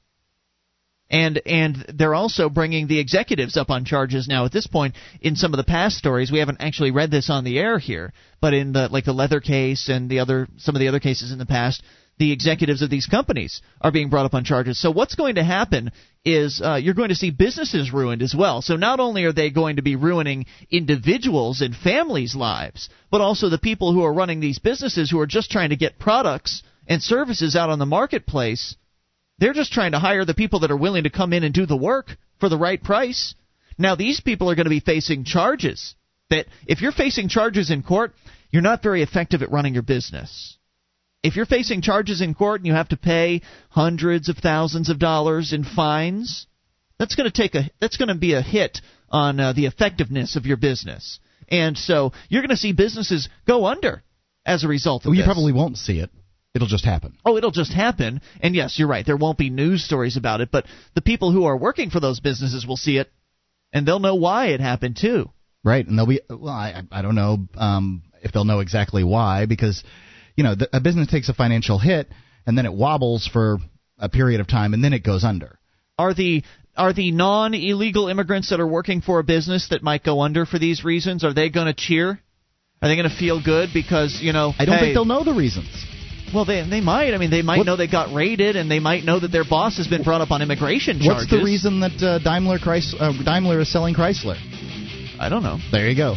[1.14, 4.45] And and they're also bringing the executives up on charges now.
[4.45, 7.43] At this point, in some of the past stories, we haven't actually read this on
[7.43, 10.80] the air here, but in the like the leather case and the other some of
[10.80, 11.84] the other cases in the past,
[12.18, 14.82] the executives of these companies are being brought up on charges.
[14.82, 15.91] So what's going to happen
[16.26, 18.64] is uh, you're going to see businesses ruined as well.
[18.64, 23.49] So not only are they going to be ruining individuals and families' lives, but also
[23.49, 27.03] the people who are running these businesses who are just trying to get products and
[27.03, 28.76] services out on the marketplace.
[29.39, 31.65] They're just trying to hire the people that are willing to come in and do
[31.65, 33.36] the work for the right price.
[33.77, 35.95] Now these people are going to be facing charges
[36.29, 38.13] that if you're facing charges in court,
[38.51, 40.57] you're not very effective at running your business
[41.23, 44.99] if you're facing charges in court and you have to pay hundreds of thousands of
[44.99, 46.45] dollars in fines,
[46.99, 50.36] that's going to take a that's going to be a hit on uh, the effectiveness
[50.36, 51.19] of your business.
[51.47, 54.03] And so you're going to see businesses go under
[54.45, 55.27] as a result of well, you this.
[55.27, 56.09] probably won't see it.
[56.54, 57.18] It'll just happen.
[57.26, 58.22] Oh, it'll just happen.
[58.39, 59.06] And yes, you're right.
[59.06, 62.20] There won't be news stories about it, but the people who are working for those
[62.20, 63.12] businesses will see it,
[63.72, 65.32] and they'll know why it happened too.
[65.64, 66.49] Right, and they'll be well.
[66.49, 69.84] I I don't know um, if they'll know exactly why because
[70.36, 72.10] you know the, a business takes a financial hit
[72.45, 73.60] and then it wobbles for
[73.97, 75.58] a period of time and then it goes under.
[75.97, 76.43] Are the
[76.76, 80.60] are the non-illegal immigrants that are working for a business that might go under for
[80.60, 81.24] these reasons?
[81.24, 82.20] Are they going to cheer?
[82.82, 84.54] Are they going to feel good because you know?
[84.58, 85.70] I don't hey, think they'll know the reasons.
[86.34, 87.13] Well, they they might.
[87.13, 89.43] I mean, they might What- know they got raided, and they might know that their
[89.43, 91.29] boss has been brought up on immigration charges.
[91.29, 94.38] What's the reason that uh, Daimler Chrys- uh, Daimler is selling Chrysler?
[95.19, 95.59] I don't know.
[95.71, 96.15] There you go.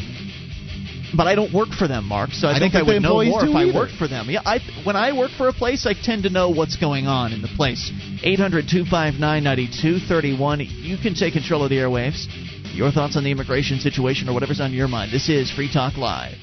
[1.16, 2.30] But I don't work for them, Mark.
[2.32, 3.78] So I, I don't think I would know more if I either.
[3.78, 4.28] worked for them.
[4.28, 7.32] Yeah, I when I work for a place, I tend to know what's going on
[7.32, 7.93] in the place.
[8.24, 10.60] Eight hundred two five nine ninety two thirty one.
[10.60, 12.26] You can take control of the airwaves.
[12.74, 15.12] Your thoughts on the immigration situation or whatever's on your mind.
[15.12, 16.34] This is Free Talk Live.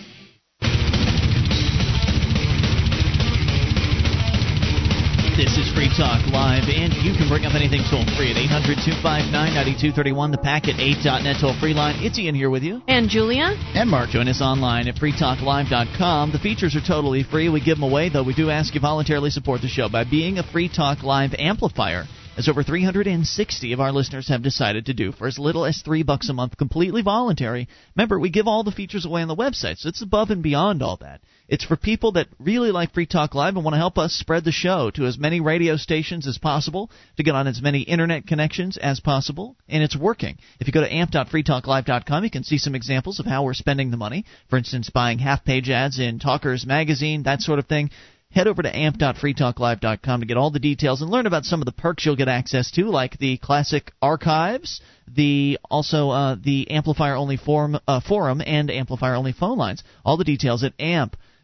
[5.33, 8.77] This is Free Talk Live, and you can bring up anything toll free at 800
[8.85, 11.95] 259 9231, the packet 8.net toll free line.
[12.05, 12.83] It's Ian here with you.
[12.87, 13.57] And Julia?
[13.73, 14.11] And Mark.
[14.11, 16.33] Join us online at freetalklive.com.
[16.33, 17.49] The features are totally free.
[17.49, 20.37] We give them away, though we do ask you voluntarily support the show by being
[20.37, 22.05] a Free Talk Live amplifier.
[22.37, 26.03] as over 360 of our listeners have decided to do for as little as three
[26.03, 27.67] bucks a month, completely voluntary.
[27.95, 30.83] Remember, we give all the features away on the website, so it's above and beyond
[30.83, 31.21] all that.
[31.49, 34.45] It's for people that really like Free Talk Live and want to help us spread
[34.45, 38.25] the show to as many radio stations as possible, to get on as many internet
[38.25, 40.37] connections as possible, and it's working.
[40.61, 43.97] If you go to amp.freetalklive.com, you can see some examples of how we're spending the
[43.97, 44.23] money.
[44.49, 47.91] For instance, buying half page ads in Talkers Magazine, that sort of thing
[48.31, 51.71] head over to amp.freetalklive.com to get all the details and learn about some of the
[51.71, 57.37] perks you'll get access to, like the classic archives, the also uh, the amplifier only
[57.37, 59.83] forum, uh, forum and amplifier only phone lines.
[60.03, 60.73] All the details at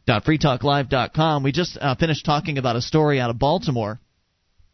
[0.10, 1.44] amp.freetalklive.com.
[1.44, 4.00] We just uh, finished talking about a story out of Baltimore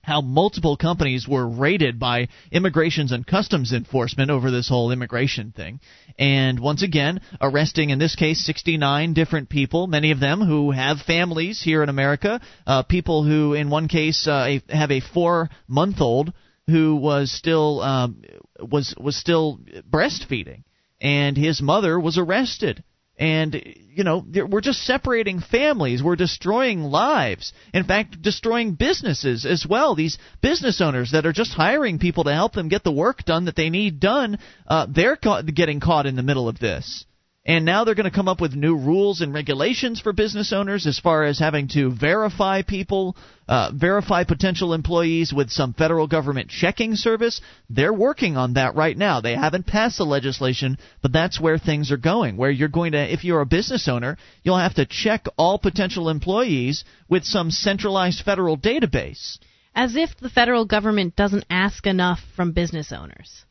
[0.01, 5.79] how multiple companies were raided by immigrations and customs enforcement over this whole immigration thing.
[6.19, 10.99] And once again, arresting, in this case, 69 different people, many of them who have
[10.99, 15.99] families here in America, uh, people who, in one case, uh, have a four month
[15.99, 16.31] old
[16.67, 18.21] who was still um,
[18.59, 19.59] was was still
[19.89, 20.65] breastfeeding,
[21.01, 22.83] and his mother was arrested
[23.17, 23.61] and
[23.93, 26.03] you know we're just separating families.
[26.03, 27.53] We're destroying lives.
[27.73, 29.95] In fact destroying businesses as well.
[29.95, 33.45] These business owners that are just hiring people to help them get the work done
[33.45, 37.05] that they need done uh, they're ca- getting caught in the middle of this
[37.45, 40.87] and now they're going to come up with new rules and regulations for business owners
[40.87, 43.15] as far as having to verify people,
[43.47, 47.41] uh, verify potential employees with some federal government checking service.
[47.69, 49.21] They're working on that right now.
[49.21, 52.35] They haven't passed the legislation, but that's where things are going.
[52.35, 56.09] Where you're going to, if you're a business owner, you'll have to check all potential
[56.09, 59.37] employees with some centralized federal database.
[59.75, 63.44] As if the federal government doesn't ask enough from business owners.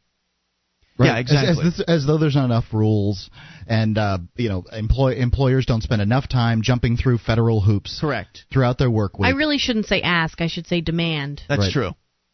[0.97, 1.07] Right.
[1.07, 1.66] Yeah, exactly.
[1.66, 3.29] As, as, as, though there's not enough rules,
[3.66, 7.99] and uh, you know, employ, employers don't spend enough time jumping through federal hoops.
[8.01, 8.45] Correct.
[8.53, 9.27] Throughout their work week.
[9.27, 10.41] I really shouldn't say ask.
[10.41, 11.43] I should say demand.
[11.49, 11.73] That's Right.
[11.73, 11.91] true.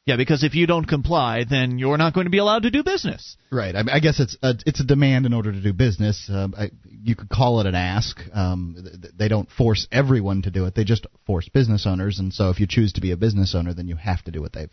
[0.07, 2.83] Yeah, because if you don't comply, then you're not going to be allowed to do
[2.83, 3.37] business.
[3.53, 3.77] Right.
[3.77, 6.29] I, mean, I guess it's a, it's a demand in order to do business.
[6.33, 8.19] Um, I, you could call it an ask.
[8.33, 10.75] Um, th- they don't force everyone to do it.
[10.75, 12.19] They just force business owners.
[12.19, 14.41] And so, if you choose to be a business owner, then you have to do
[14.41, 14.73] what they've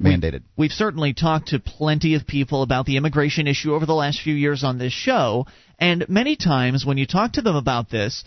[0.00, 0.42] mandated.
[0.56, 4.34] We've certainly talked to plenty of people about the immigration issue over the last few
[4.34, 5.46] years on this show,
[5.78, 8.24] and many times when you talk to them about this,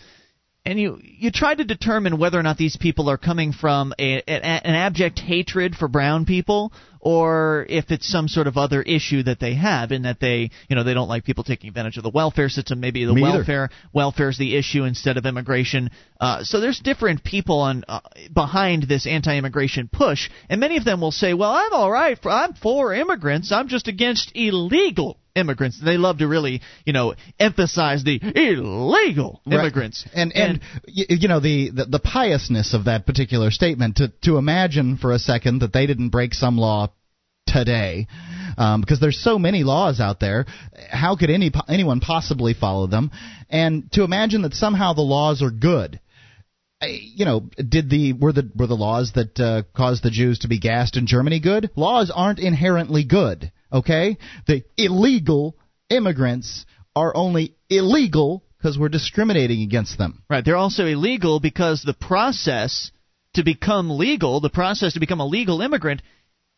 [0.64, 4.18] and you you try to determine whether or not these people are coming from a,
[4.18, 9.24] a, an abject hatred for brown people or if it's some sort of other issue
[9.24, 12.04] that they have in that they you know they don't like people taking advantage of
[12.04, 12.78] the welfare system.
[12.80, 15.90] Maybe the Me welfare welfare is the issue instead of immigration.
[16.20, 18.00] Uh, so there's different people on uh,
[18.32, 22.16] behind this anti-immigration push and many of them will say well I'm all right.
[22.22, 23.50] For, I'm for immigrants.
[23.50, 25.80] I'm just against illegal immigrants.
[25.82, 29.60] They love to really you know emphasize the illegal Right.
[29.60, 30.04] immigrants.
[30.14, 34.98] And and, you know the, the the piousness of that particular statement to to imagine
[34.98, 36.91] for a second that they didn't break some law
[37.46, 38.06] today
[38.56, 40.46] um, because there's so many laws out there
[40.90, 43.10] how could any anyone possibly follow them
[43.50, 46.00] and to imagine that somehow the laws are good
[46.88, 50.48] you know, did the were the were the laws that uh, caused the Jews to
[50.48, 51.70] be gassed in Germany good?
[51.76, 53.52] Laws aren't inherently good.
[53.72, 55.56] Okay, the illegal
[55.88, 60.22] immigrants are only illegal because we're discriminating against them.
[60.28, 60.44] Right.
[60.44, 62.90] They're also illegal because the process
[63.34, 66.02] to become legal, the process to become a legal immigrant,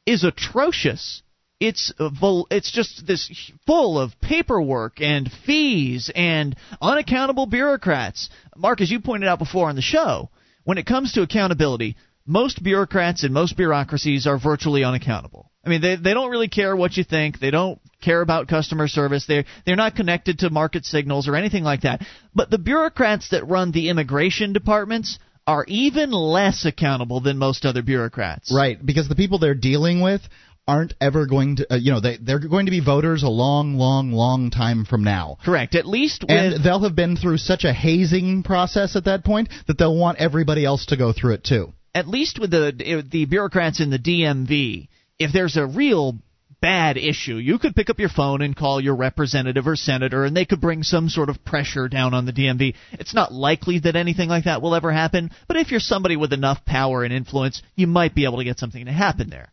[0.06, 1.22] is atrocious.
[1.60, 2.10] It's uh,
[2.50, 3.30] it's just this
[3.66, 8.28] full of paperwork and fees and unaccountable bureaucrats.
[8.56, 10.30] Mark, as you pointed out before on the show,
[10.64, 15.50] when it comes to accountability, most bureaucrats and most bureaucracies are virtually unaccountable.
[15.64, 17.38] I mean, they they don't really care what you think.
[17.38, 19.26] They don't care about customer service.
[19.26, 22.04] They're they're not connected to market signals or anything like that.
[22.34, 27.82] But the bureaucrats that run the immigration departments are even less accountable than most other
[27.82, 28.52] bureaucrats.
[28.54, 30.22] Right, because the people they're dealing with
[30.66, 33.74] aren't ever going to, uh, you know, they they're going to be voters a long,
[33.74, 35.36] long, long time from now.
[35.44, 35.74] Correct.
[35.74, 39.50] At least with And they'll have been through such a hazing process at that point
[39.66, 41.74] that they'll want everybody else to go through it too.
[41.94, 44.88] at least with the the bureaucrats in the DMV,
[45.18, 46.16] if there's a real
[46.64, 50.34] bad issue, you could pick up your phone and call your representative or senator, and
[50.34, 52.74] they could bring some sort of pressure down on the DMV.
[52.92, 56.32] It's not likely that anything like that will ever happen, but if you're somebody with
[56.32, 59.52] enough power and influence, you might be able to get something to happen there.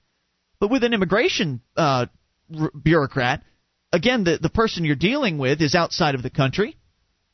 [0.61, 2.05] But with an immigration uh,
[2.57, 3.43] r- bureaucrat,
[3.91, 6.77] again, the the person you're dealing with is outside of the country.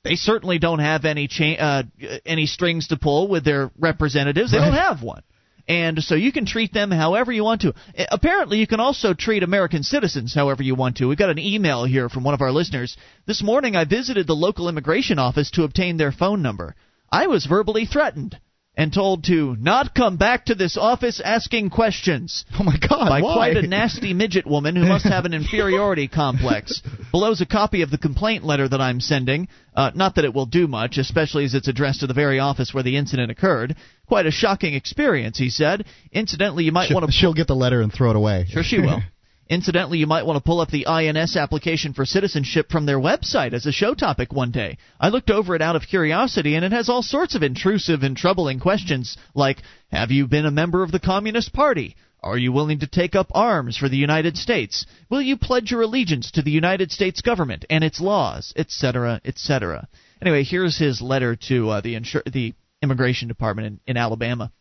[0.04, 1.84] They certainly don't have any cha- uh,
[2.26, 4.52] any strings to pull with their representatives.
[4.52, 5.22] They don't have one.
[5.68, 7.74] And so you can treat them however you want to.
[8.10, 11.08] Apparently, you can also treat American citizens however you want to.
[11.08, 12.96] We've got an email here from one of our listeners.
[13.26, 16.76] This morning, I visited the local immigration office to obtain their phone number.
[17.12, 18.40] I was verbally threatened.
[18.78, 22.46] And told to not come back to this office asking questions.
[22.58, 23.10] Oh my God!
[23.10, 23.34] By why?
[23.34, 26.84] quite a nasty midget woman who must have an inferiority complex.
[27.12, 29.48] Below's a copy of the complaint letter that I'm sending.
[29.76, 32.74] Uh, not that it will do much, especially as it's addressed to the very office
[32.74, 33.76] where the incident occurred.
[34.08, 35.86] Quite a shocking experience, he said.
[36.12, 37.12] Incidentally, you might want to.
[37.12, 38.46] she'll get the letter and throw it away.
[38.48, 39.02] Sure, she will.
[39.50, 43.54] Incidentally, you might want to pull up the INS application for citizenship from their website
[43.54, 44.78] as a show topic one day.
[45.00, 48.18] I looked over it out of curiosity, and it has all sorts of intrusive and
[48.18, 51.96] troubling questions like Have you been a member of the Communist Party?
[52.22, 54.86] Are you willing to take up arms for the United States?
[55.10, 59.88] Will you pledge your allegiance to the United States government and its laws, etc., etc.?
[60.22, 64.52] Anyway, here's his letter to uh, the, insur- the Immigration Department in, in Alabama.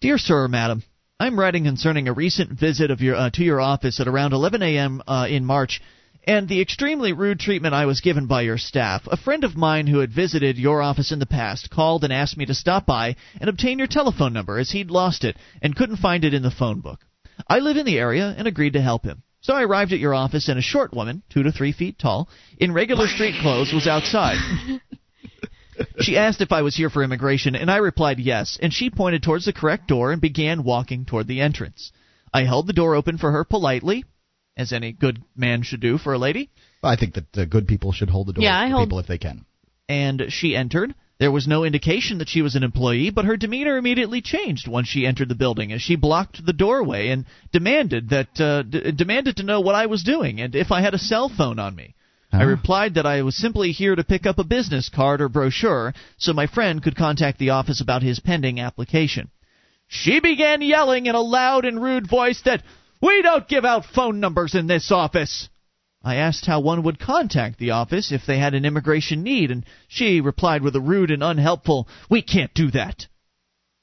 [0.00, 0.82] Dear Sir or Madam,
[1.22, 4.60] I'm writing concerning a recent visit of your uh, to your office at around 11
[4.60, 5.00] a.m.
[5.06, 5.80] Uh, in March,
[6.24, 9.02] and the extremely rude treatment I was given by your staff.
[9.06, 12.36] A friend of mine who had visited your office in the past called and asked
[12.36, 15.98] me to stop by and obtain your telephone number as he'd lost it and couldn't
[15.98, 16.98] find it in the phone book.
[17.46, 19.22] I live in the area and agreed to help him.
[19.42, 22.28] So I arrived at your office, and a short woman, two to three feet tall,
[22.58, 24.38] in regular street clothes, was outside.
[26.00, 29.22] She asked if I was here for immigration, and I replied yes, and she pointed
[29.22, 31.92] towards the correct door and began walking toward the entrance.
[32.32, 34.04] I held the door open for her politely,
[34.56, 36.50] as any good man should do for a lady,
[36.82, 39.06] I think that uh, good people should hold the door Yeah, I hold- people if
[39.06, 39.44] they can.
[39.88, 40.94] and she entered.
[41.18, 44.88] There was no indication that she was an employee, but her demeanor immediately changed once
[44.88, 49.36] she entered the building as she blocked the doorway and demanded that uh, d- demanded
[49.36, 51.94] to know what I was doing and if I had a cell phone on me.
[52.32, 55.92] I replied that I was simply here to pick up a business card or brochure
[56.16, 59.30] so my friend could contact the office about his pending application.
[59.86, 62.62] She began yelling in a loud and rude voice that
[63.02, 65.50] we don't give out phone numbers in this office.
[66.02, 69.66] I asked how one would contact the office if they had an immigration need, and
[69.86, 73.06] she replied with a rude and unhelpful, We can't do that.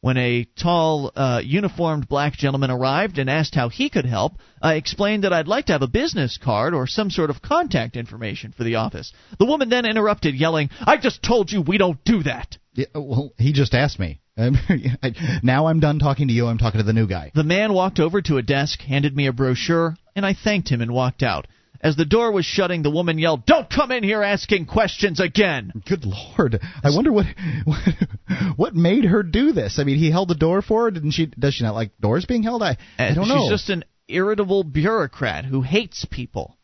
[0.02, 4.76] When a tall, uh, uniformed black gentleman arrived and asked how he could help, I
[4.76, 8.54] explained that I'd like to have a business card or some sort of contact information
[8.56, 9.12] for the office.
[9.40, 12.58] The woman then interrupted, yelling, I just told you we don't do that.
[12.74, 14.22] Yeah, well, he just asked me.
[15.44, 16.48] Now I'm done talking to you.
[16.48, 17.32] I'm talking to the new guy.
[17.36, 20.80] The man walked over to a desk, handed me a brochure, and I thanked him
[20.80, 21.46] and walked out.
[21.82, 25.72] As the door was shutting, the woman yelled, Don't come in here asking questions again!
[25.88, 26.60] Good lord!
[26.84, 27.26] I wonder what
[28.58, 29.80] what, made her do this.
[29.80, 30.92] I mean, he held the door for her.
[30.92, 31.28] Didn't she?
[31.28, 32.62] Does she not like doors being held?
[32.64, 33.42] I I don't she's know.
[33.44, 36.58] She's just an irritable bureaucrat who hates people.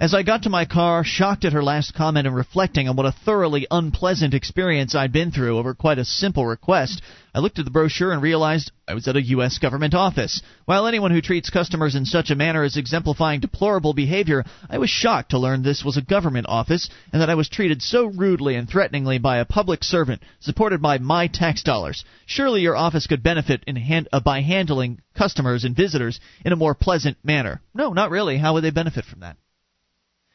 [0.00, 3.06] As I got to my car, shocked at her last comment and reflecting on what
[3.06, 7.02] a thoroughly unpleasant experience I'd been through over quite a simple request,
[7.34, 9.58] I looked at the brochure and realized I was at a U.S.
[9.58, 10.40] government office.
[10.66, 14.88] While anyone who treats customers in such a manner is exemplifying deplorable behavior, I was
[14.88, 18.54] shocked to learn this was a government office and that I was treated so rudely
[18.54, 22.04] and threateningly by a public servant supported by my tax dollars.
[22.24, 26.76] Surely your office could benefit hand, uh, by handling customers and visitors in a more
[26.76, 27.60] pleasant manner.
[27.74, 28.38] No, not really.
[28.38, 29.36] How would they benefit from that?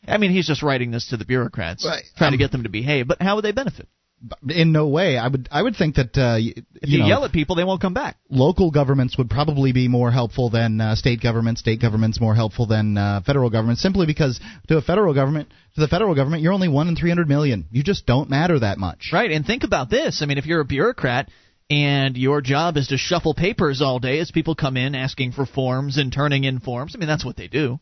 [0.07, 2.03] I mean, he's just writing this to the bureaucrats, Right.
[2.17, 3.07] trying to Um, get them to behave.
[3.07, 3.87] But how would they benefit?
[4.47, 5.17] In no way.
[5.17, 7.55] I would I would think that uh, y- If you you, know, yell at people,
[7.57, 8.15] they won't come back.
[8.29, 11.59] local governments would probably be more helpful than uh, state governments.
[11.59, 14.39] State governments more helpful than uh, federal government, simply because
[14.69, 17.65] to a federal government, to the federal government, you're only one in three hundred million.
[17.69, 19.09] You just don't matter that much.
[19.11, 20.21] Right, and think about this.
[20.21, 21.27] I mean, if you're a bureaucrat
[21.69, 25.45] and your job is to shuffle papers all day as people come in asking for
[25.45, 27.81] forms and turning in forms, I mean, that's what they do.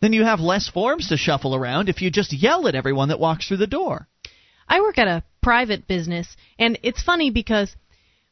[0.00, 3.20] Then you have less forms to shuffle around if you just yell at everyone that
[3.20, 4.08] walks through the door.
[4.68, 7.74] I work at a private business, and it's funny because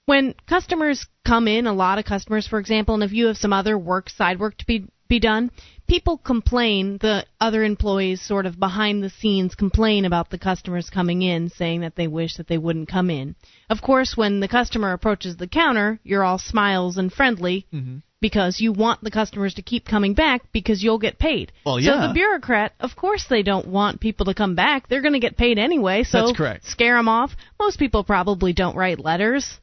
[0.06, 3.52] when customers come in, a lot of customers, for example, and if you have some
[3.52, 5.50] other work, side work to be be done,
[5.86, 6.98] people complain.
[7.00, 11.82] The other employees, sort of behind the scenes, complain about the customers coming in, saying
[11.82, 13.34] that they wish that they wouldn't come in.
[13.70, 17.66] Of course, when the customer approaches the counter, you're all smiles and friendly.
[17.72, 17.98] Mm-hmm.
[18.20, 21.52] Because you want the customers to keep coming back because you'll get paid.
[21.66, 22.00] Well, yeah.
[22.00, 24.88] So the bureaucrat, of course, they don't want people to come back.
[24.88, 26.04] They're going to get paid anyway.
[26.04, 26.64] So That's correct.
[26.64, 27.32] Scare them off.
[27.60, 29.60] Most people probably don't write letters.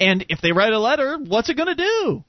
[0.00, 2.24] And if they write a letter, what's it going to do?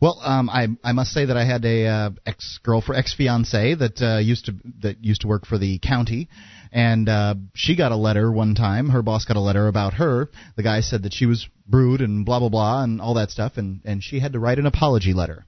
[0.00, 3.74] Well, um, I I must say that I had a uh, ex girlfriend, ex fiance
[3.74, 6.28] that uh, used to that used to work for the county,
[6.70, 8.90] and uh, she got a letter one time.
[8.90, 10.28] Her boss got a letter about her.
[10.56, 13.56] The guy said that she was rude and blah blah blah and all that stuff,
[13.56, 15.46] and and she had to write an apology letter.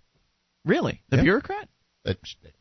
[0.64, 1.01] Really?
[1.10, 1.22] The Yeah.
[1.22, 1.68] bureaucrat?
[2.05, 2.14] Uh,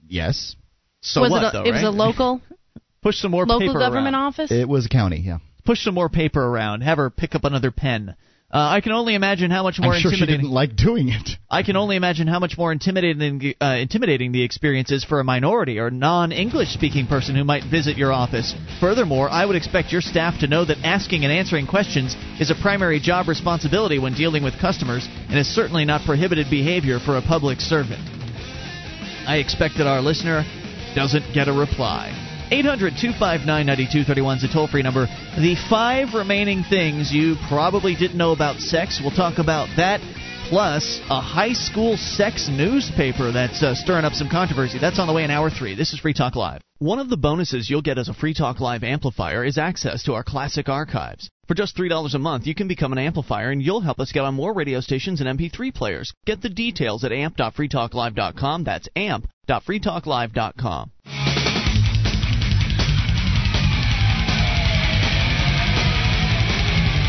[0.07, 0.55] yes,
[1.01, 2.41] So was what, it a, though, it was a local
[3.01, 3.53] Push some more paper.
[3.53, 4.25] local paper government around.
[4.27, 4.51] office?
[4.51, 5.21] it was a county.
[5.21, 5.39] Yeah.
[5.65, 8.15] push some more paper around, have her pick up another pen.
[8.51, 11.37] Uh, I can only imagine how much more I'm sure she didn't like doing it.
[11.51, 15.23] I can only imagine how much more intimidating uh, intimidating the experience is for a
[15.23, 18.55] minority or non-English speaking person who might visit your office.
[18.79, 22.55] Furthermore, I would expect your staff to know that asking and answering questions is a
[22.55, 27.21] primary job responsibility when dealing with customers and is certainly not prohibited behavior for a
[27.21, 28.01] public servant.
[29.27, 30.43] I expect that our listener
[30.95, 32.28] doesn't get a reply.
[32.51, 35.05] 800 259 9231 is a toll free number.
[35.37, 38.99] The five remaining things you probably didn't know about sex.
[38.99, 40.01] We'll talk about that,
[40.49, 44.79] plus a high school sex newspaper that's uh, stirring up some controversy.
[44.79, 45.75] That's on the way in hour three.
[45.75, 46.61] This is Free Talk Live.
[46.79, 50.13] One of the bonuses you'll get as a Free Talk Live amplifier is access to
[50.13, 51.29] our classic archives.
[51.47, 54.23] For just $3 a month, you can become an amplifier and you'll help us get
[54.23, 56.13] on more radio stations and MP3 players.
[56.25, 58.63] Get the details at amp.freetalklive.com.
[58.63, 60.91] That's amp.freetalklive.com.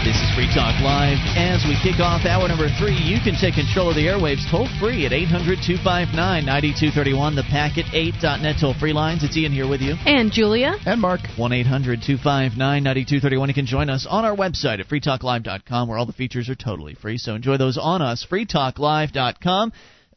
[0.00, 1.18] This is Free Talk Live.
[1.36, 4.66] As we kick off hour number three, you can take control of the airwaves toll
[4.80, 9.22] free at 800 259 9231, the packet 8.net toll free lines.
[9.22, 9.96] It's Ian here with you.
[10.06, 10.76] And Julia.
[10.86, 11.20] And Mark.
[11.36, 13.48] 1 800 259 9231.
[13.48, 16.94] You can join us on our website at freetalklive.com where all the features are totally
[16.94, 17.18] free.
[17.18, 18.24] So enjoy those on us.
[18.24, 19.72] freetalklive.com.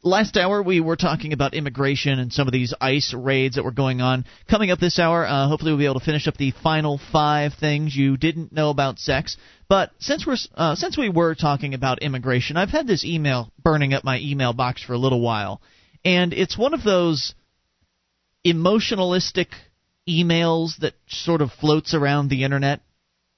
[0.06, 3.70] Last hour, we were talking about immigration and some of these ICE raids that were
[3.70, 4.26] going on.
[4.50, 7.54] Coming up this hour, uh, hopefully, we'll be able to finish up the final five
[7.54, 9.38] things you didn't know about sex.
[9.66, 13.94] But since we're uh, since we were talking about immigration, I've had this email burning
[13.94, 15.62] up my email box for a little while,
[16.04, 17.34] and it's one of those
[18.46, 19.46] emotionalistic
[20.06, 22.80] emails that sort of floats around the internet.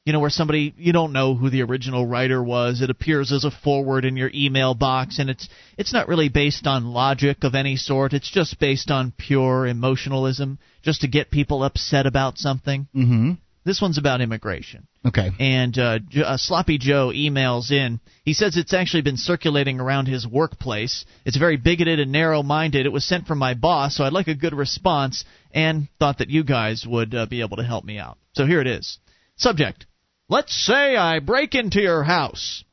[0.06, 2.80] You know, where somebody you don't know who the original writer was.
[2.80, 6.68] It appears as a forward in your email box, and it's it's not really based
[6.68, 8.12] on logic of any sort.
[8.12, 12.86] It's just based on pure emotionalism, just to get people upset about something.
[12.94, 13.32] Mm-hmm.
[13.64, 14.86] This one's about immigration.
[15.04, 15.30] Okay.
[15.40, 17.98] And uh, uh, Sloppy Joe emails in.
[18.24, 21.04] He says it's actually been circulating around his workplace.
[21.24, 22.86] It's very bigoted and narrow minded.
[22.86, 26.30] It was sent from my boss, so I'd like a good response and thought that
[26.30, 28.18] you guys would uh, be able to help me out.
[28.34, 29.00] So here it is.
[29.36, 29.84] Subject
[30.28, 32.64] Let's say I break into your house.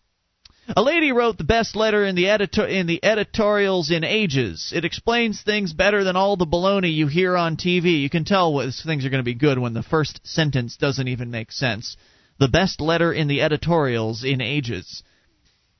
[0.75, 4.73] A lady wrote the best letter in the editor in the editorials in ages.
[4.75, 8.01] It explains things better than all the baloney you hear on TV.
[8.01, 11.07] You can tell what things are going to be good when the first sentence doesn't
[11.07, 11.95] even make sense.
[12.39, 15.03] The best letter in the editorials in ages.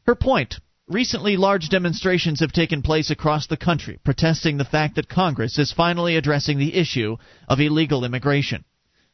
[0.06, 0.60] Her point.
[0.88, 5.72] Recently, large demonstrations have taken place across the country protesting the fact that Congress is
[5.72, 7.18] finally addressing the issue
[7.48, 8.64] of illegal immigration.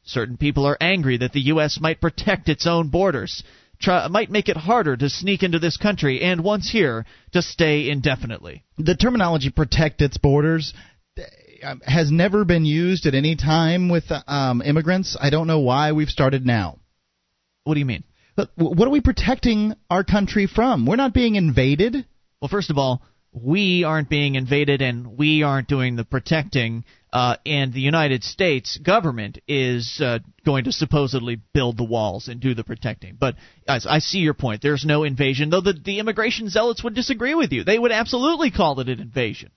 [0.10, 1.80] Certain people are angry that the U.S.
[1.80, 3.44] might protect its own borders,
[3.80, 7.92] try, might make it harder to sneak into this country, and once here, to stay
[7.92, 8.64] indefinitely.
[8.80, 10.74] The terminology "protect its borders"
[11.64, 15.16] uh, has never been used at any time with um, immigrants.
[15.20, 16.80] I don't know why we've started now.
[17.66, 18.04] What do you mean?
[18.36, 20.88] Look, what are we protecting our country from?
[20.88, 21.94] We're not being invaded.
[22.42, 26.84] Well, first of all, we aren't being invaded and we aren't doing the protecting.
[27.12, 32.40] Uh, and the United States government is uh, going to supposedly build the walls and
[32.40, 33.18] do the protecting.
[33.20, 33.36] But
[33.68, 34.62] I, I see your point.
[34.62, 37.64] There's no invasion, though the, the immigration zealots would disagree with you.
[37.64, 39.52] They would absolutely call it an invasion.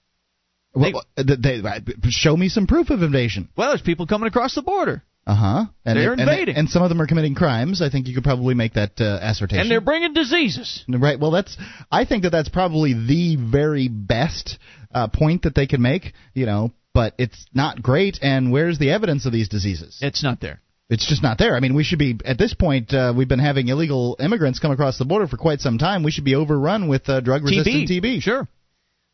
[0.75, 1.61] Well, they, they,
[2.09, 3.51] show me some proof of invasion.
[3.57, 5.03] Well, there's people coming across the border.
[5.25, 5.65] Uh huh.
[5.85, 7.81] And they're and, invading, and, some of them are committing crimes.
[7.81, 9.59] I think you could probably make that uh, assertion.
[9.59, 10.85] And they're bringing diseases.
[10.89, 11.19] Right.
[11.19, 11.57] Well, that's.
[11.93, 14.59] I think that that's probably the very best
[14.93, 16.13] uh, point that they can make.
[16.35, 18.19] You know, but it's not great.
[18.21, 19.99] And where's the evidence of these diseases?
[20.03, 20.61] It's not there.
[20.91, 21.57] It's just not there.
[21.57, 22.93] I mean, we should be at this point.
[22.93, 26.03] Uh, we've been having illegal immigrants come across the border for quite some time.
[26.03, 28.03] We should be overrun with uh, drug-resistant TB.
[28.03, 28.23] TB.
[28.23, 28.49] Sure.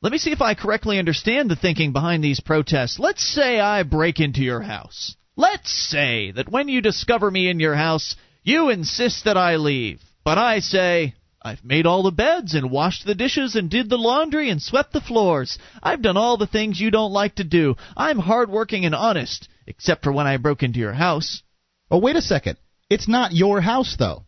[0.01, 2.99] Let me see if I correctly understand the thinking behind these protests.
[2.99, 5.15] Let's say I break into your house.
[5.39, 10.03] Let's say that when you discover me in your house, you insist that I leave.
[10.25, 13.99] But I say, I've made all the beds and washed the dishes and did the
[13.99, 15.57] laundry and swept the floors.
[15.81, 17.77] I've done all the things you don't like to do.
[17.97, 21.45] I'm hardworking and honest, except for when I broke into your house.
[21.89, 22.59] Oh, wait a second.
[22.91, 24.25] It's not your house, though.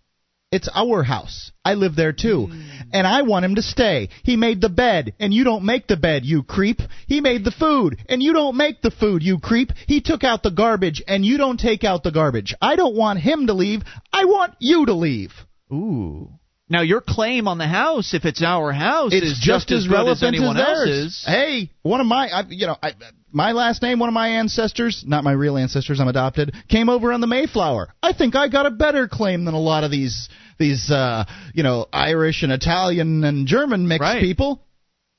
[0.52, 1.52] It's our house.
[1.64, 2.46] I live there too.
[2.46, 2.60] Hmm.
[2.92, 4.08] And I want him to stay.
[4.24, 6.80] He made the bed, and you don't make the bed, you creep.
[7.06, 9.70] He made the food, and you don't make the food, you creep.
[9.86, 12.52] He took out the garbage, and you don't take out the garbage.
[12.60, 13.82] I don't want him to leave.
[14.12, 15.32] I want you to leave.
[15.72, 16.39] Ooh.
[16.70, 19.88] Now your claim on the house, if it's our house, It's is just, as as
[19.90, 20.78] relevant as anyone theirs.
[20.88, 21.24] else's.
[21.26, 22.92] Hey, one of my, I, you know, I,
[23.32, 27.12] my last name, one of my ancestors, not my real ancestors, I'm adopted, came over
[27.12, 27.88] on the Mayflower.
[28.02, 30.28] I think I got a better claim than a lot of these,
[30.58, 31.24] these, uh,
[31.54, 34.20] you know, Irish and Italian and German mixed Right.
[34.22, 34.64] people.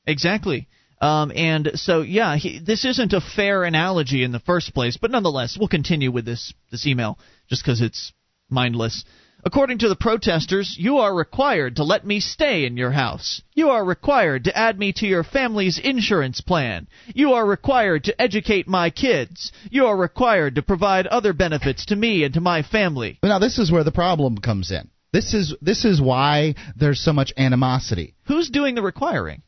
[0.08, 0.68] Exactly.
[1.02, 5.12] Um, and so, yeah, he, this isn't a fair analogy in the first place, but
[5.12, 7.18] nonetheless, we'll continue with this this email
[7.50, 8.14] just because it's
[8.50, 9.04] mindless.
[9.44, 13.42] According to the protesters, you are required to let me stay in your house.
[13.56, 16.88] You are required to add me to your family's insurance plan.
[17.14, 19.52] You are required to educate my kids.
[19.72, 23.18] You are required to provide other benefits to me and to my family.
[23.24, 24.90] Now, this is where the problem comes in.
[25.14, 28.14] This is this is why there's so much animosity.
[28.28, 29.42] Who's doing the requiring?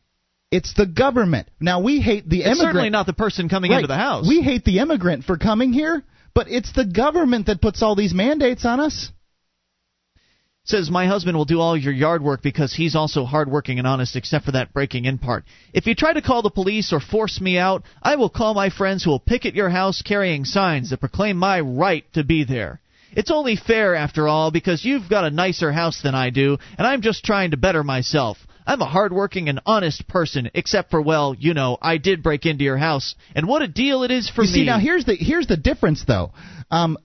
[0.51, 1.47] It's the government.
[1.59, 2.67] Now we hate the It's immigrant.
[2.73, 3.77] certainly not the person coming Right.
[3.77, 4.27] into the house.
[4.27, 6.03] We hate the immigrant for coming here,
[6.33, 9.09] but it's the government that puts all these mandates on us.
[10.65, 14.15] Says my husband will do all your yard work because he's also hardworking and honest
[14.15, 15.43] except for that breaking in part.
[15.73, 18.69] If you try to call the police or force me out, I will call my
[18.69, 22.79] friends who will picket your house carrying signs that proclaim my right to be there.
[23.11, 26.87] It's only fair after all because you've got a nicer house than I do and
[26.87, 28.37] I'm just trying to better myself.
[28.65, 32.63] I'm a hardworking and honest person, except for well, you know, I did break into
[32.63, 34.53] your house, and what a deal it is for you me.
[34.53, 36.31] see, now here's the here's the difference, though.
[36.71, 36.97] Um,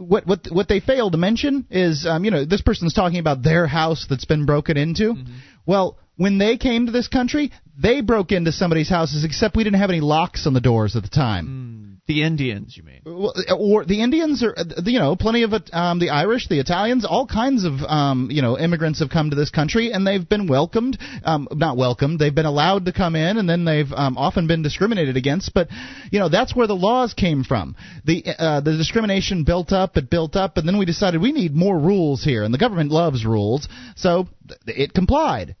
[0.00, 3.42] what what what they fail to mention is, um, you know, this person's talking about
[3.42, 5.14] their house that's been broken into.
[5.14, 5.32] Mm-hmm.
[5.66, 9.78] Well, when they came to this country, they broke into somebody's houses, except we didn't
[9.80, 11.89] have any locks on the doors at the time.
[12.10, 13.02] The Indians, you mean?
[13.06, 17.24] Or the Indians, or uh, you know, plenty of um, the Irish, the Italians, all
[17.24, 20.98] kinds of um, you know immigrants have come to this country, and they've been welcomed,
[21.22, 24.60] um, not welcomed, they've been allowed to come in, and then they've um, often been
[24.60, 25.54] discriminated against.
[25.54, 25.68] But
[26.10, 27.76] you know that's where the laws came from.
[28.04, 31.54] The uh, the discrimination built up, it built up, and then we decided we need
[31.54, 34.26] more rules here, and the government loves rules, so
[34.66, 35.54] it complied.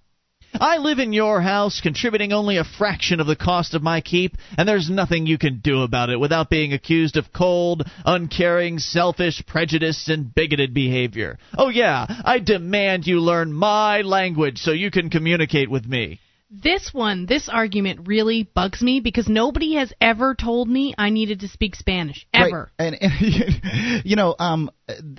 [0.58, 4.36] I live in your house, contributing only a fraction of the cost of my keep,
[4.58, 9.42] and there's nothing you can do about it without being accused of cold, uncaring, selfish,
[9.46, 11.38] prejudiced, and bigoted behavior.
[11.56, 16.20] Oh, yeah, I demand you learn my language so you can communicate with me.
[16.52, 21.40] This one, this argument really bugs me because nobody has ever told me I needed
[21.40, 22.68] to speak Spanish ever.
[22.76, 22.86] Right.
[22.86, 24.68] And, and you know, um,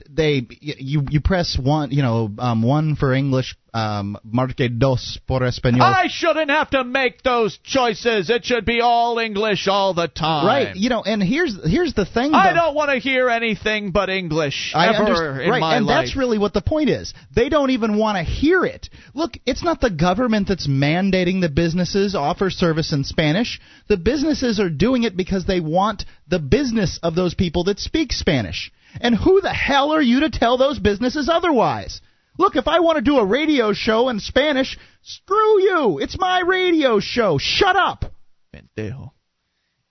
[0.10, 5.42] they you you press one, you know, um, one for English, um, marque dos por
[5.42, 5.82] español.
[5.82, 8.30] I shouldn't have to make those choices.
[8.30, 10.46] It should be all English all the time.
[10.46, 10.76] Right.
[10.76, 12.34] You know, and here's here's the thing.
[12.34, 16.06] I don't want to hear anything but English I ever in right, my and life.
[16.06, 17.14] that's really what the point is.
[17.34, 18.90] They don't even want to hear it.
[19.14, 23.60] Look, it's not the government that's mandating the businesses offer service in Spanish.
[23.88, 28.12] The businesses are doing it because they want the business of those people that speak
[28.12, 28.72] Spanish.
[29.00, 32.02] And who the hell are you to tell those businesses otherwise?
[32.38, 36.00] Look, if I want to do a radio show in Spanish, screw you.
[36.00, 37.38] It's my radio show.
[37.40, 38.06] Shut up.
[38.54, 39.12] Pendejo.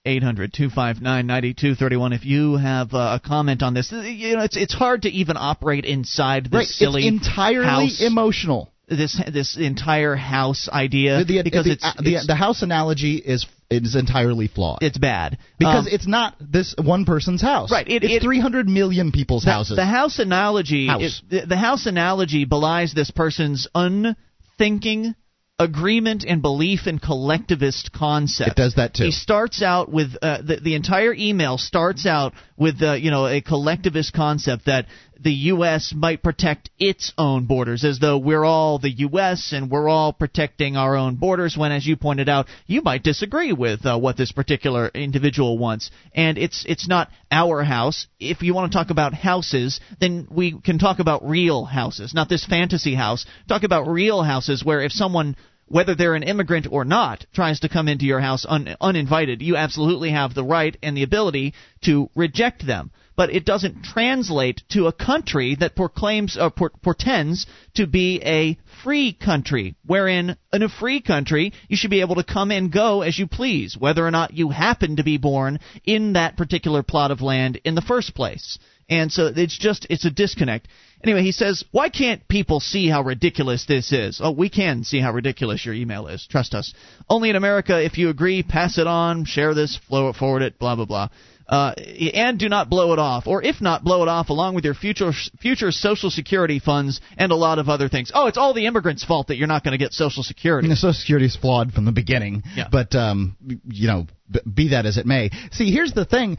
[0.07, 2.13] 800 259 9231.
[2.15, 5.37] If you have uh, a comment on this, you know, it's it's hard to even
[5.37, 8.71] operate inside this right, silly it's entirely house, emotional.
[8.91, 12.62] This this entire house idea The, the, because the, it's, uh, the, it's the house
[12.62, 14.81] analogy is is entirely flawed.
[14.83, 17.71] it's bad because Um, it's not this one person's house.
[17.71, 19.77] Right, it- it's it- 300 million people's houses.
[19.77, 21.03] The house analogy, House.
[21.03, 25.15] is- the, house analogy belies this person's unthinking
[25.59, 28.51] agreement and belief in collectivist concepts.
[28.53, 29.05] It does that too.
[29.05, 33.27] He starts out with uh, the the entire email starts out with uh, you know
[33.27, 34.87] a collectivist concept that
[35.19, 35.93] the U.S.
[35.97, 39.53] might protect its own borders, as though we're all the U.S.
[39.53, 41.57] and we're all protecting our own borders.
[41.57, 45.91] When, as you pointed out, you might disagree with uh, what this particular individual wants,
[46.15, 48.07] and it's it's not our house.
[48.20, 52.28] If you want to talk about houses, then we can talk about real houses, not
[52.28, 53.24] this fantasy house.
[53.49, 55.35] Talk about real houses where if someone
[55.71, 59.57] whether they're an immigrant or not, tries to come into your house un- uninvited, you
[59.57, 62.91] absolutely have the right and the ability to reject them.
[63.15, 68.21] But it doesn't translate to a country that proclaims uh, or por- portends to be
[68.25, 72.73] a free country, wherein in a free country you should be able to come and
[72.73, 76.83] go as you please, whether or not you happen to be born in that particular
[76.83, 78.59] plot of land in the first place.
[78.89, 80.67] And so it's just it's a disconnect.
[81.03, 85.01] Anyway, he says, "Why can't people see how ridiculous this is?" Oh, we can see
[85.01, 86.27] how ridiculous your email is.
[86.27, 86.75] Trust us.
[87.09, 90.59] Only in America, if you agree, pass it on, share this, flow it, forward it,
[90.59, 91.09] blah blah blah.
[91.51, 91.75] Uh,
[92.15, 94.75] and do not blow it off, or if not, blow it off along with your
[94.75, 95.11] future
[95.41, 98.13] future Social Security funds and a lot of other things.
[98.15, 100.67] Oh, it's all the immigrants' fault that you're not going to get Social Security.
[100.67, 102.45] And the Social Security is flawed from the beginning.
[102.55, 102.69] Yeah.
[102.71, 103.37] But um,
[103.69, 104.07] you know,
[104.55, 105.31] be that as it may.
[105.51, 106.37] See, here's the thing: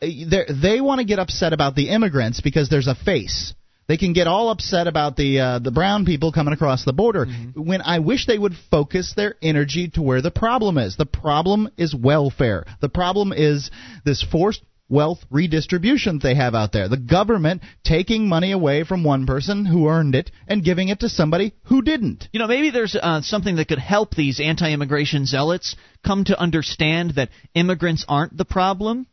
[0.00, 3.52] they they want to get upset about the immigrants because there's a face.
[3.86, 7.26] They can get all upset about the uh, the brown people coming across the border.
[7.54, 10.96] When I wish they would focus their energy to where the problem is.
[10.96, 12.64] The problem is welfare.
[12.80, 13.70] The problem is
[14.04, 16.88] this forced wealth redistribution they have out there.
[16.88, 21.08] The government taking money away from one person who earned it and giving it to
[21.08, 22.28] somebody who didn't.
[22.32, 27.12] You know, maybe there's uh, something that could help these anti-immigration zealots come to understand
[27.16, 29.06] that immigrants aren't the problem,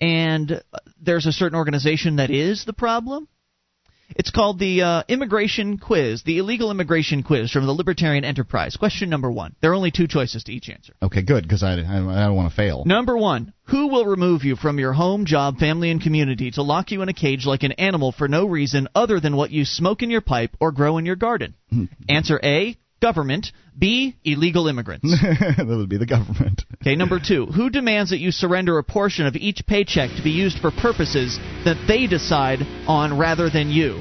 [0.00, 0.62] and
[1.00, 3.28] there's a certain organization that is the problem.
[4.16, 8.76] It's called the uh, Immigration Quiz, the Illegal Immigration Quiz from the Libertarian Enterprise.
[8.76, 9.54] Question number one.
[9.60, 10.94] There are only two choices to each answer.
[11.02, 12.84] Okay, good, because I, I, I don't want to fail.
[12.84, 13.52] Number one.
[13.64, 17.10] Who will remove you from your home, job, family, and community to lock you in
[17.10, 20.22] a cage like an animal for no reason other than what you smoke in your
[20.22, 21.54] pipe or grow in your garden?
[22.08, 22.78] Answer A.
[23.00, 23.52] Government.
[23.78, 24.16] B.
[24.24, 25.08] Illegal immigrants.
[25.22, 26.62] that would be the government.
[26.80, 27.46] Okay, number two.
[27.46, 31.36] Who demands that you surrender a portion of each paycheck to be used for purposes
[31.64, 34.00] that they decide on rather than you?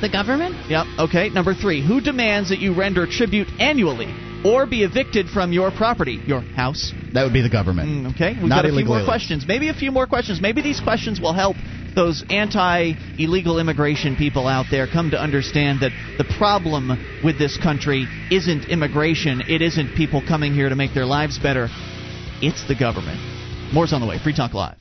[0.00, 0.56] The government?
[0.68, 0.86] Yep.
[0.98, 1.28] Okay.
[1.28, 1.86] Number three.
[1.86, 4.12] Who demands that you render tribute annually
[4.44, 6.92] or be evicted from your property, your house?
[7.12, 7.88] That would be the government.
[7.88, 8.34] Mm, okay.
[8.34, 9.46] We've Not got a few more questions.
[9.46, 10.40] Maybe a few more questions.
[10.40, 11.56] Maybe these questions will help
[11.94, 16.90] those anti-illegal immigration people out there come to understand that the problem
[17.24, 19.42] with this country isn't immigration.
[19.48, 21.68] It isn't people coming here to make their lives better.
[22.42, 23.18] It's the government.
[23.72, 24.18] More's on the way.
[24.18, 24.79] Free Talk Live.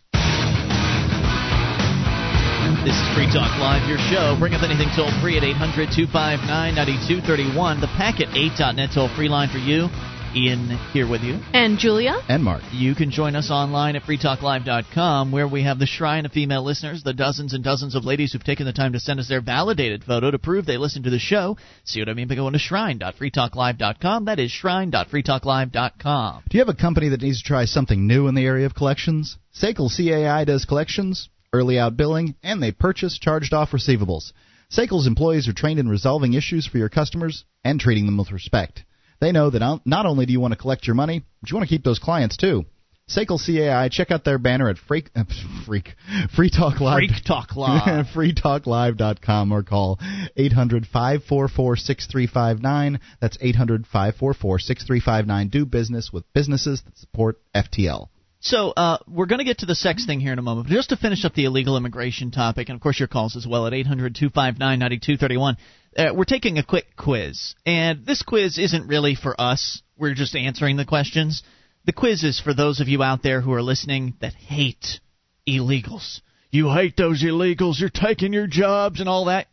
[2.69, 4.37] This is Free Talk Live, your show.
[4.37, 7.81] Bring up anything toll free at 800 259 9231.
[7.81, 9.89] The packet 8.net toll free line for you.
[10.35, 11.39] Ian here with you.
[11.51, 12.21] And Julia?
[12.29, 12.61] And Mark.
[12.71, 17.01] You can join us online at freetalklive.com, where we have the shrine of female listeners,
[17.01, 20.03] the dozens and dozens of ladies who've taken the time to send us their validated
[20.03, 21.57] photo to prove they listen to the show.
[21.85, 24.25] See what I mean by going to shrine.freetalklive.com.
[24.25, 26.43] That is shrine.freetalklive.com.
[26.47, 28.75] Do you have a company that needs to try something new in the area of
[28.75, 29.39] collections?
[29.59, 34.31] Sekel CAI does collections, early out billing, and they purchase charged off receivables.
[34.71, 38.83] Sekel's employees are trained in resolving issues for your customers and treating them with respect.
[39.19, 41.67] They know that not- only do you want to collect your money, but you want
[41.67, 42.65] to keep those clients too.
[43.09, 45.23] Sekel CAI, check out their banner at Freak, uh,
[45.65, 45.95] Freak,
[46.35, 46.99] Free Talk Live.
[46.99, 48.05] Freak Talk Live.
[48.13, 49.99] freetalklive.com or call
[50.37, 52.99] 800 544 6359.
[53.19, 55.47] That's 800 544 6359.
[55.49, 58.09] Do business with businesses that support FTL.
[58.41, 60.67] So uh, we're going to get to the sex thing here in a moment.
[60.67, 63.45] But just to finish up the illegal immigration topic, and of course your calls as
[63.45, 65.57] well at 800-259-9231.
[65.97, 69.81] Uh, we're taking a quick quiz, and this quiz isn't really for us.
[69.97, 71.43] We're just answering the questions.
[71.85, 74.99] The quiz is for those of you out there who are listening that hate
[75.47, 76.21] illegals.
[76.51, 77.79] You hate those illegals.
[77.79, 79.47] You're taking your jobs and all that.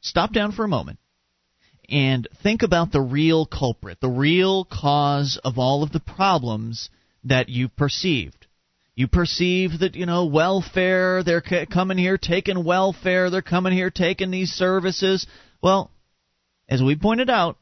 [0.00, 0.98] Stop down for a moment
[1.88, 6.90] and think about the real culprit, the real cause of all of the problems
[7.24, 8.46] that you perceived.
[8.94, 14.30] You perceive that, you know, welfare, they're coming here taking welfare, they're coming here taking
[14.30, 15.26] these services.
[15.60, 15.90] Well,
[16.68, 17.56] as we pointed out,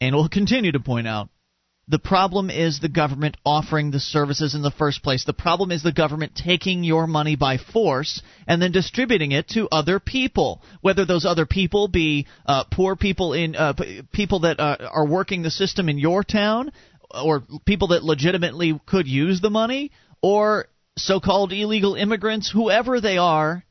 [0.00, 1.30] and will continue to point out,
[1.88, 5.24] the problem is the government offering the services in the first place.
[5.24, 9.68] The problem is the government taking your money by force and then distributing it to
[9.70, 10.62] other people.
[10.80, 13.74] Whether those other people be uh, poor people in uh,
[14.12, 16.72] people that uh, are working the system in your town,
[17.10, 19.90] or people that legitimately could use the money,
[20.22, 20.66] or
[20.98, 23.64] so-called illegal immigrants, whoever they are.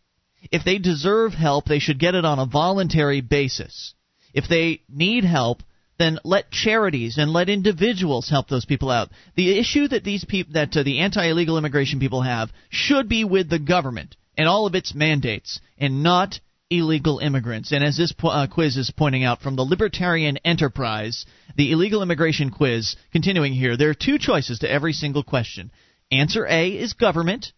[0.51, 3.95] If they deserve help, they should get it on a voluntary basis.
[4.33, 5.63] If they need help,
[5.97, 9.09] then let charities and let individuals help those people out.
[9.35, 13.49] The issue that these people, that uh, the anti-illegal immigration people have, should be with
[13.49, 16.39] the government and all of its mandates, and not
[16.69, 17.71] illegal immigrants.
[17.71, 21.25] And as this po- uh, quiz is pointing out from the Libertarian Enterprise,
[21.55, 25.71] the illegal immigration quiz, continuing here, there are two choices to every single question.
[26.11, 27.51] Answer A is government.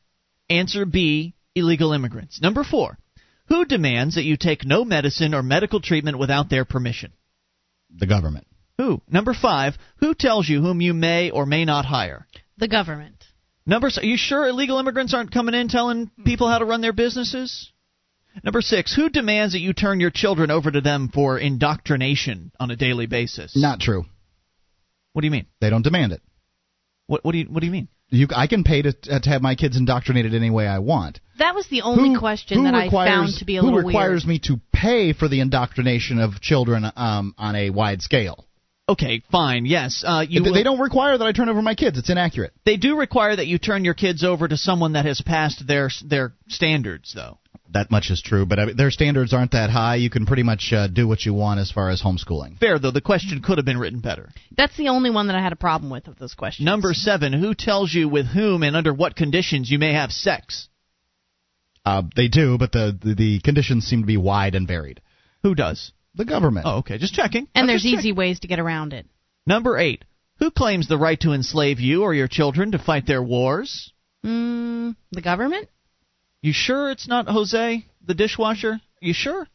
[0.49, 2.41] Answer B, illegal immigrants.
[2.41, 2.97] Number four,
[3.47, 7.13] who demands that you take no medicine or medical treatment without their permission?
[7.95, 8.47] The government.
[8.77, 9.01] Who?
[9.09, 12.27] Number five, who tells you whom you may or may not hire?
[12.57, 13.23] The government.
[13.65, 16.93] Number, are you sure illegal immigrants aren't coming in telling people how to run their
[16.93, 17.71] businesses?
[18.43, 22.71] Number six, who demands that you turn your children over to them for indoctrination on
[22.71, 23.55] a daily basis?
[23.55, 24.05] Not true.
[25.13, 25.47] What do you mean?
[25.61, 26.21] They don't demand it.
[27.07, 27.87] What, what do you What do you mean?
[28.09, 31.19] You, I can pay to to have my kids indoctrinated any way I want.
[31.39, 33.81] That was the only Who- question who that I found to be a who little
[33.83, 34.29] requires weird.
[34.29, 38.45] me to pay for the indoctrination of children um, on a wide scale?
[38.89, 39.65] Okay, fine.
[39.65, 40.41] Yes, uh, you.
[40.41, 41.97] they, they don't require that I turn over my kids.
[41.97, 42.53] It's inaccurate.
[42.65, 45.89] They do require that you turn your kids over to someone that has passed their
[46.05, 47.39] their standards, though.
[47.71, 49.95] That much is true, but I mean, their standards aren't that high.
[49.95, 52.57] You can pretty much uh, do what you want as far as homeschooling.
[52.59, 54.29] Fair though, the question could have been written better.
[54.55, 56.65] That's the only one that I had a problem with of those questions.
[56.65, 60.69] Number seven, who tells you with whom and under what conditions you may have sex?
[61.85, 65.01] Uh, they do, but the, the the conditions seem to be wide and varied.
[65.43, 65.91] Who does?
[66.15, 66.65] The government.
[66.67, 67.47] Oh, okay, just checking.
[67.53, 69.05] And I'm there's just easy ways to get around it.
[69.45, 70.03] Number eight,
[70.39, 73.93] who claims the right to enslave you or your children to fight their wars?
[74.25, 75.69] Mm, the government?
[76.47, 78.79] You sure it's not Jose, the dishwasher?
[79.01, 79.49] You sure?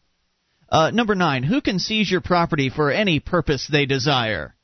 [0.69, 4.55] Uh, number nine, who can seize your property for any purpose they desire?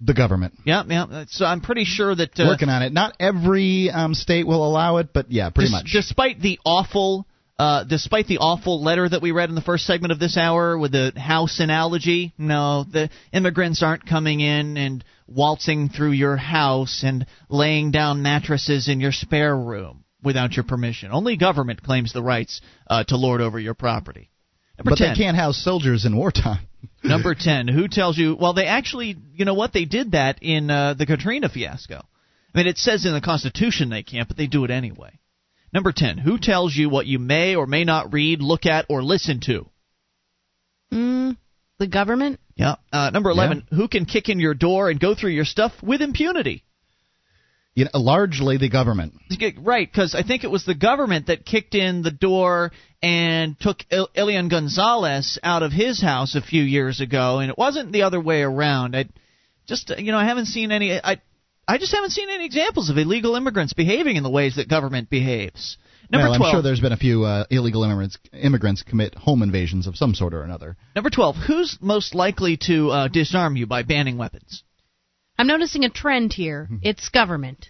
[0.00, 0.54] The government.
[0.64, 1.24] Yeah, yeah.
[1.30, 2.92] So I'm pretty sure that uh, working on it.
[2.92, 5.86] Not every um, state will allow it, but yeah, pretty much.
[5.92, 7.26] Despite the awful,
[7.58, 10.78] uh, despite the awful letter that we read in the first segment of this hour
[10.78, 17.02] with the house analogy, no, the immigrants aren't coming in and waltzing through your house
[17.04, 21.10] and laying down mattresses in your spare room without your permission.
[21.12, 24.30] Only government claims the rights uh, to lord over your property.
[24.78, 25.08] Number but 10.
[25.08, 26.66] they can't house soldiers in wartime.
[27.04, 27.68] Number 10.
[27.68, 28.36] Who tells you?
[28.38, 29.72] Well, they actually, you know what?
[29.72, 31.96] They did that in uh, the Katrina fiasco.
[32.54, 35.18] I mean, it says in the Constitution they can't, but they do it anyway.
[35.72, 36.18] Number 10.
[36.18, 39.68] Who tells you what you may or may not read, look at, or listen to?
[40.92, 41.36] Mm,
[41.80, 42.38] the government?
[42.54, 42.76] Yeah.
[42.92, 43.66] Uh, number 11.
[43.70, 46.62] Who can kick in your door and go through your stuff with impunity?
[47.74, 49.14] You know, largely the government.
[49.58, 53.78] Right, because I think it was the government that kicked in the door and took
[53.90, 58.02] Il- Elian Gonzalez out of his house a few years ago, and it wasn't the
[58.02, 58.94] other way around.
[58.94, 59.06] I
[59.66, 61.00] just, you know, I haven't seen any.
[61.00, 61.22] I,
[61.66, 65.08] I just haven't seen any examples of illegal immigrants behaving in the ways that government
[65.08, 65.78] behaves.
[66.10, 66.48] Number well, 12.
[66.48, 70.14] I'm sure there's been a few uh, illegal immigrants immigrants commit home invasions of some
[70.14, 70.76] sort or another.
[70.94, 71.36] Number 12.
[71.46, 74.64] Who's most likely to uh, disarm you by banning weapons?
[75.38, 76.66] I'm noticing a trend here.
[76.66, 76.76] Hmm.
[76.82, 77.66] It's government.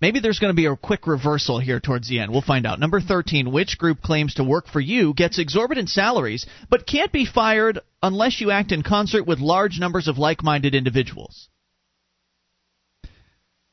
[0.00, 2.32] Maybe there's going to be a quick reversal here towards the end.
[2.32, 2.80] We'll find out.
[2.80, 7.26] Number 13, which group claims to work for you, gets exorbitant salaries, but can't be
[7.26, 11.49] fired unless you act in concert with large numbers of like minded individuals?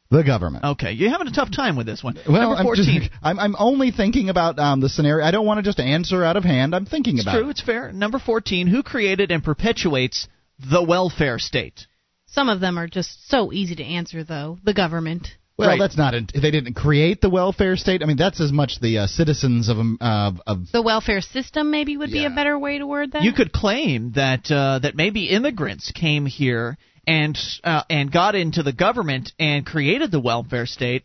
[0.09, 0.63] The government.
[0.63, 2.17] Okay, you're having a tough time with this one.
[2.27, 2.85] Well, Number 14.
[2.95, 5.25] I'm, just, I'm, I'm only thinking about um, the scenario.
[5.25, 6.73] I don't want to just answer out of hand.
[6.73, 7.51] I'm thinking it's about true, it.
[7.51, 7.91] it's fair.
[7.91, 10.27] Number 14, who created and perpetuates
[10.59, 11.87] the welfare state?
[12.27, 14.59] Some of them are just so easy to answer, though.
[14.63, 15.27] The government.
[15.57, 15.79] Well, Right.
[15.79, 16.13] that's not.
[16.13, 18.03] They didn't create the welfare state.
[18.03, 20.71] I mean, that's as much the uh, citizens of um, uh, of.
[20.71, 23.23] The welfare system, maybe, would be a better way to word that.
[23.23, 26.77] You could claim that uh, that maybe immigrants came here
[27.07, 31.03] and uh, and got into the government and created the welfare state,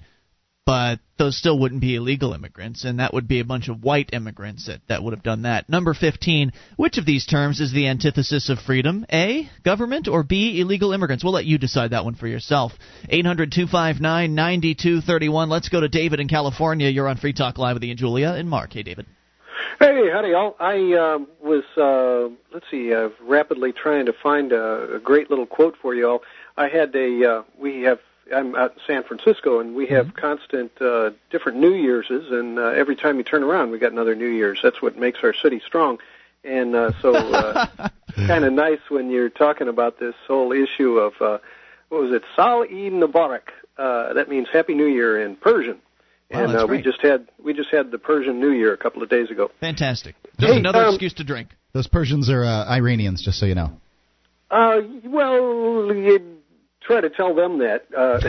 [0.67, 4.11] but those still wouldn't be illegal immigrants, and that would be a bunch of white
[4.13, 5.69] immigrants that, that would have done that.
[5.69, 9.07] Number 15, which of these terms is the antithesis of freedom?
[9.13, 11.23] A, government, or B, illegal immigrants?
[11.23, 12.73] We'll let you decide that one for yourself.
[13.09, 15.49] 800 259 9231.
[15.49, 16.89] Let's go to David in California.
[16.89, 18.73] You're on Free Talk Live with Ian Julia and Mark.
[18.73, 19.07] Hey, David.
[19.79, 20.57] Hey, howdy, all.
[20.61, 25.47] I um was, uh, let's see, uh, rapidly trying to find a, a great little
[25.47, 26.23] quote for you all.
[26.57, 27.99] I had a, uh, we have,
[28.35, 32.67] I'm out in San Francisco, and we have constant uh, different New Yearses, and uh,
[32.69, 34.61] every time you turn around, we got another New Year's.
[34.63, 35.99] That's what makes our city strong.
[36.45, 37.89] And uh, so, uh,
[38.27, 41.39] kind of nice when you're talking about this whole issue of, uh,
[41.89, 43.51] what was it, Sal e Mubarak.
[43.77, 45.79] Uh, that means Happy New Year in Persian.
[46.33, 48.77] Wow, and that's uh, we just had we just had the Persian New Year a
[48.77, 49.51] couple of days ago.
[49.61, 50.15] Fantastic.
[50.39, 51.49] Just Hey, another um, excuse to drink.
[51.73, 53.73] Those Persians are uh, Iranians, just so you know.
[54.51, 56.43] Uh, well, you
[56.83, 58.21] try to tell them that, uh,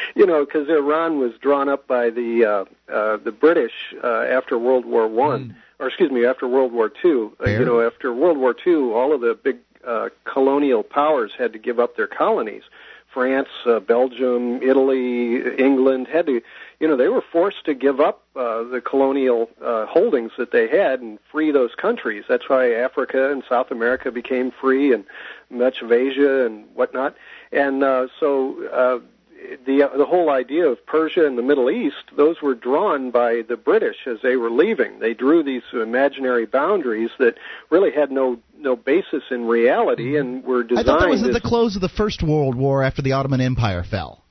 [0.14, 2.44] you know, because Iran was drawn up by the
[2.88, 3.72] uh, uh, the British
[4.02, 7.36] uh, after World War One, or excuse me, after World War Two.
[7.44, 11.52] Uh, you know, after World War Two, all of the big uh, colonial powers had
[11.52, 12.62] to give up their colonies.
[13.12, 16.40] France, uh, Belgium, Italy, England had to,
[16.82, 20.66] you know, they were forced to give up uh, the colonial uh, holdings that they
[20.66, 22.24] had and free those countries.
[22.28, 25.04] That's why Africa and South America became free, and
[25.48, 27.14] much of Asia and whatnot.
[27.52, 28.98] And uh, so uh,
[29.64, 33.56] the the whole idea of Persia and the Middle East, those were drawn by the
[33.56, 34.98] British as they were leaving.
[34.98, 37.36] They drew these imaginary boundaries that
[37.70, 40.88] really had no no basis in reality and were designed.
[40.88, 43.40] I thought that was at the close of the First World War after the Ottoman
[43.40, 44.24] Empire fell.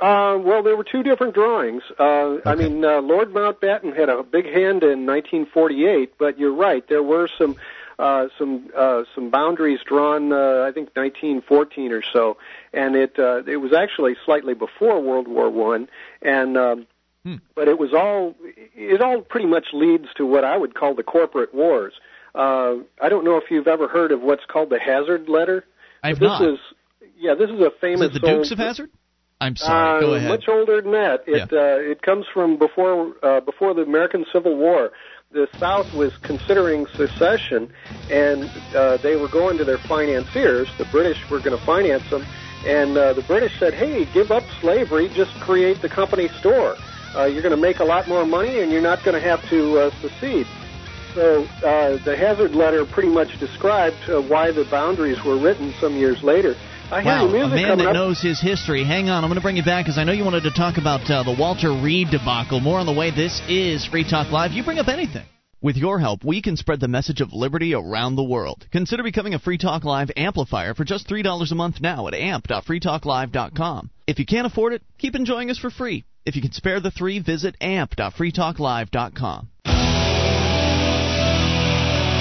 [0.00, 1.82] Uh, well, there were two different drawings.
[1.98, 6.86] Uh, I mean, uh, Lord Mountbatten had a big hand in 1948, but you're right.
[6.88, 7.56] There were some
[7.98, 10.32] uh, some uh, some boundaries drawn.
[10.32, 12.36] Uh, I think 1914 or so,
[12.72, 15.88] and it uh, it was actually slightly before World War One,
[16.22, 16.86] and um,
[17.56, 18.36] but it was all
[18.76, 21.92] it all pretty much leads to what I would call the corporate wars.
[22.36, 25.64] Uh, I don't know if you've ever heard of what's called the Hazard Letter.
[26.04, 26.42] I've this not.
[26.48, 26.58] is
[27.18, 28.06] yeah, this is a Is famous.
[28.10, 28.90] it the Dukes old- of Hazard?
[29.40, 29.98] I'm sorry.
[29.98, 30.28] uh, Go ahead.
[30.28, 31.24] Much older than that.
[31.26, 34.90] It uh, it comes from before uh, before the American Civil War.
[35.30, 37.70] The South was considering secession,
[38.10, 40.68] and uh, they were going to their financiers.
[40.78, 42.24] The British were going to finance them,
[42.66, 45.08] and uh, the British said, "Hey, give up slavery.
[45.14, 46.76] Just create the company store.
[47.14, 49.46] Uh, you're going to make a lot more money, and you're not going to have
[49.50, 50.46] to uh, secede."
[51.14, 55.94] So uh, the Hazard Letter pretty much described uh, why the boundaries were written some
[55.96, 56.54] years later.
[56.90, 57.92] I Wow, a man that up.
[57.94, 58.82] knows his history.
[58.82, 60.78] Hang on, I'm going to bring you back because I know you wanted to talk
[60.78, 62.60] about uh, the Walter Reed debacle.
[62.60, 63.10] More on the way.
[63.10, 64.52] This is Free Talk Live.
[64.52, 65.26] You bring up anything.
[65.60, 68.64] With your help, we can spread the message of liberty around the world.
[68.70, 73.90] Consider becoming a Free Talk Live amplifier for just $3 a month now at amp.freetalklive.com.
[74.06, 76.04] If you can't afford it, keep enjoying us for free.
[76.24, 79.48] If you can spare the three, visit amp.freetalklive.com.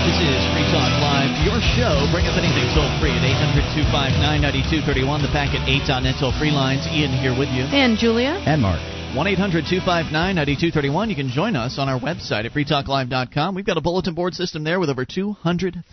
[0.08, 2.08] This is Free Talk Live, your show.
[2.16, 6.88] Bring up anything toll free at 800 259 9231, the packet 8.net toll free lines.
[6.88, 7.68] Ian here with you.
[7.76, 8.42] And Julia.
[8.48, 8.80] And Mark.
[9.12, 11.10] 1 800 259 9231.
[11.10, 13.54] You can join us on our website at freetalklive.com.
[13.54, 15.84] We've got a bulletin board system there with over 200,000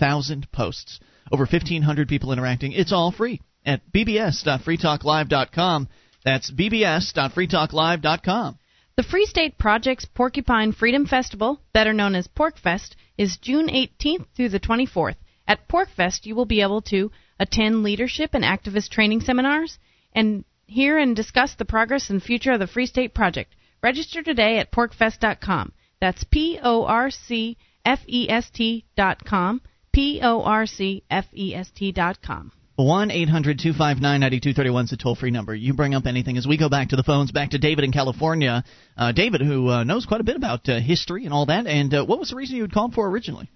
[0.53, 1.01] posts,
[1.33, 2.71] over 1,500 people interacting.
[2.71, 5.89] It's all free at bbs.freetalklive.com.
[6.25, 8.59] That's bbs.freetalklive.com.
[8.95, 14.49] The Free State Project's Porcupine Freedom Festival, better known as PorcFest, is June 18th through
[14.49, 15.17] the 24th.
[15.47, 19.79] At PorcFest, you will be able to attend leadership and activist training seminars
[20.15, 23.55] and hear and discuss the progress and future of the Free State Project.
[23.83, 25.73] Register today at porcfest.com.
[26.01, 29.61] That's P O R C F E S T dot com.
[29.93, 32.53] P O R C F E S T dot com.
[32.77, 35.55] 1 800 259 9231 is the toll free number.
[35.55, 37.93] You bring up anything as we go back to the phones, back to David in
[37.93, 38.65] California.
[38.97, 41.95] Uh, David, who uh, knows quite a bit about uh, history and all that, and
[41.95, 43.49] uh, what was the reason you had called for originally?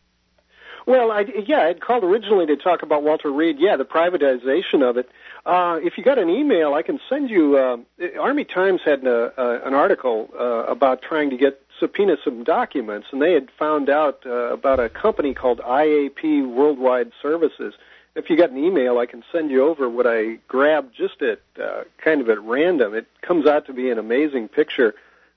[0.86, 3.56] Well, I, yeah, I'd called originally to talk about Walter Reed.
[3.58, 5.10] Yeah, the privatization of it.
[5.44, 7.56] Uh, if you got an email, I can send you.
[7.56, 7.78] Uh,
[8.20, 10.30] Army Times had an, an article
[10.68, 15.34] about trying to get subpoena some documents, and they had found out about a company
[15.34, 17.74] called IAP Worldwide Services
[18.18, 21.40] if you got an email, I can send you over what I grabbed just at
[21.62, 22.94] uh, kind of at random.
[22.94, 24.90] It comes out to be an amazing picture.
[24.92, 24.96] Do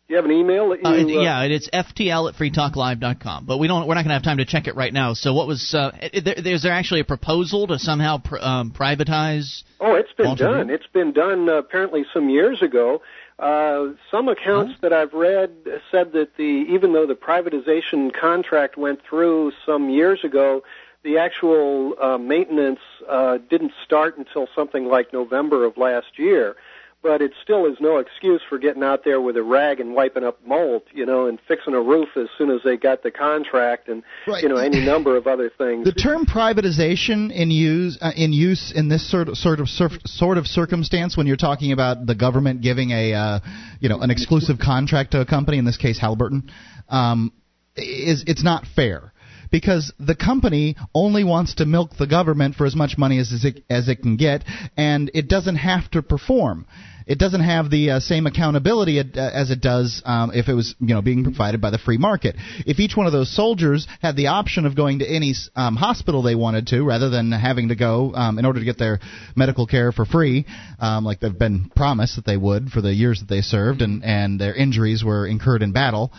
[0.10, 1.20] you have an email that you?
[1.20, 3.46] Uh, yeah, it's ftl at freetalklive.com.
[3.46, 3.88] But we don't.
[3.88, 5.14] We're not going to have time to check it right now.
[5.14, 5.74] So, what was?
[5.74, 9.64] Uh, is there actually a proposal to somehow pr- um, privatize?
[9.80, 10.68] Oh, it's been Walter done.
[10.68, 10.82] Reed?
[10.82, 13.02] It's been done uh, apparently some years ago.
[13.40, 15.52] Uh, some accounts that I've read
[15.90, 20.62] said that the even though the privatization contract went through some years ago,
[21.04, 22.80] the actual uh, maintenance
[23.10, 26.56] uh, didn't start until something like November of last year.
[27.04, 30.24] But it still is no excuse for getting out there with a rag and wiping
[30.24, 33.90] up mold, you know, and fixing a roof as soon as they got the contract,
[33.90, 34.44] and Right.
[34.44, 35.86] you know any number of other things.
[35.86, 40.38] The term privatization in use uh, in use in this sort of sort of sort
[40.38, 43.40] of circumstance when you're talking about the government giving a uh,
[43.80, 46.52] you know an exclusive contract to a company in this case Halliburton
[46.88, 47.34] um,
[47.76, 49.12] is it's not fair
[49.52, 53.64] because the company only wants to milk the government for as much money as it,
[53.70, 54.44] as it can get
[54.78, 56.66] and it doesn't have to perform
[57.08, 60.76] it doesn't have the uh, same accountability uh, as it does um, if it was
[60.80, 62.36] you know being provided by the free market.
[62.66, 66.22] If each one of those soldiers had the option of going to any um, hospital
[66.22, 69.00] they wanted to, rather than having to go um, in order to get their
[69.36, 70.46] medical care for free,
[70.80, 74.04] um, like they've been promised that they would for the years that they served, and
[74.04, 76.12] and their injuries were incurred in battle.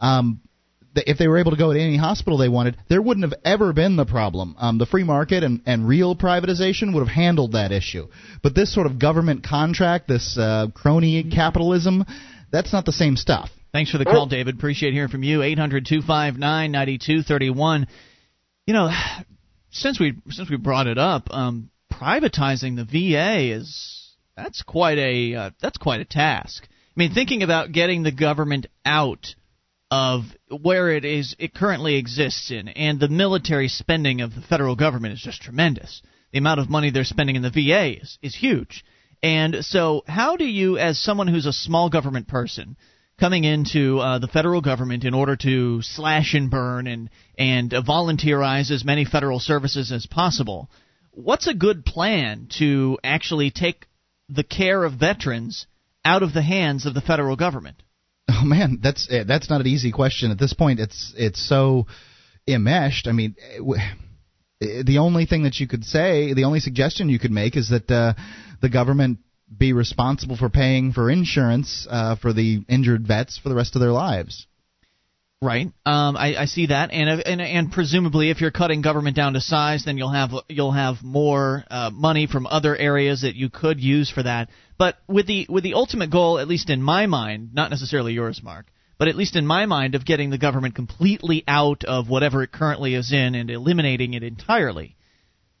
[0.00, 0.40] Um,
[0.96, 3.72] if they were able to go to any hospital they wanted, there wouldn't have ever
[3.72, 4.54] been the problem.
[4.58, 8.06] Um, the free market and, and real privatization would have handled that issue.
[8.42, 12.04] But this sort of government contract, this uh, crony capitalism,
[12.50, 13.50] that's not the same stuff.
[13.72, 14.54] Thanks for the call, David.
[14.54, 15.42] Appreciate hearing from you.
[15.42, 16.38] 800 259
[16.70, 17.88] 9231.
[18.66, 18.90] You know,
[19.70, 25.34] since we since we brought it up, um, privatizing the VA is that's quite a
[25.34, 26.62] uh, that's quite a task.
[26.66, 29.34] I mean, thinking about getting the government out
[29.90, 30.22] of
[30.62, 35.14] where it is it currently exists in, and the military spending of the federal government
[35.14, 36.02] is just tremendous.
[36.32, 38.84] The amount of money they're spending in the VA is, is huge.
[39.22, 42.76] And so, how do you, as someone who's a small government person,
[43.18, 47.82] coming into uh, the federal government in order to slash and burn and and uh,
[47.82, 50.68] volunteerize as many federal services as possible,
[51.12, 53.86] what's a good plan to actually take
[54.28, 55.66] the care of veterans
[56.04, 57.82] out of the hands of the federal government?
[58.28, 60.80] Oh man, that's eh, that's not an easy question at this point.
[60.80, 61.86] It's it's so
[62.46, 63.06] enmeshed.
[63.06, 63.78] I mean, eh,
[64.60, 67.70] eh, the only thing that you could say, the only suggestion you could make is
[67.70, 68.14] that uh,
[68.62, 69.18] the government
[69.56, 73.80] be responsible for paying for insurance uh, for the injured vets for the rest of
[73.80, 74.46] their lives.
[75.44, 75.66] Right.
[75.84, 79.42] Um, I, I see that, and, and and presumably, if you're cutting government down to
[79.42, 83.78] size, then you'll have you'll have more uh, money from other areas that you could
[83.78, 84.48] use for that.
[84.78, 88.40] But with the with the ultimate goal, at least in my mind, not necessarily yours,
[88.42, 88.64] Mark,
[88.98, 92.50] but at least in my mind, of getting the government completely out of whatever it
[92.50, 94.96] currently is in and eliminating it entirely,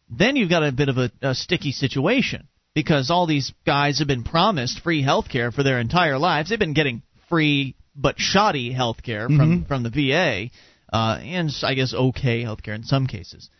[0.08, 4.08] then you've got a bit of a, a sticky situation because all these guys have
[4.08, 6.48] been promised free health care for their entire lives.
[6.48, 9.68] They've been getting free but shoddy health care from, Mhm.
[9.68, 10.50] from the VA,
[10.92, 13.50] uh, and I guess okay health care in some cases.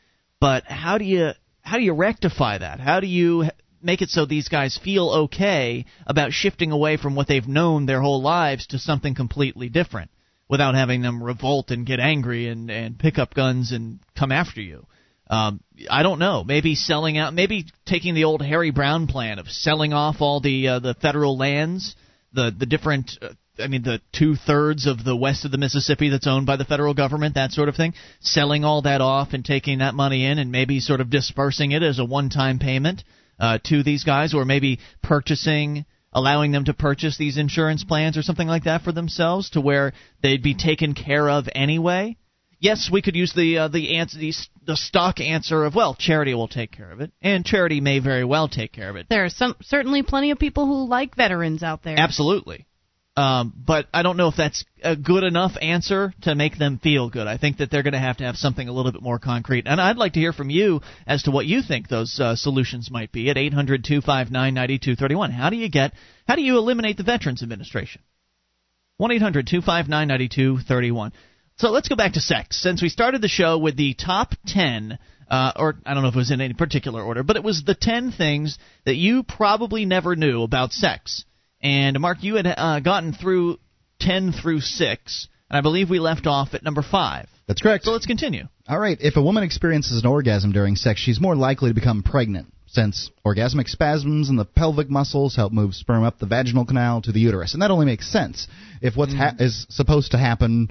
[0.40, 1.32] But how do you
[1.62, 2.78] how do you rectify that?
[2.81, 3.48] How do you
[3.82, 8.01] make it so these guys feel okay about shifting away from what they've known their
[8.01, 10.11] whole lives to something completely different?
[10.47, 14.61] without having them revolt and get angry and and pick up guns and come after
[14.61, 14.86] you.
[15.31, 16.44] Um, I don't know.
[16.44, 17.32] Maybe selling out.
[17.32, 21.39] Maybe taking the old Harry Browne plan of selling off all the uh, the federal
[21.39, 21.97] lands,
[22.35, 23.19] the the different.
[23.59, 26.64] I mean, the two thirds of the west of the Mississippi that's owned by the
[26.64, 27.94] federal government, that sort of thing.
[28.20, 31.82] Selling all that off and taking that money in, and maybe sort of dispersing it
[31.82, 33.05] as a one-time payment
[33.39, 35.85] uh, to these guys, or maybe purchasing
[36.16, 39.93] allowing them to purchase these insurance plans or something like that for themselves to where
[40.22, 42.16] they'd be taken care of anyway
[42.64, 44.32] yes, we could use the uh, the answer the,
[44.66, 48.24] the stock answer of well, charity will take care of it, and charity may very
[48.24, 49.06] well take care of it.
[49.09, 51.98] There are some certainly plenty of people who like veterans out there.
[51.98, 52.66] Absolutely.
[53.16, 57.10] Um, but I don't know if that's a good enough answer to make them feel
[57.10, 57.28] good.
[57.28, 59.66] I think that they're going to have to have something a little bit more concrete.
[59.68, 62.90] And I'd like to hear from you as to what you think those uh, solutions
[62.90, 65.30] might be at 800 259 9231.
[65.30, 65.92] How do you get,
[66.26, 68.02] how do you eliminate the Veterans Administration?
[68.96, 71.12] 1 800 259 9231.
[71.56, 72.60] So let's go back to sex.
[72.60, 74.98] Since we started the show with the top 10,
[75.30, 77.62] uh, or I don't know if it was in any particular order, but it was
[77.62, 81.24] the 10 things that you probably never knew about sex.
[81.64, 83.58] And Mark, you had uh, gotten through
[84.00, 87.26] 10 through 6, and I believe we left off at number 5.
[87.48, 87.84] That's correct.
[87.84, 88.44] So let's continue.
[88.68, 88.98] All right.
[89.00, 93.10] If a woman experiences an orgasm during sex, she's more likely to become pregnant, since
[93.26, 97.20] orgasmic spasms in the pelvic muscles help move sperm up the vaginal canal to the
[97.20, 97.54] uterus.
[97.54, 98.46] And that only makes sense.
[98.82, 100.68] If what ha- is supposed to happen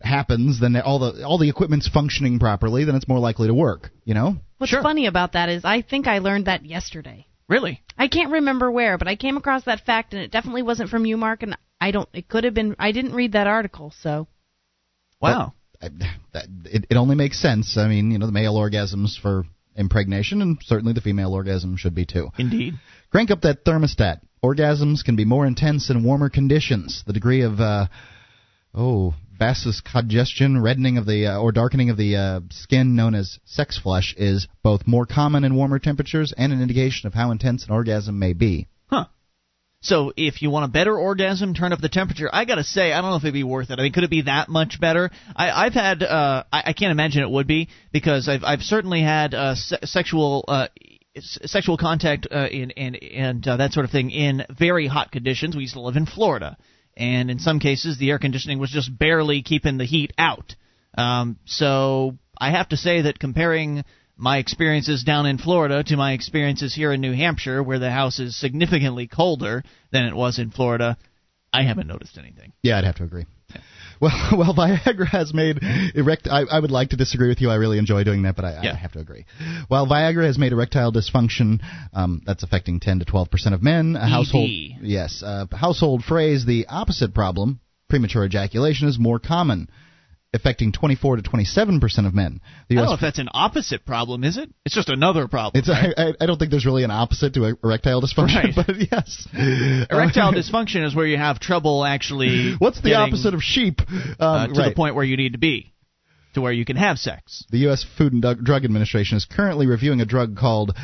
[0.00, 3.90] happens, then all the all the equipment's functioning properly, then it's more likely to work.
[4.04, 4.36] You know.
[4.58, 4.82] What's Sure.
[4.82, 7.26] funny about that is I think I learned that yesterday.
[7.48, 7.82] Really?
[7.96, 11.06] I can't remember where, but I came across that fact, and it definitely wasn't from
[11.06, 11.42] you, Mark.
[11.42, 12.08] And I don't.
[12.12, 12.76] It could have been.
[12.78, 14.28] I didn't read that article, so
[15.20, 15.54] Wow.
[15.80, 15.88] I,
[16.32, 17.76] that, it, it only makes sense.
[17.76, 19.44] I mean, you know, the male orgasms for
[19.76, 22.30] impregnation, and certainly the female orgasm should be too.
[22.38, 22.74] Indeed.
[23.10, 24.20] Crank up that thermostat.
[24.44, 27.02] Orgasms can be more intense in warmer conditions.
[27.06, 27.86] The degree of uh,
[28.74, 33.78] oh vascongestion, reddening of the uh, or darkening of the uh, skin, known as sex
[33.78, 37.72] flush, is both more common in warmer temperatures and an indication of how intense an
[37.72, 38.66] orgasm may be.
[38.86, 39.06] Huh.
[39.80, 42.28] So if you want a better orgasm, turn up the temperature.
[42.32, 43.78] I gotta say, I don't know if it'd be worth it.
[43.78, 45.10] I mean, could it be that much better?
[45.36, 49.02] I, I've had, uh, I, I can't imagine it would be because I've, I've certainly
[49.02, 50.44] had uh, se- sexual.
[50.48, 50.68] Uh,
[51.20, 55.56] Sexual contact uh, in, and and uh, that sort of thing in very hot conditions.
[55.56, 56.56] We used to live in Florida,
[56.98, 60.54] and in some cases the air conditioning was just barely keeping the heat out.
[60.96, 63.84] Um, so I have to say that comparing
[64.16, 68.18] my experiences down in Florida to my experiences here in New Hampshire, where the house
[68.18, 69.62] is significantly colder
[69.92, 70.98] than it was in Florida,
[71.52, 72.52] I haven't noticed anything.
[72.62, 73.26] Yeah, I'd have to agree.
[74.00, 75.58] Well, well, Viagra has made
[75.94, 76.28] erect.
[76.30, 77.50] I, I would like to disagree with you.
[77.50, 78.72] I really enjoy doing that, but I, Yeah.
[78.72, 79.26] I have to agree.
[79.68, 81.60] While Viagra has made erectile dysfunction,
[81.92, 83.96] um, that's affecting 10 to 12 percent of men.
[83.96, 86.44] A household, yes, uh, household phrase.
[86.46, 89.68] The opposite problem, premature ejaculation, is more common,
[90.34, 92.40] affecting 24 to 27 percent of men.
[92.68, 94.50] The I don't know if that's an opposite problem, is it?
[94.66, 95.58] It's just another problem.
[95.60, 98.54] it's, I, I- I don't think there's really an opposite to erectile dysfunction, Right.
[98.66, 99.26] but yes.
[99.90, 102.54] Erectile dysfunction is where you have trouble actually.
[102.58, 103.80] What's the opposite of sheep?
[103.80, 104.68] Um, uh, to right.
[104.68, 105.72] the point where you need to be,
[106.34, 107.44] to where you can have sex.
[107.50, 107.86] The U.S.
[107.96, 110.76] Food and Drug Administration is currently reviewing a drug called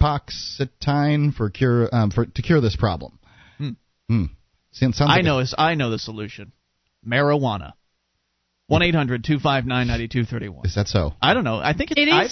[0.00, 3.18] dapopoxetine for cure um, for to cure this problem.
[3.58, 4.24] Hmm.
[4.72, 5.38] Sounds sounds I like know.
[5.40, 6.52] is- I know the solution.
[7.06, 7.72] Marijuana.
[8.66, 10.64] One eight hundred two five nine ninety two thirty one.
[10.64, 11.14] Is that so?
[11.20, 11.56] I don't know.
[11.56, 12.28] I think it's it I-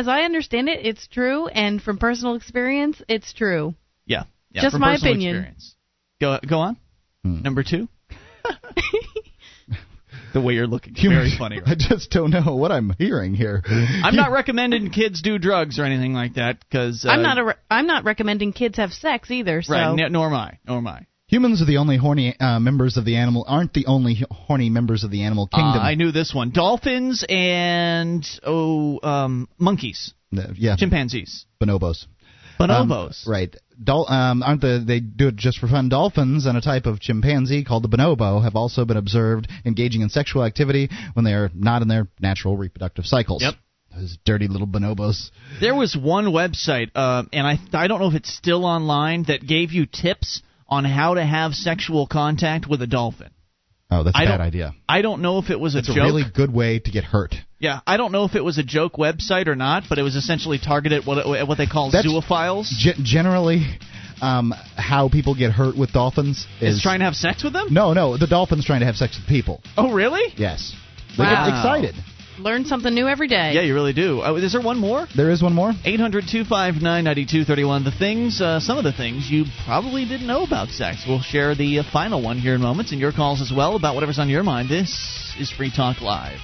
[0.00, 3.74] As I understand it, it's true, and from personal experience, it's true.
[4.04, 4.24] Yeah.
[4.50, 5.36] yeah Just from my opinion.
[5.36, 5.74] Experience.
[6.20, 6.76] Go go on.
[7.24, 7.40] Hmm.
[7.42, 7.88] Number two.
[10.34, 11.60] the way you're looking, Human- very funny.
[11.64, 13.62] I just don't know what I'm hearing here.
[13.66, 17.38] I'm not recommending kids do drugs or anything like that because uh, I'm not.
[17.38, 19.62] A re- I'm not recommending kids have sex either.
[19.62, 20.10] So right.
[20.12, 20.58] Nor am I.
[20.66, 21.06] Nor am I.
[21.28, 23.44] Humans are the only horny uh, members of the animal.
[23.46, 25.80] Aren't the only horny members of the animal kingdom.
[25.80, 26.50] Uh, I knew this one.
[26.50, 32.06] Dolphins and oh, um, monkeys, Uh, yeah, chimpanzees, bonobos.
[32.58, 33.26] Um, bonobos.
[33.26, 33.54] right.
[33.82, 35.90] Dol- um, aren't the they do it just for fun?
[35.90, 40.08] Dolphins and a type of chimpanzee called the bonobo have also been observed engaging in
[40.08, 43.42] sexual activity when they are not in their natural reproductive cycles.
[43.42, 43.54] Yep.
[43.94, 45.30] Those dirty little bonobos.
[45.60, 49.46] There was one website, uh, and I I don't know if it's still online that
[49.46, 53.30] gave you tips on how to have sexual contact with a dolphin.
[53.90, 54.74] Oh, that's a I bad idea.
[54.88, 55.96] I don't know if it was a It's joke.
[55.96, 57.34] a really good way to get hurt.
[57.58, 60.14] yeah, I don't know if it was a joke website or not, but it was
[60.14, 62.66] essentially targeted at what what they call That's- zoophiles.
[62.68, 63.66] Ge- generally,
[64.20, 67.68] um, how people get hurt with dolphins is Is trying to have sex with them?
[67.72, 69.62] No, no, the dolphins trying to have sex with people.
[69.78, 70.34] Oh, really?
[70.36, 70.74] Yes.
[71.16, 71.46] They Wow.
[71.46, 71.94] get excited.
[72.38, 73.52] Learn something new every day.
[73.54, 74.20] Yeah, you really do.
[74.20, 75.06] Uh, is there one more?
[75.16, 75.72] There is one more.
[75.84, 77.84] 800 259 9231.
[77.84, 81.04] The things, uh, some of the things you probably didn't know about sex.
[81.06, 83.94] We'll share the uh, final one here in moments and your calls as well about
[83.94, 84.68] whatever's on your mind.
[84.68, 86.38] This is Free Talk Live.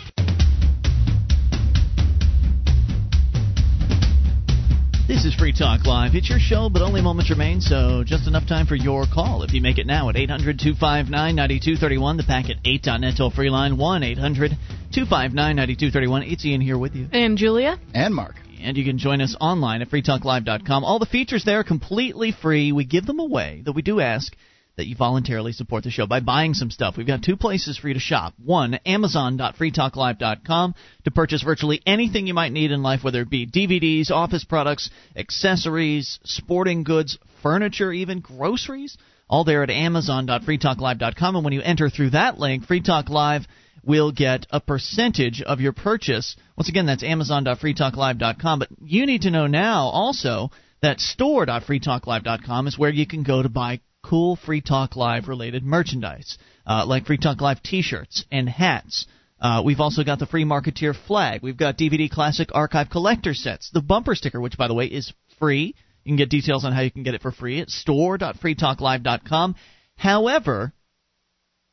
[5.07, 6.15] This is Free Talk Live.
[6.15, 9.43] It's your show, but only moments remain, so just enough time for your call.
[9.43, 13.77] If you make it now at 800 259 9231, the packet 8.net toll free line
[13.77, 14.53] 1 800
[14.95, 16.23] 259 9231.
[16.23, 17.09] It's Ian here with you.
[17.11, 17.81] And Julia?
[17.93, 18.37] And Mark.
[18.63, 20.85] And you can join us online at freetalklive.com.
[20.85, 22.71] All the features there are completely free.
[22.71, 24.33] We give them away, though we do ask
[24.77, 26.97] that you voluntarily support the show by buying some stuff.
[26.97, 28.35] We've got two places for you to shop.
[28.43, 34.13] One, Amazon.freetalklive.com to purchase virtually anything you might need in life, whether it be DVDs,
[34.13, 38.97] office products, accessories, sporting goods, furniture, even groceries.
[39.29, 41.35] All there at Amazon.freetalklive.com.
[41.35, 43.47] And when you enter through that link, Free Talk Live
[43.87, 46.37] will get a percentage of your purchase.
[46.57, 48.59] Once again, that's Amazon.freetalklive.com.
[48.59, 50.51] But you need to know now also
[50.83, 56.37] that store.freetalklive.com is where you can go to buy cool Free Talk Live related merchandise,
[56.67, 59.07] uh, like Free Talk Live t shirts and hats.
[59.41, 61.43] Uh, we've also got the Free Marketeer flag.
[61.43, 63.71] We've got DVD Classic Archive collector sets.
[63.71, 65.75] The bumper sticker, which, by the way, is free.
[66.05, 69.55] You can get details on how you can get it for free at store.freetalklive.com.
[69.97, 70.74] However,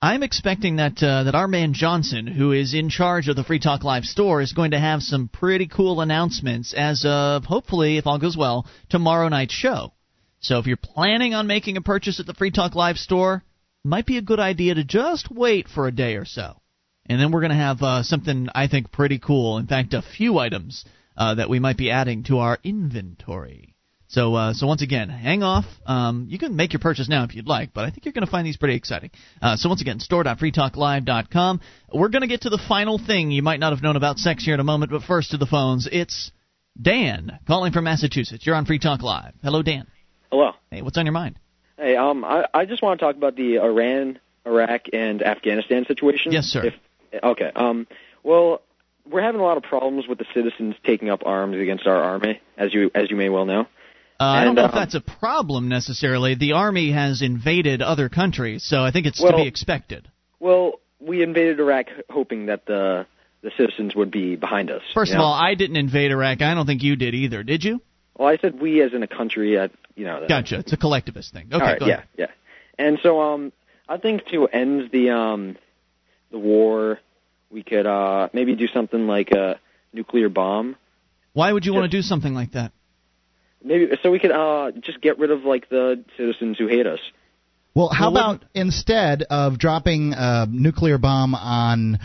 [0.03, 3.59] I'm expecting that uh, that our man Johnson, who is in charge of the Free
[3.59, 8.07] Talk Live store, is going to have some pretty cool announcements as of hopefully, if
[8.07, 9.93] all goes well, tomorrow night's show.
[10.39, 13.43] So if you're planning on making a purchase at the Free Talk Live store,
[13.83, 16.59] might be a good idea to just wait for a day or so.
[17.05, 19.59] And then we're going to have uh, something I think pretty cool.
[19.59, 20.83] In fact, a few items
[21.15, 23.70] uh, that we might be adding to our inventory.
[24.11, 25.63] So, uh, so once again, hang off.
[25.85, 28.25] Um, you can make your purchase now if you'd like, but I think you're going
[28.25, 29.09] to find these pretty exciting.
[29.41, 31.61] Uh, so once again, store.freetalklive.com.
[31.93, 34.43] We're going to get to the final thing you might not have known about sex
[34.43, 35.87] here in a moment, but first to the phones.
[35.89, 36.33] It's
[36.79, 38.45] Dan calling from Massachusetts.
[38.45, 39.33] You're on Free Talk Live.
[39.43, 39.87] Hello, Dan.
[40.29, 40.51] Hello.
[40.69, 41.39] Hey, what's on your mind?
[41.77, 46.33] Hey, um, I, I just want to talk about the Iran, Iraq, and Afghanistan situation.
[46.33, 46.65] Yes, sir.
[46.65, 46.73] If,
[47.23, 47.51] okay.
[47.55, 47.87] Um,
[48.23, 48.61] well,
[49.09, 52.41] we're having a lot of problems with the citizens taking up arms against our army,
[52.57, 53.67] as you as you may well know.
[54.21, 56.35] Uh, I don't know if um, that's a problem necessarily.
[56.35, 60.07] The army has invaded other countries, so I think it's to be expected.
[60.39, 63.07] Well, we invaded Iraq hoping that the
[63.41, 64.83] the citizens would be behind us.
[64.93, 65.23] First of know?
[65.23, 66.43] all, I didn't invade Iraq.
[66.43, 67.41] I don't think you did either.
[67.41, 67.81] Did you?
[68.15, 69.57] well, I said we as in a country.
[69.57, 70.23] Uh, you know.
[70.29, 70.59] Gotcha.
[70.59, 71.47] It's a collectivist thing.
[71.47, 72.07] Okay, All right, go yeah, ahead.
[72.17, 72.27] yeah.
[72.77, 73.51] And so, um,
[73.89, 75.57] I think to end the um,
[76.29, 76.99] the war,
[77.49, 79.59] we could uh maybe do something like a
[79.91, 80.75] nuclear bomb.
[81.33, 82.71] Why would you want to do something like that?
[83.63, 86.99] Maybe so we could uh just get rid of like the citizens who hate us.
[87.73, 91.99] Well, how Well, about instead of dropping a nuclear bomb on,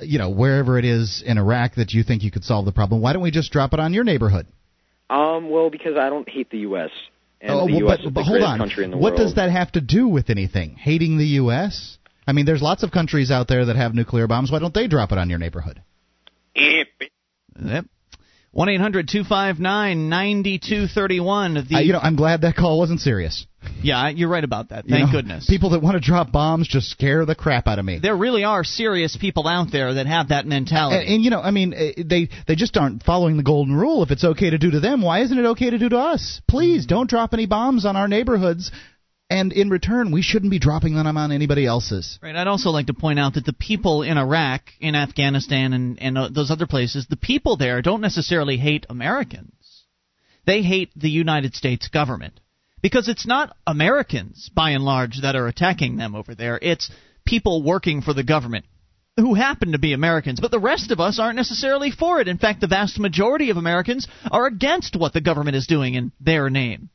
[0.00, 3.00] you know, wherever it is in Iraq that you think you could solve the problem,
[3.00, 4.46] why don't we just drop it on your neighborhood?
[5.08, 6.90] Um, well, because I don't hate the U.S.
[7.40, 7.98] and oh, the well, U.S.
[7.98, 8.58] but, is but the hold on.
[8.58, 9.26] country in the what world.
[9.26, 10.74] does that have to do with anything?
[10.74, 11.98] Hating the U.S.?
[12.26, 14.50] I mean, there's lots of countries out there that have nuclear bombs.
[14.50, 15.82] Why don't they drop it on your neighborhood?
[16.54, 17.86] Yep.
[18.54, 21.54] One eight hundred two five nine ninety two thirty one.
[21.54, 23.46] The Uh, you know, I'm glad that call wasn't serious.
[23.82, 24.84] yeah, you're right about that.
[24.86, 25.46] You Thank know, goodness.
[25.48, 27.98] People that want to drop bombs just scare the crap out of me.
[27.98, 31.06] there really are serious people out there that have that mentality.
[31.06, 34.02] And, and you know, I mean, eh, they they just aren't following the golden rule.
[34.02, 36.42] If it's okay to do to them, why isn't it okay to do to us?
[36.46, 38.70] Please don't drop any bombs on our neighborhoods.
[39.32, 42.18] And in return, we shouldn't be dropping them on anybody else's.
[42.22, 42.36] Right.
[42.36, 46.18] I'd also like to point out that the people in Iraq, in Afghanistan, and, and
[46.18, 49.86] uh, those other places, the people there don't necessarily hate Americans.
[50.44, 52.40] They hate the United States government.
[52.82, 56.58] Because it's not Americans, by and large, that are attacking them over there.
[56.60, 56.90] It's
[57.24, 58.66] people working for the government
[59.16, 60.40] who happen to be Americans.
[60.40, 62.28] But the rest of us aren't necessarily for it.
[62.28, 66.12] In fact, the vast majority of Americans are against what the government is doing in
[66.20, 66.90] their name.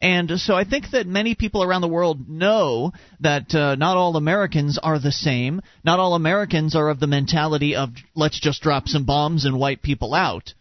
[0.00, 4.16] And so I think that many people around the world know that uh, not all
[4.16, 5.60] Americans are the same.
[5.84, 9.82] Not all Americans are of the mentality of let's just drop some bombs and wipe
[9.82, 10.54] people out.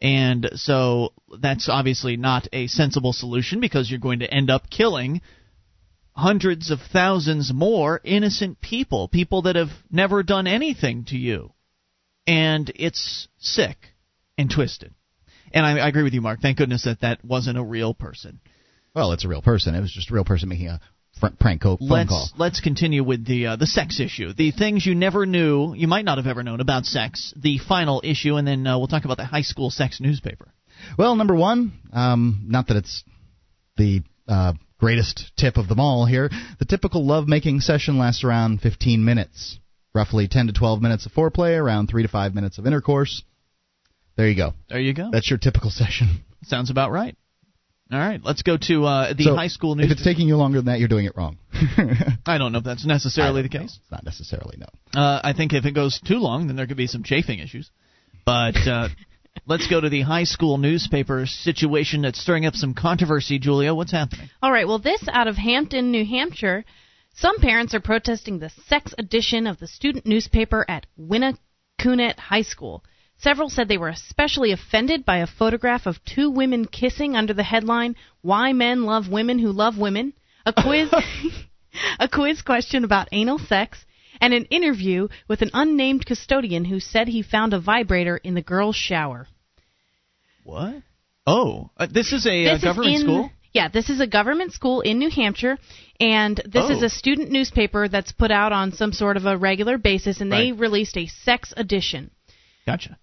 [0.00, 5.20] And so that's obviously not a sensible solution because you're going to end up killing
[6.12, 11.52] hundreds of thousands more innocent people, people that have never done anything to you.
[12.26, 13.76] And it's sick
[14.38, 14.94] and twisted.
[15.52, 16.40] And I, I agree with you, Mark.
[16.40, 18.40] Thank goodness that that wasn't a real person.
[18.96, 19.74] Well, it's a real person.
[19.74, 20.80] It was just a real person making a
[21.20, 22.28] fr- prank co- phone let's call.
[22.38, 24.32] let's continue with the uh, the sex issue.
[24.32, 27.34] The things you never knew, you might not have ever known about sex.
[27.36, 30.48] The final issue, and then uh, we'll talk about the high school sex newspaper.
[30.98, 33.04] Well, number one, um, not that it's
[33.76, 36.30] the uh, greatest tip of them all here.
[36.58, 39.58] The typical love-making session lasts around 15 minutes.
[39.94, 43.22] roughly 10 to 12 minutes of foreplay, around 3 to 5 minutes of intercourse.
[44.16, 44.52] There you go.
[44.68, 45.10] There you go.
[45.12, 46.24] That's your typical session.
[46.44, 47.16] Sounds about right.
[47.92, 49.86] All right, let's go to uh, the So, high school news.
[49.86, 51.38] If it's taking you longer than that, you're doing it wrong.
[52.26, 53.60] I don't know if that's necessarily the case.
[53.60, 53.64] know.
[53.64, 55.00] It's not necessarily no.
[55.00, 57.70] Uh, I think if it goes too long, then there could be some chafing issues.
[58.24, 58.88] But uh,
[59.46, 63.38] let's go to the high school newspaper situation that's stirring up some controversy.
[63.38, 64.30] Julia, what's happening?
[64.42, 66.64] All right, well, this out of Hampton, New Hampshire.
[67.14, 72.84] Some parents are protesting the sex edition of the student newspaper at Winnacunnet High School.
[73.18, 77.42] Several said they were especially offended by a photograph of two women kissing under the
[77.42, 80.12] headline, Why Men Love Women Who Love Women,
[80.44, 80.90] a quiz,
[81.98, 83.84] a quiz question about anal sex,
[84.20, 88.42] and an interview with an unnamed custodian who said he found a vibrator in the
[88.42, 89.26] girls' shower.
[90.44, 90.82] What?
[91.26, 93.30] Oh, uh, this is a uh, This is government in- school.
[93.52, 95.56] Yeah, this is a government school in New Hampshire,
[95.98, 96.86] and this is Oh.
[96.86, 100.52] a student newspaper that's put out on some sort of a regular basis, and they
[100.52, 102.10] released a sex edition.
[102.66, 102.98] Gotcha.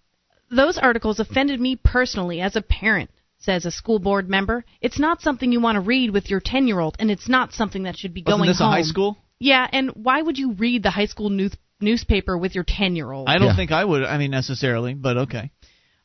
[0.56, 3.10] Those articles offended me personally as a parent,
[3.40, 4.64] says a school board member.
[4.82, 7.54] It's not something you want to read with your 10 year old, and it's not
[7.54, 8.70] something that should be Wasn't going this home.
[8.70, 9.18] a high school?
[9.40, 13.12] Yeah, and why would you read the high school news- newspaper with your 10 year
[13.12, 13.28] old?
[13.28, 14.04] I don't think I would.
[14.04, 15.52] I mean, necessarily, but okay.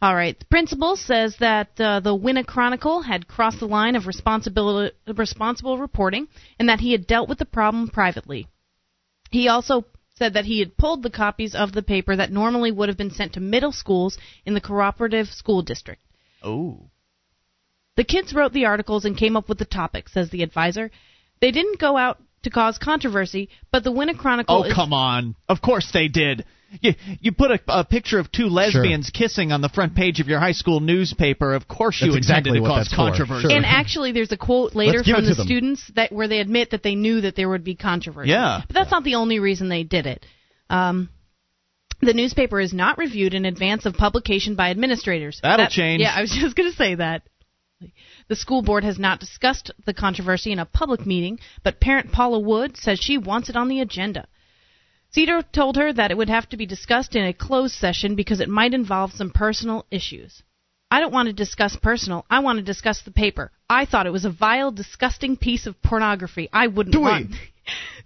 [0.01, 0.39] All right.
[0.39, 5.77] The principal says that uh, the Winna Chronicle had crossed the line of responsibility, responsible
[5.79, 8.47] reporting and that he had dealt with the problem privately.
[9.31, 9.85] He also
[10.19, 13.11] said that he had pulled the copies of the paper that normally would have been
[13.11, 16.03] sent to middle schools in the cooperative school district.
[16.43, 16.91] Oh.
[17.97, 20.91] The kids wrote the articles and came up with the topic, says the advisor.
[21.41, 25.35] They didn't go out to cause controversy, but the Winna Chronicle Oh, is come on.
[25.49, 26.45] Of course they did.
[26.83, 30.29] You, you put a, a picture of two lesbians kissing on the front page of
[30.29, 31.55] your high school newspaper.
[31.55, 33.49] Of course you That's intended exactly to cause controversy.
[33.49, 33.57] Sure.
[33.57, 35.47] And actually, there's a quote later from the them.
[35.47, 38.31] students that where they admit that they knew that there would be controversy.
[38.31, 38.61] Yeah.
[38.67, 40.27] but that's not the only reason they did it.
[40.69, 41.09] Um,
[42.01, 45.41] the newspaper is not reviewed in advance of publication by administrators.
[45.43, 46.03] That'll That- change.
[46.03, 47.23] Yeah, I was just going to say that.
[48.29, 52.41] The school board has not discussed the controversy in a public meeting, but parent Paula
[52.41, 54.27] Wood says she wants it on the agenda.
[55.11, 58.41] Cedar told her that it would have to be discussed in a closed session because
[58.41, 60.43] it might involve some personal issues.
[60.91, 62.25] I don't want to discuss personal.
[62.31, 63.51] I want to discuss the paper.
[63.69, 66.49] I thought it was a vile, disgusting piece of pornography.
[66.53, 67.03] I wouldn't Dewey.
[67.03, 67.31] want.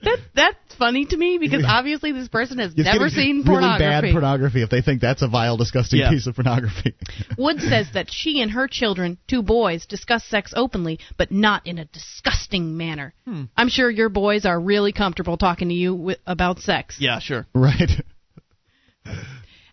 [0.02, 3.84] That that's funny to me because obviously this person has It's never seen really pornography.
[4.08, 6.10] bad pornography if they think that's a vile, disgusting Yeah.
[6.10, 6.94] piece of pornography.
[7.38, 11.78] Wood says that she and her children, two boys, discuss sex openly, but not in
[11.78, 13.14] a disgusting manner.
[13.26, 13.44] Hmm.
[13.56, 16.96] I'm sure your boys are really comfortable talking to you wi- about sex.
[16.98, 17.46] Yeah, sure.
[17.54, 17.90] right.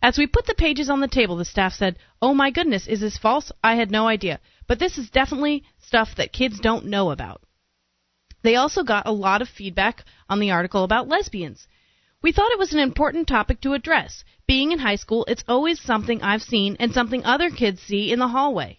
[0.01, 3.01] As we put the pages on the table, the staff said, Oh my goodness, is
[3.01, 3.51] this false?
[3.63, 4.39] I had no idea.
[4.67, 7.41] But this is definitely stuff that kids don't know about.
[8.43, 11.67] They also got a lot of feedback on the article about lesbians.
[12.21, 14.23] We thought it was an important topic to address.
[14.47, 18.19] Being in high school, it's always something I've seen and something other kids see in
[18.19, 18.77] the hallway.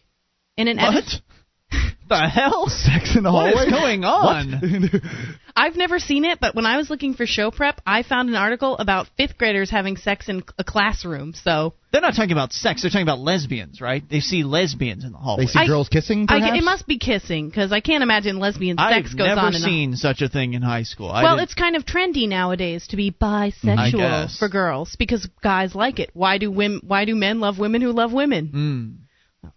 [0.56, 1.22] In an edit-
[1.70, 1.80] What?
[2.08, 2.66] the hell?
[2.68, 3.66] Sex in the What hallway.
[3.66, 5.00] is going on?
[5.54, 5.64] What?
[5.64, 8.34] I've never seen it, but when I was looking for show prep, I found an
[8.34, 11.34] article about fifth graders having sex in a classroom.
[11.34, 12.82] So They're not talking about sex.
[12.82, 14.02] They're talking about lesbians, right?
[14.08, 15.44] They see lesbians in the hallway.
[15.44, 16.26] they see I- girls kissing.
[16.28, 19.38] I, it must be kissing because I can't imagine lesbian I've sex goes on.
[19.38, 21.10] I've never seen such a thing in high school.
[21.10, 25.74] I well, didn't- it's kind of trendy nowadays to be bisexual for girls because guys
[25.74, 26.10] like it.
[26.14, 26.80] Why do women?
[26.86, 29.00] Why do men love women who love women?
[29.44, 29.50] Mm.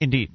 [0.00, 0.32] Indeed.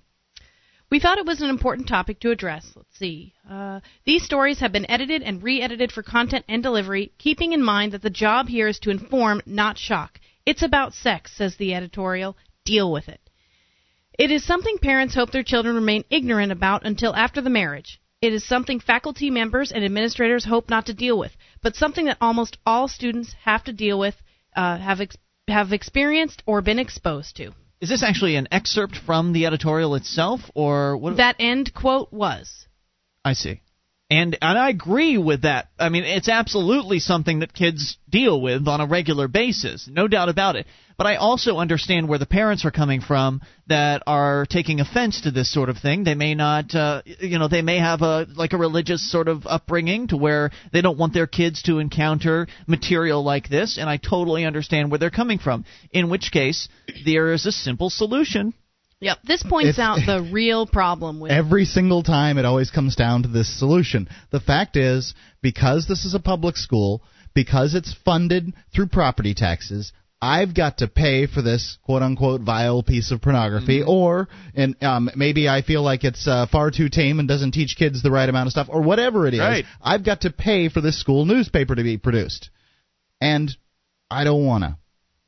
[0.90, 2.72] We thought it was an important topic to address.
[2.74, 3.34] Let's see.
[3.50, 7.92] Uh, these stories have been edited and re-edited for content and delivery, keeping in mind
[7.92, 10.20] that the job here is to inform, not shock.
[10.46, 12.38] It's about sex, says the editorial.
[12.64, 13.20] Deal with it.
[14.18, 18.00] It is something parents hope their children remain ignorant about until after the marriage.
[18.22, 22.18] It is something faculty members and administrators hope not to deal with, but something that
[22.22, 24.16] almost all students have to deal with,
[24.56, 25.18] uh, have ex-
[25.50, 27.52] have experienced or been exposed to.
[27.80, 31.18] Is this actually an excerpt from the editorial itself, or what?
[31.18, 32.68] That end quote was.
[33.24, 33.62] I see.
[34.10, 35.68] And and I agree with that.
[35.78, 40.30] I mean, it's absolutely something that kids deal with on a regular basis, no doubt
[40.30, 40.66] about it.
[40.98, 45.32] But I also understand where the parents are coming from that are taking offense to
[45.32, 46.06] this sort of thing.
[46.06, 49.46] They may not, uh, you know, they may have a like a religious sort of
[49.46, 53.98] upbringing to where they don't want their kids to encounter material like this, and I
[53.98, 55.66] totally understand where they're coming from.
[55.92, 56.70] In which case,
[57.06, 58.54] there is a simple solution.
[59.00, 59.18] Yep.
[59.26, 63.24] This points It's- out the real problem with Every single time, it always comes down
[63.24, 64.08] to this solution.
[64.32, 67.04] The fact is, because this is a public school,
[67.36, 72.82] because it's funded through property taxes, I've got to pay for this quote unquote vile
[72.82, 73.90] piece of pornography, Mm-hmm.
[73.90, 77.76] or and um, maybe I feel like it's uh, far too tame and doesn't teach
[77.78, 79.40] kids the right amount of stuff, or whatever it is.
[79.42, 79.66] Right.
[79.80, 82.50] I've got to pay for this school newspaper to be produced.
[83.22, 83.56] and
[84.10, 84.80] I don't wanna.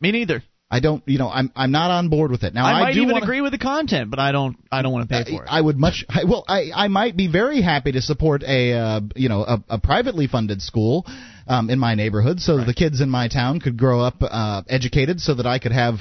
[0.01, 0.41] Me neither.
[0.71, 2.53] I don't, you know, I'm I'm not on board with it.
[2.53, 4.93] Now I might do even wanna, agree with the content, but I don't I don't
[4.93, 5.47] want to pay for it.
[5.49, 6.05] I would much.
[6.07, 9.63] I, well, I I might be very happy to support a uh, you know a,
[9.67, 11.07] a privately funded school
[11.47, 14.61] um, in my neighborhood, so that the kids in my town could grow up uh,
[14.69, 15.95] educated, so that I could have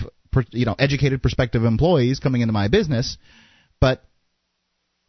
[0.50, 3.16] you know educated prospective employees coming into my business.
[3.80, 4.02] But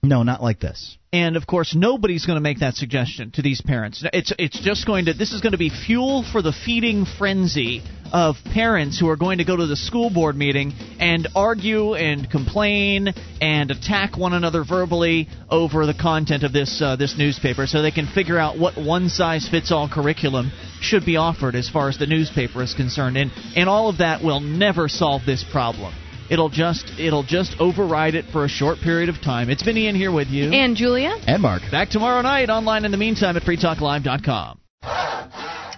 [0.02, 0.98] no, not like this.
[1.12, 4.06] And of course, nobody's going to make that suggestion to these parents.
[4.14, 7.82] It's it's just going to this is going to be fuel for the feeding frenzy
[8.14, 12.30] of parents who are going to go to the school board meeting and argue and
[12.30, 13.10] complain
[13.42, 17.92] and attack one another verbally over the content of this uh, this newspaper, so they
[17.92, 21.98] can figure out what one size fits all curriculum should be offered as far as
[21.98, 23.18] the newspaper is concerned.
[23.18, 25.94] And and all of that will never solve this problem.
[26.30, 29.50] It'll just it'll just override it for a short period of time.
[29.50, 30.52] It's been Ian here with you.
[30.52, 31.16] And Julia?
[31.26, 31.64] And Mark.
[31.72, 34.60] Back tomorrow night online in the meantime at freetalklive.com.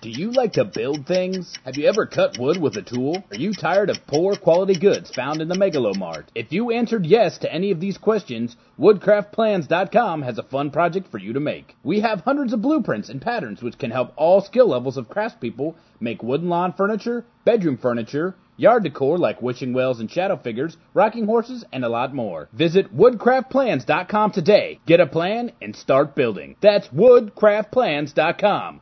[0.01, 1.55] Do you like to build things?
[1.63, 3.23] Have you ever cut wood with a tool?
[3.29, 6.25] Are you tired of poor quality goods found in the Megalomart?
[6.33, 11.19] If you answered yes to any of these questions, woodcraftplans.com has a fun project for
[11.19, 11.75] you to make.
[11.83, 15.75] We have hundreds of blueprints and patterns which can help all skill levels of craftspeople
[15.99, 21.25] make wooden lawn furniture, bedroom furniture, yard decor like wishing wells and shadow figures, rocking
[21.25, 22.47] horses, and a lot more.
[22.53, 24.79] Visit woodcraftplans.com today.
[24.85, 26.55] Get a plan and start building.
[26.61, 28.81] That's woodcraftplans.com.